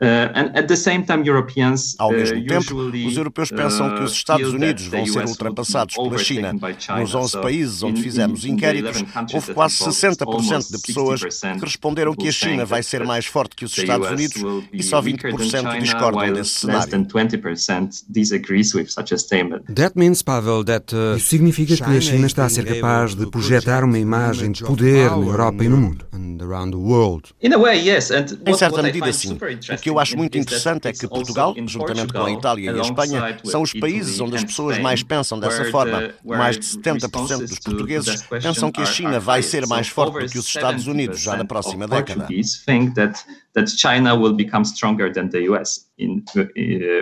Uh, 0.00 0.30
and 0.32 0.56
at 0.56 0.68
the 0.68 0.76
same 0.76 1.02
time, 1.04 1.26
Europeans, 1.26 1.96
Ao 1.98 2.12
mesmo 2.12 2.38
uh, 2.38 2.46
tempo, 2.46 2.76
os 3.08 3.16
europeus 3.16 3.50
pensam 3.50 3.96
que 3.96 4.04
os 4.04 4.12
uh, 4.12 4.14
Estados 4.14 4.52
Unidos 4.52 4.86
vão 4.86 5.04
ser 5.04 5.24
ultrapassados 5.24 5.96
pela 5.96 6.18
China. 6.18 6.52
Nos 6.52 7.14
11 7.14 7.40
países 7.40 7.82
onde 7.82 8.00
fizemos 8.00 8.44
inquéritos, 8.44 9.02
houve 9.34 9.54
quase 9.54 9.74
60% 9.76 10.70
de 10.70 10.82
pessoas 10.82 11.20
que 11.22 11.64
responderam 11.64 12.14
que 12.14 12.28
a 12.28 12.32
China 12.32 12.64
vai 12.64 12.80
ser 12.82 13.04
mais 13.04 13.26
forte 13.26 13.56
que 13.56 13.64
os 13.64 13.76
Estados 13.76 14.08
Unidos 14.08 14.36
e 14.72 14.84
só 14.84 15.02
20% 15.02 15.80
discordam 15.80 16.32
desse 16.32 16.50
cenário. 16.60 16.88
That 19.74 19.92
means, 19.96 20.22
Pavel, 20.22 20.64
that, 20.64 20.94
uh, 20.94 21.16
Isso 21.16 21.26
significa 21.26 21.76
que 21.76 21.96
a 21.96 22.00
China 22.00 22.26
está 22.26 22.44
a 22.44 22.48
ser 22.48 22.64
capaz 22.64 23.16
de 23.16 23.26
projetar 23.26 23.82
uma 23.82 23.98
imagem 23.98 24.52
de 24.52 24.62
poder 24.62 25.10
na 25.10 25.16
Europa 25.16 25.64
e 25.64 25.68
no 25.68 25.76
mundo. 25.76 26.06
Em 28.46 28.54
certa 28.54 28.82
medida, 28.82 29.12
sim. 29.12 29.32
O 29.34 29.76
que 29.80 29.87
eu 29.88 29.98
acho 29.98 30.16
muito 30.16 30.36
interessante 30.38 30.88
é 30.88 30.92
que 30.92 31.06
Portugal, 31.08 31.54
juntamente 31.66 32.12
com 32.12 32.24
a 32.24 32.30
Itália 32.30 32.72
e 32.72 32.78
a 32.78 32.82
Espanha, 32.82 33.38
são 33.44 33.62
os 33.62 33.72
países 33.72 34.20
onde 34.20 34.36
as 34.36 34.44
pessoas 34.44 34.78
mais 34.78 35.02
pensam 35.02 35.38
dessa 35.38 35.64
forma. 35.66 36.10
Mais 36.24 36.58
de 36.58 36.64
70% 36.64 37.46
dos 37.46 37.58
portugueses 37.58 38.22
pensam 38.42 38.70
que 38.70 38.80
a 38.80 38.86
China 38.86 39.18
vai 39.20 39.42
ser 39.42 39.66
mais 39.66 39.88
forte 39.88 40.26
do 40.26 40.30
que 40.30 40.38
os 40.38 40.46
Estados 40.46 40.86
Unidos 40.86 41.20
já 41.20 41.36
na 41.36 41.44
próxima 41.44 41.86
década. 41.88 42.26
That 43.58 43.76
China 43.76 44.14
will 44.14 44.34
become 44.34 44.64
stronger 44.64 45.12
than 45.12 45.28
the 45.30 45.50
US 45.50 45.88
in, 45.98 46.22
uh, 46.36 46.42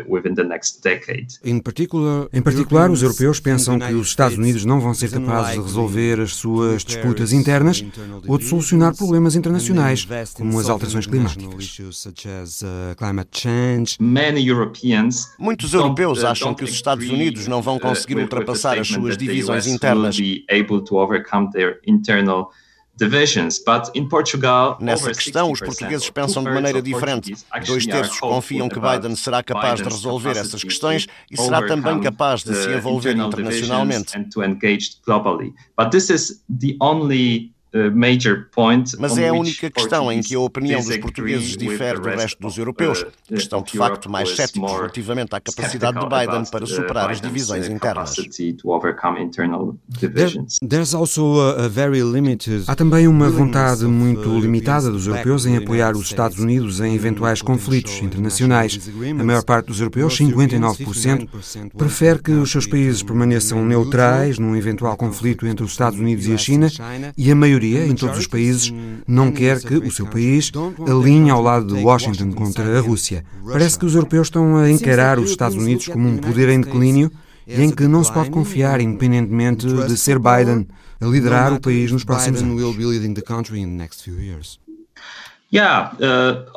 within 0.09 0.35
the 0.35 0.45
next 0.45 0.83
decade. 0.83 1.27
In 1.45 1.61
particular, 1.61 2.29
em 2.33 2.43
particular, 2.43 2.91
os 2.91 3.03
europeus 3.03 3.41
pensam 3.41 3.79
que 3.79 3.93
os 3.93 4.09
Estados 4.09 4.39
Unidos 4.39 4.65
não 4.65 4.81
vão 4.81 4.95
ser 4.95 5.11
capazes 5.11 5.55
de 5.55 5.61
resolver 5.61 6.21
as 6.21 6.35
suas 6.35 6.85
disputas 6.85 7.33
internas 7.33 7.85
ou 8.27 8.39
de 8.39 8.45
solucionar 8.45 8.97
problemas 8.97 9.37
internacionais, 9.37 10.07
como 10.35 10.59
as 10.59 10.69
alterações 10.69 11.07
climáticas. 11.07 11.79
Muitos 15.39 15.75
europeus 15.75 16.23
uh, 16.23 16.27
acham 16.27 16.55
que 16.55 16.65
os 16.65 16.71
Estados 16.71 17.09
Unidos 17.09 17.47
não 17.47 17.61
vão 17.61 17.77
uh, 17.77 17.81
conseguir 17.81 18.17
ultrapassar 18.17 18.79
as 18.79 18.89
suas 18.89 19.17
divisões 19.17 19.67
internas. 19.67 20.17
Nessa 24.81 25.13
questão, 25.13 25.53
os 25.53 25.61
portugueses 25.61 26.09
pensam 26.11 26.43
de 26.43 26.51
maneira 26.51 26.81
diferente. 26.81 27.35
Dois 27.67 27.85
terços 27.87 28.19
confiam 28.21 28.69
que 28.69 28.81
Biden 28.81 29.15
será 29.17 29.43
capaz 29.43 29.81
de 29.81 29.85
resolver 29.89 30.37
essas 30.37 30.63
questões 30.63 31.07
e 31.31 31.37
será 31.37 31.67
também 31.67 32.01
capaz 32.01 32.43
de 32.43 32.55
se 32.55 32.69
envolver 32.71 33.15
internacionalmente. 33.17 34.13
Mas 38.99 39.19
é 39.19 39.29
a 39.29 39.33
única 39.33 39.71
questão 39.71 40.11
em 40.11 40.23
que 40.23 40.35
a 40.35 40.41
opinião 40.41 40.81
dos 40.81 40.97
portugueses 40.99 41.57
difere 41.57 42.01
do 42.01 42.09
resto 42.09 42.41
dos 42.41 42.57
europeus, 42.57 43.05
que 43.27 43.35
estão 43.35 43.63
de 43.63 43.77
facto 43.77 44.11
mais 44.11 44.35
céticos 44.35 44.73
relativamente 44.73 45.35
à 45.35 45.41
capacidade 45.41 45.99
de 45.99 46.07
Biden 46.07 46.45
para 46.51 46.65
superar 46.65 47.11
as 47.11 47.21
divisões 47.21 47.69
internas. 47.69 48.15
Há 52.67 52.75
também 52.75 53.07
uma 53.09 53.29
vontade 53.29 53.85
muito 53.85 54.39
limitada 54.39 54.91
dos 54.91 55.07
europeus 55.07 55.45
em 55.45 55.57
apoiar 55.57 55.95
os 55.95 56.07
Estados 56.07 56.39
Unidos 56.39 56.81
em 56.81 56.95
eventuais 56.95 57.43
conflitos 57.43 58.01
internacionais. 58.01 58.91
A 59.19 59.25
maior 59.25 59.45
parte 59.45 59.67
dos 59.67 59.81
europeus, 59.81 60.19
59%, 60.19 61.29
prefere 61.77 62.23
que 62.23 62.33
os 62.33 62.51
seus 62.51 62.67
países 62.67 63.03
permaneçam 63.03 63.65
neutrais 63.65 64.39
num 64.39 64.57
eventual 64.57 64.97
conflito 64.97 65.47
entre 65.47 65.65
os 65.65 65.73
Estados 65.73 65.99
Unidos 65.99 66.27
e 66.27 66.33
a 66.33 66.39
China, 66.39 66.69
e 67.17 67.31
a 67.31 67.35
maioria 67.35 67.56
maioria, 67.57 67.87
em 67.87 67.95
todos 67.95 68.19
os 68.19 68.27
países, 68.27 68.73
não 69.07 69.33
quer 69.33 69.61
que 69.61 69.75
o 69.75 69.91
seu 69.91 70.07
país 70.07 70.53
alinhe 70.87 71.31
ao 71.31 71.43
lado 71.43 71.75
de 71.75 71.83
Washington 71.83 72.33
contra 72.33 72.79
a 72.79 72.81
Rússia. 72.81 73.25
Parece 73.51 73.79
que 73.79 73.87
os 73.87 73.95
europeus 73.95 74.29
estão 74.29 74.57
a 74.57 74.71
encarar 74.71 75.19
os 75.19 75.31
Estados 75.31 75.57
Unidos 75.57 75.89
como 75.89 76.09
um 76.09 76.19
poder 76.19 76.51
em 76.51 76.61
declínio 76.61 77.11
e 77.47 77.63
em 77.63 77.71
que 77.71 77.87
não 77.87 78.05
se 78.05 78.13
pode 78.13 78.31
confiar, 78.31 78.81
independentemente 78.81 79.67
de 79.67 79.97
ser 79.97 80.19
Biden 80.19 80.67
a 81.01 81.07
liderar 81.07 81.53
o 81.53 81.61
país 81.61 81.93
nos 81.93 82.05
próximos 82.05 82.43
anos. 82.43 84.59
Uh, 85.53 86.51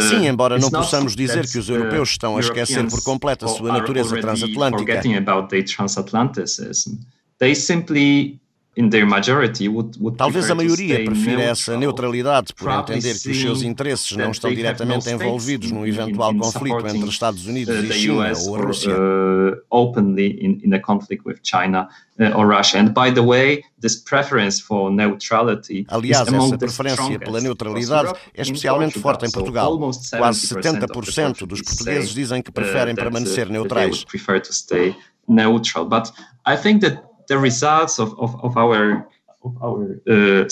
Sim, 0.00 0.26
embora 0.26 0.58
não 0.58 0.70
possamos 0.70 1.14
dizer 1.14 1.46
que 1.46 1.58
os 1.58 1.68
uh, 1.68 1.72
europeus 1.72 2.10
estão 2.10 2.36
a 2.36 2.40
esquecer 2.40 2.84
por 2.88 3.02
completo 3.02 3.44
a 3.44 3.48
sua 3.48 3.72
natureza 3.72 4.20
transatlântica. 4.20 5.00
They 7.38 7.54
simply 7.54 8.40
Talvez 10.16 10.50
a 10.50 10.54
maioria 10.54 11.04
prefira 11.04 11.42
essa 11.42 11.76
neutralidade 11.76 12.54
por 12.54 12.70
entender 12.70 13.18
que 13.18 13.30
os 13.30 13.40
seus 13.40 13.62
interesses 13.62 14.16
não 14.16 14.30
estão 14.30 14.54
diretamente 14.54 15.10
envolvidos 15.10 15.70
num 15.70 15.86
eventual 15.86 16.34
conflito 16.34 16.86
entre 16.86 17.08
Estados 17.08 17.46
Unidos 17.46 17.74
e 17.84 17.92
China 17.92 18.32
ou 18.46 18.56
a 18.56 18.58
Rússia. 18.60 18.94
openly 19.70 20.38
in, 20.40 20.60
in 20.64 20.74
a 20.74 20.80
conflict 20.80 21.24
with 21.24 21.38
China 21.42 21.88
uh, 22.20 22.36
or 22.36 22.46
Russia. 22.46 22.78
And 22.78 22.92
by 22.92 23.10
the 23.10 23.22
way, 23.22 23.64
this 23.80 23.96
preference 23.96 24.60
for 24.60 24.90
neutrality 24.90 25.86
Aliás, 25.88 26.28
essa 26.28 26.58
preferência 26.58 27.18
pela 27.18 27.40
neutralidade 27.40 28.12
é 28.34 28.42
especialmente 28.42 28.98
forte 28.98 29.26
em 29.26 29.30
Portugal. 29.30 29.78
Quase 29.78 30.46
70% 30.48 31.46
dos 31.46 31.62
portugueses 31.62 32.10
dizem 32.10 32.42
que 32.42 32.50
preferem 32.50 32.94
uh, 32.94 32.96
permanecer 32.96 33.48
neutrais. 33.48 34.04
neutral. 35.28 35.84
But 35.84 36.12
I 36.46 36.56
think 36.56 36.80
that 36.80 37.07
the 37.28 37.38
results 37.38 37.98
of, 37.98 38.14
of, 38.18 38.34
of 38.42 38.56
our 38.56 39.06
uh, 39.44 40.46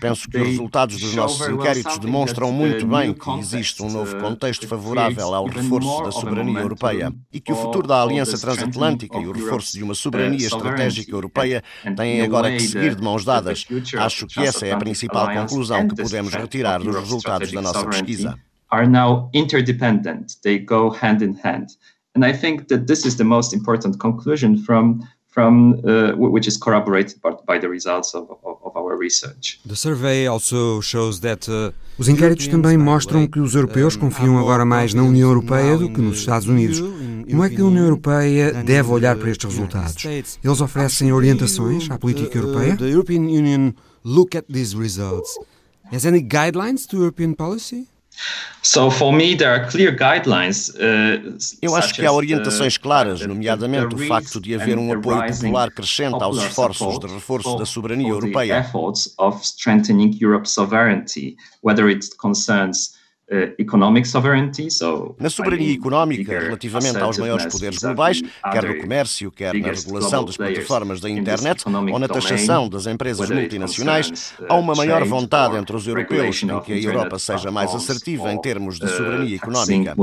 Penso 0.00 0.28
que 0.28 0.38
os 0.38 0.48
resultados 0.48 0.98
dos 0.98 1.14
nossos 1.14 1.48
inquéritos 1.48 1.98
demonstram 1.98 2.52
muito 2.52 2.86
bem 2.86 3.14
que 3.14 3.30
existe 3.38 3.82
um 3.82 3.90
novo 3.90 4.16
uh, 4.16 4.20
contexto 4.20 4.66
favorável 4.66 5.32
ao 5.34 5.46
reforço 5.46 6.02
da 6.02 6.10
soberania 6.10 6.60
europeia 6.60 7.12
e 7.32 7.40
que 7.40 7.52
o 7.52 7.56
futuro 7.56 7.86
da 7.86 8.02
Aliança 8.02 8.36
Transatlântica 8.38 9.18
e 9.18 9.26
o 9.26 9.32
reforço 9.32 9.72
de 9.72 9.84
uma 9.84 9.94
soberania 9.94 10.38
uh, 10.38 10.56
estratégica 10.56 11.12
europeia 11.12 11.62
têm 11.96 12.20
agora 12.22 12.50
que 12.50 12.60
seguir 12.60 12.94
de 12.94 13.02
mãos 13.02 13.24
dadas. 13.24 13.66
Acho 13.98 14.26
que 14.26 14.40
essa 14.40 14.66
é 14.66 14.72
a 14.72 14.76
principal 14.76 15.32
conclusão 15.32 15.86
que 15.86 15.94
podemos 15.94 16.34
retirar 16.34 16.80
dos 16.82 16.96
resultados 16.96 17.52
da 17.52 17.62
nossa 17.62 17.86
pesquisa. 17.86 18.36
Are 18.72 18.86
now 18.86 19.28
interdependent. 19.34 20.40
They 20.42 20.58
go 20.60 20.90
hand 20.90 21.24
in 21.24 21.34
hand. 21.42 21.66
And 22.14 22.24
I 22.24 22.32
think 22.32 22.66
that 22.68 22.86
this 22.86 23.04
is 23.04 23.16
the 23.16 23.24
most 23.24 23.52
important 23.52 23.98
conclusion 23.98 24.56
from 24.58 25.00
from 25.30 25.80
uh, 25.84 26.12
which 26.16 26.46
is 26.48 26.56
corroborated 26.56 27.20
by 27.46 27.58
the 27.58 27.68
results 27.68 28.14
of, 28.14 28.28
of, 28.44 28.58
of 28.64 28.76
our 28.76 28.96
research. 28.96 29.60
The 29.64 29.76
survey 29.76 30.26
also 30.26 30.80
shows 30.80 31.20
that 31.20 31.48
uh, 31.48 31.72
os 31.98 32.08
inquéritos 32.08 32.48
também 32.48 32.76
mostram 32.76 33.26
que 33.26 33.40
os 33.40 33.54
europeus 33.54 33.94
confiam 33.96 34.38
agora 34.38 34.64
mais 34.64 34.92
na 34.92 35.02
União 35.02 35.28
Europeia 35.28 35.76
do 35.76 35.88
que 35.92 36.00
nos 36.00 36.18
Estados 36.18 36.48
Unidos. 36.48 36.80
Como 37.30 37.44
é 37.44 37.48
que 37.48 37.60
a 37.60 37.64
União 37.64 37.84
Europeia 37.84 38.52
deve 38.64 38.90
olhar 38.90 39.16
para 39.16 39.30
estes 39.30 39.48
resultados? 39.48 40.04
Eles 40.04 40.60
oferecem 40.60 41.12
orientações 41.12 41.88
à 41.90 41.98
política 41.98 42.36
europeia? 42.36 42.76
The 42.76 42.90
European 42.90 43.22
Union 43.22 43.72
look 44.04 44.36
at 44.36 44.46
these 44.52 44.76
results. 44.76 45.38
Has 45.92 46.06
any 46.06 46.20
guidelines 46.20 46.86
to 46.86 46.96
European 46.96 47.34
policy? 47.34 47.86
Uh, 50.70 51.36
Eu 51.62 51.74
acho 51.74 51.94
que 51.94 52.04
há 52.04 52.12
orientações 52.12 52.76
claras, 52.76 53.20
nomeadamente 53.26 53.94
o 53.94 53.98
facto 54.06 54.40
de 54.40 54.54
haver 54.54 54.76
um 54.78 54.92
apoio 54.92 55.18
popular 55.42 55.70
crescente 55.70 56.22
aos 56.22 56.36
esforços 56.42 56.98
de 56.98 57.06
reforço 57.06 57.56
da 57.56 57.64
soberania 57.64 58.08
europeia. 58.08 58.58
Na 65.18 65.30
soberania 65.30 65.72
económica, 65.72 66.40
relativamente 66.40 66.98
aos 66.98 67.16
maiores 67.16 67.46
poderes 67.46 67.78
globais, 67.78 68.20
quer 68.50 68.64
no 68.64 68.80
comércio, 68.80 69.30
quer 69.30 69.54
na 69.54 69.68
regulação 69.68 70.24
das 70.24 70.36
plataformas 70.36 71.00
da 71.00 71.08
internet 71.08 71.62
ou 71.64 71.98
na 71.98 72.08
taxação 72.08 72.68
das 72.68 72.86
empresas 72.86 73.30
multinacionais, 73.30 74.34
há 74.48 74.54
uma 74.56 74.74
maior 74.74 75.04
vontade 75.04 75.56
entre 75.56 75.76
os 75.76 75.86
europeus 75.86 76.42
em 76.42 76.60
que 76.60 76.72
a 76.72 76.76
Europa 76.76 77.18
seja 77.20 77.52
mais 77.52 77.72
assertiva 77.72 78.32
em 78.32 78.40
termos 78.40 78.80
de 78.80 78.88
soberania 78.88 79.36
económica. 79.36 79.94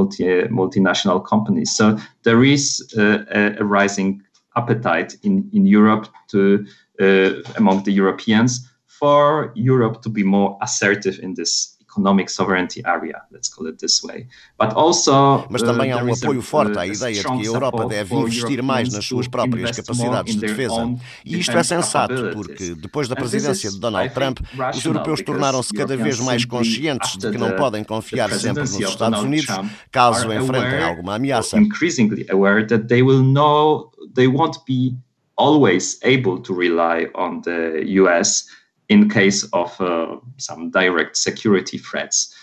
Multinational 0.50 1.22
companies. 1.22 1.76
So 1.76 1.98
there 2.24 2.48
is 2.48 2.86
a 2.96 3.64
rising 3.64 4.22
appetite 4.56 5.20
in, 5.24 5.50
in 5.52 5.66
Europe 5.68 6.10
to, 6.32 6.64
uh, 7.00 7.42
among 7.58 7.84
the 7.84 7.92
Europeans 7.92 8.70
for 8.86 9.52
Europe 9.56 10.02
to 10.02 10.10
be 10.10 10.24
more 10.24 10.58
assertive 10.62 11.20
in 11.22 11.34
this 11.36 11.77
economic 11.98 12.30
sovereignty 12.30 12.82
area, 12.86 13.22
let's 13.32 13.50
call 13.50 13.68
it 13.68 13.80
this 13.80 14.04
way. 14.04 14.28
But 14.60 14.74
also, 14.76 15.46
Mas 15.50 15.64
também 15.64 15.92
há 15.92 15.98
uh, 15.98 16.06
um 16.06 16.14
apoio 16.14 16.42
forte 16.42 16.78
à 16.78 16.86
ideia 16.86 17.14
de 17.14 17.24
que 17.24 17.28
a 17.28 17.44
Europa 17.44 17.86
deve 17.86 18.16
investir 18.16 18.62
mais 18.62 18.94
nas 18.94 19.06
suas 19.06 19.28
próprias 19.28 19.76
capacidades 19.76 20.36
de 20.36 20.42
defesa. 20.42 20.96
E 21.26 21.40
isto 21.40 21.58
é 21.58 21.64
sensato, 21.64 22.32
porque 22.34 22.76
depois 22.76 23.08
da 23.08 23.16
presidência 23.16 23.72
de 23.72 23.80
Donald 23.80 24.14
Trump, 24.14 24.40
os 24.76 24.86
europeus 24.86 25.22
tornaram-se 25.22 25.74
cada 25.74 25.98
vez 25.98 26.20
mais 26.20 26.46
conscientes 26.46 27.18
de 27.18 27.32
que 27.32 27.38
não 27.38 27.52
podem 27.56 27.84
confiar 27.84 28.32
sempre 28.32 28.62
nos 28.62 28.80
Estados 28.80 29.22
Unidos 29.22 29.56
caso 29.92 30.32
enfrentem 30.32 30.84
alguma 30.84 31.16
ameaça. 31.16 31.58
Increasingly 31.58 32.26
aware 32.30 32.66
that 32.68 32.88
they 32.88 33.02
will 33.02 33.24
know 33.24 33.92
they 34.14 34.28
won't 34.28 34.60
be 34.68 34.96
always 35.36 36.00
able 36.04 36.42
to 36.42 36.54
rely 36.54 37.10
on 37.14 37.42
the 37.42 37.84
US 38.02 38.46
in 38.90 39.10
case 39.10 39.44
of 39.54 39.80
uh, 39.82 40.18
some 40.38 40.72
direct 40.72 41.18
security 41.18 41.78
threats. 41.78 42.34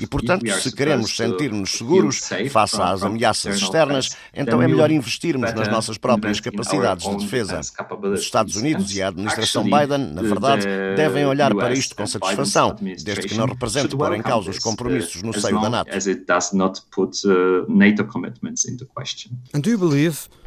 E, 0.00 0.06
portanto, 0.06 0.48
se 0.48 0.72
queremos 0.72 1.16
sentir-nos 1.16 1.72
seguros 1.72 2.20
face 2.50 2.80
às 2.80 3.02
ameaças 3.02 3.56
externas, 3.56 4.16
então 4.32 4.62
é 4.62 4.68
melhor 4.68 4.92
investirmos 4.92 5.52
nas 5.52 5.66
nossas 5.66 5.98
próprias 5.98 6.38
capacidades 6.38 7.08
de 7.08 7.16
defesa. 7.16 7.60
Os 8.02 8.20
Estados 8.20 8.54
Unidos 8.54 8.94
e 8.94 9.02
a 9.02 9.08
administração 9.08 9.64
Biden, 9.64 10.12
na 10.12 10.22
verdade, 10.22 10.64
devem 10.96 11.26
olhar 11.26 11.52
para 11.52 11.72
isto 11.72 11.96
com 11.96 12.06
satisfação, 12.06 12.76
desde 12.80 13.26
que 13.26 13.34
não 13.34 13.46
represente 13.46 13.96
pôr 13.96 14.14
em 14.14 14.22
causa 14.22 14.50
os 14.50 14.58
compromissos 14.60 15.20
no 15.22 15.32
seio 15.32 15.60
da 15.60 15.68
NATO. 15.68 15.90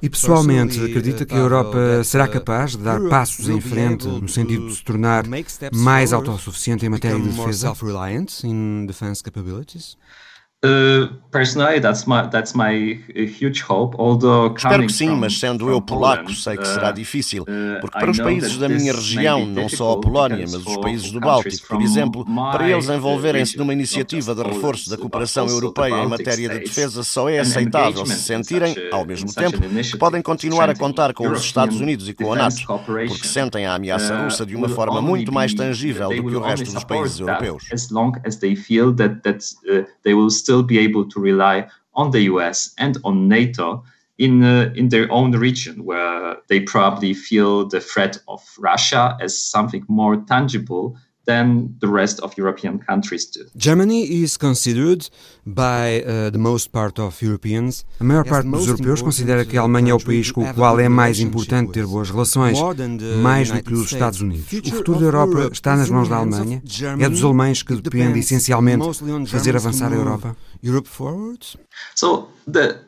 E 0.02 0.10
pessoalmente, 0.10 0.80
acredita 0.82 1.26
que 1.26 1.34
a 1.34 1.38
Europa 1.38 2.04
será 2.04 2.28
capaz 2.28 2.72
de 2.72 2.78
dar 2.78 3.02
passos 3.10 3.50
em 3.50 3.60
frente 3.60 4.08
no 4.08 4.30
sentido 4.30 4.68
de 4.68 4.76
se 4.76 4.84
tornar 4.84 5.26
mais 5.74 6.14
autossuficiente 6.14 6.86
em 6.86 6.90
matéria 6.90 7.20
de 7.20 7.28
defesa? 7.30 7.74
In 8.46 8.88
defense 8.88 9.22
capabilities? 9.22 9.98
Uh, 10.64 11.14
personally, 11.32 11.80
that's 11.80 12.08
my 12.08 12.28
that's 12.28 12.56
my 12.56 12.74
huge 13.40 13.62
hope. 13.62 13.96
Although 14.00 14.56
Espero 14.56 14.88
que 14.88 14.94
sim, 14.94 15.10
mas 15.10 15.38
sendo 15.38 15.70
eu 15.70 15.80
polaco, 15.80 16.34
sei 16.34 16.58
que 16.58 16.68
será 16.68 16.90
uh, 16.90 16.94
difícil, 16.94 17.44
uh, 17.44 17.82
porque 17.82 18.00
para 18.00 18.10
os 18.10 18.18
países 18.18 18.58
da 18.58 18.68
minha 18.68 18.94
região, 18.94 19.46
não 19.46 19.70
só 19.70 19.94
a 19.94 20.00
Polónia, 20.00 20.40
mas 20.40 20.66
os 20.66 20.78
países 20.78 21.12
do 21.12 21.20
Báltico, 21.20 21.68
por 21.68 21.82
exemplo, 21.82 22.26
para 22.26 22.68
eles 22.68 22.90
envolverem-se 22.90 23.58
numa 23.58 23.74
iniciativa 23.74 24.34
de 24.34 24.42
reforço 24.42 24.90
da 24.90 24.98
cooperação 24.98 25.48
europeia 25.48 26.04
em 26.04 26.08
matéria 26.08 26.50
de 26.50 26.60
defesa, 26.60 27.04
só 27.04 27.30
é 27.30 27.40
aceitável 27.40 28.06
se 28.06 28.20
sentirem, 28.22 28.76
ao 28.92 29.06
mesmo 29.06 29.32
tempo, 29.34 29.60
que 29.60 29.98
podem 29.98 30.22
continuar 30.22 30.70
a 30.70 30.76
contar 30.76 31.14
com 31.14 31.30
os 31.30 31.42
Estados 31.42 31.80
Unidos 31.80 32.10
e 32.10 32.14
com 32.14 32.34
a 32.34 32.38
NATO, 32.38 32.66
porque 32.66 33.28
sentem 33.28 33.68
a 33.68 33.76
ameaça 33.76 34.16
russa 34.24 34.46
de 34.46 34.56
uma 34.56 34.70
forma 34.70 35.02
muito 35.02 35.32
mais 35.32 35.54
tangível 35.54 36.10
do 36.10 36.24
que 36.28 36.36
o 36.36 36.42
resto 36.42 36.74
dos 36.74 36.84
países 36.84 37.20
europeus 37.20 37.66
still 40.46 40.64
be 40.64 40.78
able 40.88 41.06
to 41.10 41.20
rely 41.20 41.68
on 41.96 42.12
the 42.12 42.22
US 42.34 42.74
and 42.78 42.98
on 43.04 43.28
NATO 43.28 43.84
in 44.18 44.44
uh, 44.44 44.72
in 44.76 44.90
their 44.90 45.08
own 45.12 45.32
region, 45.48 45.76
where 45.90 46.38
they 46.50 46.60
probably 46.62 47.14
feel 47.14 47.68
the 47.68 47.82
threat 47.82 48.18
of 48.28 48.42
Russia 48.60 49.18
as 49.26 49.42
something 49.56 49.84
more 49.88 50.16
tangible 50.34 50.98
than 51.26 51.76
the 51.80 51.88
rest 51.88 52.20
of 52.22 52.34
European 52.38 52.80
countries 52.80 53.26
do. 53.26 53.46
Germany 53.56 54.04
is 54.24 54.38
considered 54.38 55.10
by 55.46 56.04
uh, 56.04 56.32
the 56.32 56.38
most 56.38 56.72
part 56.72 57.00
of 57.00 57.22
Europeans. 57.22 57.86
A 58.00 58.04
maior 58.04 58.26
parte 58.26 58.50
dos 58.50 58.68
europeus 58.68 59.02
considera 59.02 59.46
que 59.46 59.58
a 59.58 59.62
Alemanha 59.62 59.92
é 59.92 59.94
o 59.94 60.00
país 60.00 60.32
com 60.32 60.44
o 60.44 60.54
qual 60.54 60.80
é 60.80 60.90
mais 60.90 61.20
importante 61.20 61.72
ter 61.72 61.86
boas 61.86 62.10
relações, 62.10 62.58
mais 63.22 63.52
do 63.52 63.62
que 63.62 63.74
os 63.74 63.92
Estados 63.92 64.22
Unidos. 64.22 64.46
O 64.52 64.72
futuro 64.72 65.00
da 65.00 65.06
Europa 65.06 65.50
está 65.52 65.76
nas 65.76 65.90
mãos 65.90 66.10
da 66.10 66.18
Alemanha. 66.18 66.62
É 67.00 67.10
dos 67.10 67.24
alemães 67.24 67.64
que 67.64 67.76
depende 67.76 68.20
essencialmente 68.20 68.86
fazer 69.28 69.56
avançar 69.56 69.92
a 69.92 69.96
Europa. 69.96 70.36
Europe 70.64 70.88
forward. 70.88 71.58
So 71.96 72.30
the 72.52 72.80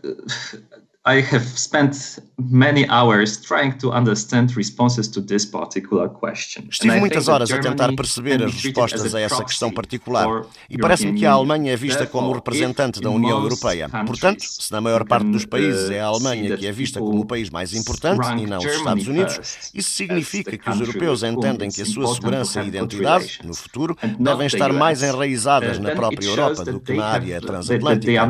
I 1.07 1.21
have 1.21 1.45
spent 1.55 2.19
many 2.37 2.85
hours 2.89 3.37
trying 3.37 3.77
to 3.77 3.93
understand 3.93 4.57
responses 4.57 5.07
to 5.07 5.21
this 5.21 5.45
particular 5.45 6.09
question. 6.09 6.67
Estive 6.69 6.99
muitas 6.99 7.29
horas 7.29 7.49
a 7.49 7.59
tentar 7.59 7.95
perceber 7.95 8.43
as 8.43 8.53
respostas 8.53 9.15
a 9.15 9.21
essa 9.21 9.41
questão 9.45 9.71
particular 9.71 10.45
e 10.69 10.77
parece-me 10.77 11.17
que 11.17 11.25
a 11.25 11.31
Alemanha 11.31 11.71
é 11.71 11.77
vista 11.77 12.05
como 12.05 12.33
representante 12.33 12.99
da 12.99 13.09
União 13.09 13.41
Europeia. 13.41 13.87
Portanto, 14.05 14.43
se 14.43 14.69
na 14.69 14.81
maior 14.81 15.05
parte 15.05 15.31
dos 15.31 15.45
países 15.45 15.89
é 15.89 16.01
a 16.01 16.07
Alemanha 16.07 16.57
que 16.57 16.67
é 16.67 16.73
vista 16.73 16.99
como 16.99 17.21
o 17.21 17.25
país 17.25 17.49
mais 17.49 17.73
importante 17.73 18.27
e 18.37 18.45
não 18.45 18.57
os 18.57 18.65
Estados 18.65 19.07
Unidos, 19.07 19.69
isso 19.73 19.91
significa 19.91 20.57
que 20.57 20.69
os 20.69 20.79
europeus 20.81 21.23
entendem 21.23 21.71
que 21.71 21.83
a 21.83 21.85
sua 21.85 22.13
segurança 22.13 22.61
e 22.61 22.67
identidade, 22.67 23.39
no 23.45 23.53
futuro, 23.53 23.97
devem 24.19 24.47
estar 24.47 24.73
mais 24.73 25.01
enraizadas 25.01 25.79
na 25.79 25.91
própria 25.91 26.27
Europa 26.27 26.65
do 26.65 26.81
que 26.81 26.93
na 26.93 27.05
área 27.05 27.39
transatlântica 27.39 28.29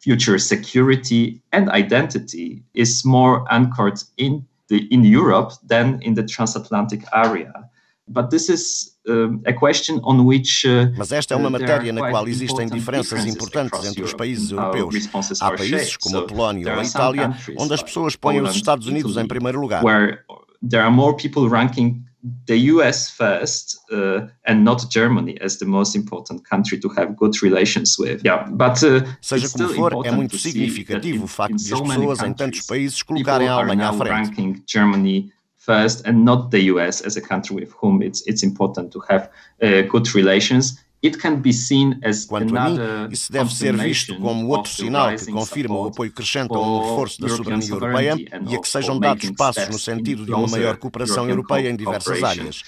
future 0.00 0.38
security 0.38 1.40
and 1.52 1.68
identity 1.70 2.62
is 2.74 3.04
more 3.04 3.44
anchored 3.50 4.02
in 4.16 4.44
the 4.68 4.86
in 4.90 5.04
Europe 5.04 5.52
than 5.66 6.00
in 6.02 6.14
the 6.14 6.22
transatlantic 6.22 7.04
area. 7.12 7.52
But 8.10 8.30
this 8.30 8.48
is 8.48 8.96
a 9.46 9.52
question 9.52 10.00
on 10.02 10.24
which, 10.24 10.66
uh, 10.66 10.90
Mas 10.96 11.12
esta 11.12 11.34
é 11.34 11.36
uma 11.36 11.50
matéria 11.50 11.92
na 11.92 12.10
qual 12.10 12.28
existem 12.28 12.66
diferenças 12.68 13.26
importantes 13.26 13.84
entre 13.84 14.02
os 14.02 14.14
países 14.14 14.50
europeus. 14.50 15.08
Há 15.40 15.52
países 15.52 15.96
como 15.96 16.18
a 16.18 16.26
Polónia 16.26 16.74
ou 16.74 16.80
a 16.80 16.84
Itália 16.84 17.36
onde 17.58 17.74
as 17.74 17.82
pessoas 17.82 18.16
põem 18.16 18.40
os 18.40 18.54
Estados 18.54 18.86
Unidos 18.86 19.16
em 19.16 19.26
primeiro 19.26 19.60
lugar. 19.60 19.84
Where 19.84 20.20
there 20.66 20.82
are 20.82 20.90
more 20.90 21.16
people 21.16 21.48
ranking 21.48 22.04
the 22.46 22.56
US 22.72 23.10
first 23.10 23.78
uh, 23.92 24.26
and 24.44 24.64
not 24.64 24.90
Germany 24.90 25.36
as 25.40 25.58
the 25.58 25.64
most 25.64 25.94
important 25.94 26.44
country 26.48 26.78
to 26.80 26.88
have 26.88 27.16
good 27.16 27.40
relations 27.42 27.96
with. 27.98 28.24
Yeah, 28.24 28.48
but 28.50 28.82
uh, 28.82 29.04
seja 29.20 29.48
como 29.48 29.68
for, 29.74 30.04
é 30.04 30.10
muito 30.10 30.36
significativo 30.36 31.24
o 31.24 31.28
facto 31.28 31.56
de 31.56 31.72
as 31.72 31.80
pessoas 31.80 32.22
em 32.22 32.32
tantos 32.32 32.62
países 32.62 33.02
colocarem 33.02 33.48
a 33.48 33.52
Alemanha 33.52 33.90
à 33.90 33.92
frente. 33.92 34.10
Ranking 34.10 34.62
Germany 34.66 35.32
first 35.56 36.06
and 36.06 36.24
not 36.24 36.50
the 36.50 36.70
US 36.72 37.02
as 37.04 37.16
a 37.16 37.20
country 37.20 37.54
with 37.54 37.70
whom 37.80 38.02
it's 38.02 38.26
it's 38.26 38.42
important 38.42 38.90
to 38.90 39.00
have 39.08 39.28
uh, 39.62 39.88
good 39.88 40.12
relations. 40.14 40.78
Quanto 42.28 42.56
a 42.56 42.70
mim, 42.70 42.76
isso 43.10 43.30
deve 43.30 43.54
ser 43.54 43.76
visto 43.76 44.16
como 44.18 44.48
outro 44.48 44.72
sinal 44.72 45.14
que 45.14 45.26
confirma 45.32 45.76
o 45.76 45.86
apoio 45.86 46.12
crescente 46.12 46.52
a 46.52 46.58
um 46.58 46.80
reforço 46.80 47.20
da 47.20 47.28
soberania 47.28 47.70
europeia 47.70 48.14
e 48.48 48.54
a 48.56 48.60
que 48.60 48.68
sejam 48.68 48.98
dados 48.98 49.30
passos 49.32 49.68
no 49.68 49.78
sentido 49.78 50.24
de 50.24 50.32
uma 50.32 50.48
maior 50.48 50.76
cooperação 50.76 51.28
europeia 51.28 51.70
em 51.70 51.76
diversas 51.76 52.22
áreas. 52.22 52.62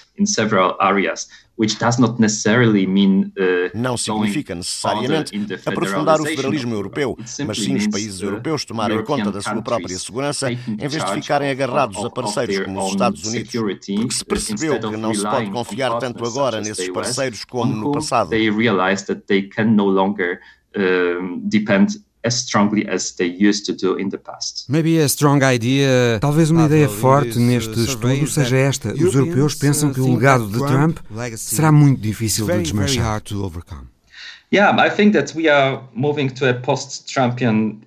Which 1.57 1.77
does 1.77 1.97
not 1.97 2.19
necessarily 2.19 2.87
mean, 2.87 3.31
uh, 3.37 3.71
não 3.73 3.95
significa 3.95 4.55
necessariamente 4.55 5.31
aprofundar 5.65 6.19
o 6.19 6.25
federalismo 6.25 6.73
europeu, 6.73 7.17
mas 7.45 7.57
sim 7.57 7.75
os 7.75 7.87
países 7.87 8.21
europeus 8.21 8.65
tomarem 8.65 9.03
conta 9.03 9.31
da 9.31 9.41
sua 9.41 9.61
própria 9.61 9.97
segurança 9.97 10.51
em 10.51 10.87
vez 10.87 11.03
de 11.03 11.13
ficarem 11.13 11.49
agarrados 11.49 12.03
a 12.03 12.09
parceiros 12.09 12.59
como 12.65 12.83
os 12.83 12.91
Estados 12.91 13.25
Unidos, 13.25 13.51
porque 13.53 14.13
se 14.13 14.25
percebeu 14.25 14.79
que 14.79 14.97
não 14.97 15.13
se 15.13 15.23
pode 15.23 15.51
confiar 15.51 15.97
tanto 15.99 16.25
agora 16.25 16.61
nesses 16.61 16.89
parceiros 16.89 17.45
como 17.45 17.75
no 17.75 17.91
passado. 17.91 18.29
They 18.29 18.49
realize 18.49 19.05
that 19.05 19.23
they 19.27 19.43
can 19.43 19.75
no 19.75 19.85
longer 19.85 20.39
depend 21.43 22.01
as 22.23 22.35
strongly 22.35 22.87
as 22.87 23.11
they 23.11 23.27
used 23.27 23.65
to 23.65 23.73
do 23.73 23.99
in 23.99 24.09
the 24.09 24.17
past. 24.17 24.65
Maybe 24.69 24.99
a 24.99 25.07
strong 25.07 25.41
idea, 25.43 26.19
talvez 26.19 26.51
uma 26.51 26.65
ideia 26.65 26.87
forte 26.87 27.39
neste 27.39 27.79
estudo 27.79 28.27
seja 28.27 28.57
esta. 28.57 28.93
Os 28.93 29.15
europeus 29.15 29.55
pensam 29.55 29.91
que 29.93 29.99
o 29.99 30.13
legado 30.13 30.47
de 30.47 30.57
Trump 30.59 30.97
será 31.37 31.71
muito 31.71 32.01
difícil 32.01 32.45
de 32.45 32.61
desmanchar. 32.61 33.21
Yeah, 34.53 34.75
I 34.85 34.89
think 34.89 35.13
that 35.13 35.33
we 35.33 35.47
are 35.47 35.81
moving 35.93 36.27
to 36.27 36.45
a 36.45 36.53
post-Trumpian 36.53 37.77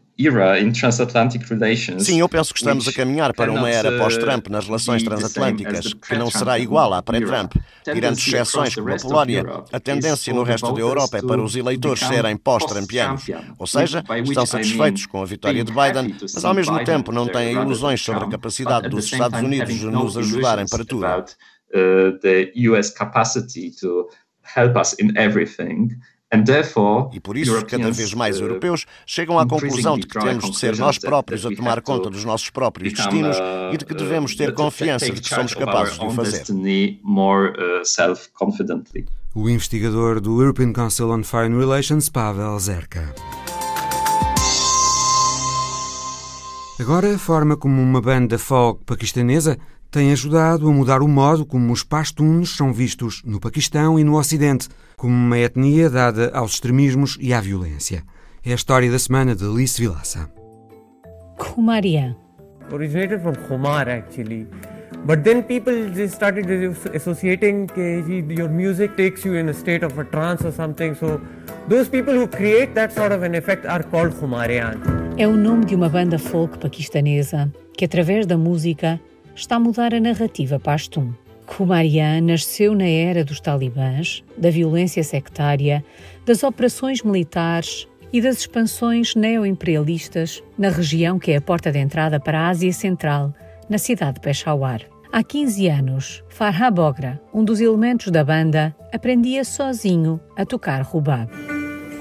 Sim, 1.98 2.20
eu 2.20 2.28
penso 2.28 2.52
que 2.54 2.60
estamos 2.60 2.86
a 2.86 2.92
caminhar 2.92 3.32
para 3.34 3.50
uma 3.50 3.68
era 3.68 3.98
pós-Trump 3.98 4.46
nas 4.48 4.64
relações 4.66 5.02
transatlânticas, 5.02 5.92
que 5.92 6.16
não 6.16 6.30
será 6.30 6.56
igual 6.58 6.92
à 6.94 7.02
pré-Trump. 7.02 7.52
Tirando 7.82 8.16
exceções 8.16 8.74
como 8.74 8.92
a 8.92 8.96
Polónia, 8.96 9.44
a 9.72 9.80
tendência 9.80 10.32
no 10.32 10.42
resto 10.44 10.72
da 10.72 10.80
Europa 10.80 11.18
é 11.18 11.22
para 11.22 11.42
os 11.42 11.56
eleitores 11.56 12.00
serem 12.00 12.36
pós-trumpianos. 12.36 13.24
Ou 13.58 13.66
seja, 13.66 14.04
estão 14.24 14.46
satisfeitos 14.46 15.06
com 15.06 15.20
a 15.22 15.26
vitória 15.26 15.64
de 15.64 15.72
Biden, 15.72 16.16
mas 16.32 16.44
ao 16.44 16.54
mesmo 16.54 16.82
tempo 16.84 17.10
não 17.10 17.26
têm 17.26 17.52
ilusões 17.52 18.00
sobre 18.00 18.24
a 18.24 18.28
capacidade 18.28 18.88
dos 18.88 19.04
Estados 19.06 19.40
Unidos 19.40 19.74
de 19.74 19.86
nos 19.86 20.16
ajudarem 20.16 20.66
para 20.68 20.84
tudo. 20.84 21.06
Uh. 26.34 27.10
E 27.12 27.20
por 27.20 27.36
isso, 27.36 27.64
cada 27.66 27.90
vez 27.90 28.14
mais 28.14 28.40
uh, 28.40 28.44
europeus 28.44 28.86
chegam 29.06 29.38
à 29.38 29.46
conclusão 29.46 29.98
de 29.98 30.06
que 30.06 30.18
temos 30.18 30.50
de 30.50 30.56
ser 30.58 30.76
nós 30.76 30.98
próprios 30.98 31.44
a 31.46 31.50
tomar 31.54 31.80
conta 31.82 32.10
dos 32.10 32.24
nossos 32.24 32.50
próprios 32.50 32.92
destinos 32.92 33.36
e 33.72 33.76
de 33.76 33.84
que 33.84 33.94
devemos 33.94 34.34
ter 34.34 34.52
confiança 34.54 35.10
de 35.10 35.20
que 35.20 35.28
somos 35.28 35.54
capazes 35.54 35.98
de 35.98 36.04
o 36.04 36.10
fazer. 36.10 36.44
Uh, 36.50 36.98
o 39.34 39.48
investigador 39.48 40.20
do 40.20 40.40
European 40.40 40.72
Council 40.72 41.10
on 41.10 41.24
Foreign 41.24 41.58
Relations, 41.58 42.08
Pavel 42.08 42.58
Zerka. 42.60 43.12
Agora, 46.78 47.14
a 47.14 47.18
forma 47.18 47.56
como 47.56 47.80
uma 47.80 48.00
banda 48.00 48.36
folk 48.36 48.84
paquistanesa 48.84 49.56
tem 49.94 50.10
ajudado 50.10 50.68
a 50.68 50.72
mudar 50.72 51.02
o 51.02 51.06
modo 51.06 51.46
como 51.46 51.72
os 51.72 51.84
pastuns 51.84 52.56
são 52.56 52.72
vistos 52.72 53.22
no 53.24 53.38
Paquistão 53.38 53.96
e 53.96 54.02
no 54.02 54.18
Ocidente, 54.18 54.68
como 54.96 55.14
uma 55.14 55.38
etnia 55.38 55.88
dada 55.88 56.32
aos 56.34 56.54
extremismos 56.54 57.16
e 57.20 57.32
à 57.32 57.40
violência. 57.40 58.02
É 58.44 58.50
a 58.50 58.56
história 58.56 58.90
da 58.90 58.98
semana 58.98 59.36
de 59.36 59.44
Alice 59.44 59.80
Vilaça. 59.80 60.28
Khumaria. 61.38 62.16
Originated 62.72 63.22
from 63.22 63.34
Khumar 63.46 63.86
actually. 63.88 64.48
But 65.06 65.22
then 65.22 65.44
people 65.44 65.72
just 65.94 66.16
started 66.16 66.46
associating 66.92 67.68
your 67.76 68.48
music 68.48 68.96
takes 68.96 69.24
you 69.24 69.36
in 69.36 69.48
a 69.48 69.54
state 69.54 69.84
of 69.84 69.96
a 69.96 70.04
trance 70.06 70.44
or 70.44 70.50
something. 70.50 70.96
So 70.96 71.20
those 71.68 71.88
people 71.88 72.14
who 72.14 72.26
create 72.26 72.74
that 72.74 72.92
sort 72.92 73.12
of 73.12 73.22
an 73.22 73.36
effect 73.36 73.64
are 73.64 73.84
called 73.84 74.12
Khumarian. 74.18 74.80
É 75.16 75.28
o 75.28 75.36
nome 75.36 75.64
de 75.66 75.76
uma 75.76 75.88
banda 75.88 76.18
folk 76.18 76.58
paquistanesa 76.58 77.48
que 77.76 77.84
através 77.84 78.26
da 78.26 78.36
música 78.36 79.00
está 79.34 79.56
a 79.56 79.60
mudar 79.60 79.94
a 79.94 80.00
narrativa 80.00 80.58
pastum. 80.58 81.12
Kumarian 81.46 82.22
nasceu 82.22 82.74
na 82.74 82.86
era 82.86 83.24
dos 83.24 83.40
talibãs, 83.40 84.24
da 84.36 84.50
violência 84.50 85.04
sectária, 85.04 85.84
das 86.24 86.42
operações 86.42 87.02
militares 87.02 87.86
e 88.12 88.20
das 88.20 88.38
expansões 88.38 89.14
neoimperialistas 89.14 90.42
na 90.56 90.68
região 90.68 91.18
que 91.18 91.32
é 91.32 91.36
a 91.36 91.40
porta 91.40 91.70
de 91.70 91.78
entrada 91.78 92.18
para 92.18 92.40
a 92.40 92.48
Ásia 92.48 92.72
Central, 92.72 93.34
na 93.68 93.76
cidade 93.76 94.14
de 94.14 94.20
Peshawar. 94.20 94.82
Há 95.12 95.22
15 95.22 95.68
anos, 95.68 96.24
Farha 96.28 96.70
Bogra, 96.70 97.20
um 97.32 97.44
dos 97.44 97.60
elementos 97.60 98.10
da 98.10 98.24
banda, 98.24 98.74
aprendia 98.92 99.44
sozinho 99.44 100.20
a 100.36 100.44
tocar 100.44 100.82
rubab. 100.82 101.30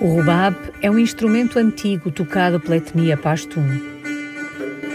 O 0.02 0.08
rubab 0.16 0.56
é 0.82 0.90
um 0.90 0.98
instrumento 0.98 1.60
antigo 1.60 2.12
tocado 2.12 2.60
pela 2.60 2.78
etnia 2.78 3.16
Pashtun. 3.16 3.68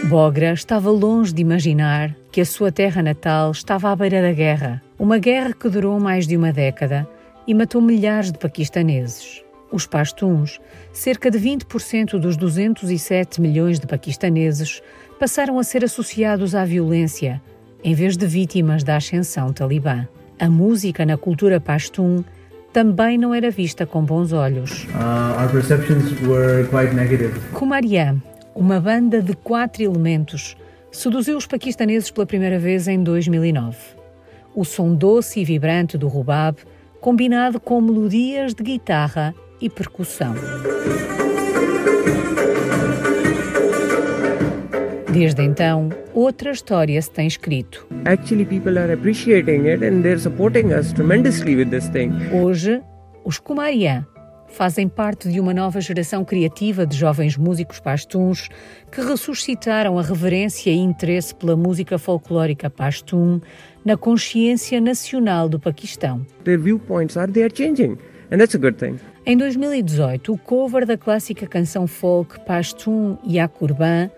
Bogra 0.09 0.53
estava 0.53 0.89
longe 0.89 1.33
de 1.33 1.41
imaginar 1.41 2.15
que 2.31 2.41
a 2.41 2.45
sua 2.45 2.71
terra 2.71 3.01
natal 3.01 3.51
estava 3.51 3.91
à 3.91 3.95
beira 3.95 4.21
da 4.21 4.31
guerra, 4.31 4.81
uma 4.97 5.17
guerra 5.17 5.53
que 5.53 5.69
durou 5.69 5.99
mais 5.99 6.27
de 6.27 6.37
uma 6.37 6.51
década 6.51 7.07
e 7.47 7.53
matou 7.53 7.81
milhares 7.81 8.31
de 8.31 8.37
paquistaneses. 8.37 9.43
Os 9.71 9.85
pastuns, 9.85 10.59
cerca 10.91 11.29
de 11.29 11.39
20% 11.39 12.19
dos 12.19 12.35
207 12.37 13.39
milhões 13.41 13.79
de 13.79 13.87
paquistaneses, 13.87 14.81
passaram 15.19 15.59
a 15.59 15.63
ser 15.63 15.83
associados 15.83 16.55
à 16.55 16.65
violência, 16.65 17.41
em 17.83 17.93
vez 17.93 18.17
de 18.17 18.25
vítimas 18.25 18.83
da 18.83 18.95
ascensão 18.95 19.53
talibã. 19.53 20.07
A 20.39 20.49
música 20.49 21.05
na 21.05 21.17
cultura 21.17 21.59
pashtun 21.59 22.23
também 22.71 23.17
não 23.17 23.33
era 23.33 23.51
vista 23.51 23.85
com 23.85 24.03
bons 24.03 24.31
olhos. 24.31 24.85
Uh, 24.85 25.41
our 25.41 25.51
perceptions 25.51 26.11
were 26.21 26.67
quite 26.69 26.93
negative. 26.95 27.33
Kumarian, 27.53 28.21
uma 28.55 28.79
banda 28.79 29.21
de 29.21 29.33
quatro 29.33 29.83
elementos, 29.83 30.55
seduziu 30.91 31.37
os 31.37 31.45
paquistaneses 31.45 32.11
pela 32.11 32.25
primeira 32.25 32.59
vez 32.59 32.87
em 32.87 33.01
2009. 33.03 33.77
O 34.55 34.65
som 34.65 34.93
doce 34.93 35.39
e 35.39 35.45
vibrante 35.45 35.97
do 35.97 36.07
rubab, 36.07 36.57
combinado 36.99 37.59
com 37.59 37.79
melodias 37.79 38.53
de 38.53 38.63
guitarra 38.63 39.33
e 39.61 39.69
percussão. 39.69 40.33
Desde 45.11 45.41
então, 45.41 45.89
outra 46.13 46.51
história 46.51 47.01
se 47.01 47.09
tem 47.09 47.27
escrito. 47.27 47.87
Actually, 48.05 48.45
people 48.45 48.77
are 48.77 48.93
appreciating 48.93 49.67
it 49.67 49.83
and 49.83 50.01
they're 50.01 50.19
supporting 50.19 50.71
us 50.73 50.93
tremendously 50.93 51.55
with 51.55 51.69
this 51.69 51.89
thing. 51.89 52.11
Hoje, 52.31 52.81
os 53.25 53.39
Kumarian 53.39 54.05
fazem 54.49 54.87
parte 54.87 55.29
de 55.29 55.39
uma 55.39 55.53
nova 55.53 55.79
geração 55.79 56.25
criativa 56.25 56.85
de 56.85 56.97
jovens 56.97 57.37
músicos 57.37 57.79
pastuns 57.79 58.49
que 58.91 59.01
ressuscitaram 59.01 59.97
a 59.97 60.01
reverência 60.01 60.71
e 60.71 60.77
interesse 60.77 61.33
pela 61.33 61.55
música 61.55 61.97
folclórica 61.97 62.69
pashtun 62.69 63.39
na 63.85 63.95
consciência 63.95 64.81
nacional 64.81 65.47
do 65.47 65.59
Paquistão. 65.59 66.25
Their 66.43 66.59
viewpoints 66.59 67.15
are 67.15 67.31
they 67.31 67.43
are 67.43 67.53
changing 67.55 67.97
and 68.31 68.37
that's 68.37 68.55
a 68.55 68.59
good 68.59 68.77
thing. 68.77 68.97
Em 69.25 69.37
2018, 69.37 70.33
o 70.33 70.37
cover 70.37 70.85
da 70.85 70.97
clássica 70.97 71.45
canção 71.45 71.85
folk 71.85 72.39
Pashtun 72.45 73.17
Yakurban 73.25 74.09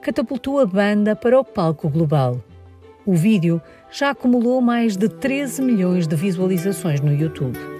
catapultou 0.00 0.60
a 0.60 0.66
banda 0.66 1.14
para 1.14 1.38
o 1.38 1.44
palco 1.44 1.88
global. 1.88 2.42
O 3.04 3.14
vídeo 3.14 3.60
já 3.90 4.10
acumulou 4.10 4.60
mais 4.60 4.96
de 4.96 5.08
13 5.08 5.62
milhões 5.62 6.06
de 6.06 6.14
visualizações 6.14 7.00
no 7.00 7.12
YouTube. 7.12 7.79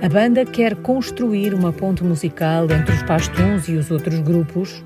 A 0.00 0.08
banda 0.08 0.44
quer 0.44 0.76
construir 0.76 1.52
uma 1.52 1.72
ponte 1.72 2.04
musical 2.04 2.70
entre 2.70 2.94
os 2.94 3.02
pastuns 3.02 3.68
e 3.68 3.74
os 3.74 3.90
outros 3.90 4.20
grupos. 4.20 4.84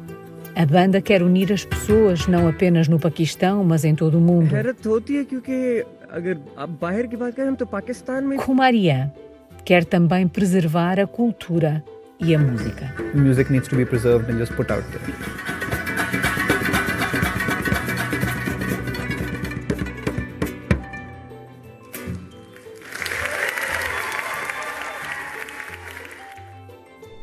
A 0.56 0.64
banda 0.64 1.02
quer 1.02 1.22
unir 1.22 1.52
as 1.52 1.66
pessoas 1.66 2.26
não 2.26 2.48
apenas 2.48 2.88
no 2.88 2.98
Paquistão, 2.98 3.62
mas 3.62 3.84
em 3.84 3.94
todo 3.94 4.16
o 4.16 4.20
mundo. 4.20 4.54
Kumarian 8.38 9.12
quer 9.64 9.84
também 9.84 10.26
preservar 10.26 10.98
a 10.98 11.06
cultura 11.06 11.84
e 12.18 12.34
a 12.34 12.38
música. 12.38 12.94
Music 13.14 13.52
needs 13.52 13.68
to 13.68 13.76
be 13.76 13.84
preserved 13.84 14.32
and 14.32 14.38
just 14.38 14.54
put 14.54 14.72
out 14.72 14.84
there. 14.92 16.41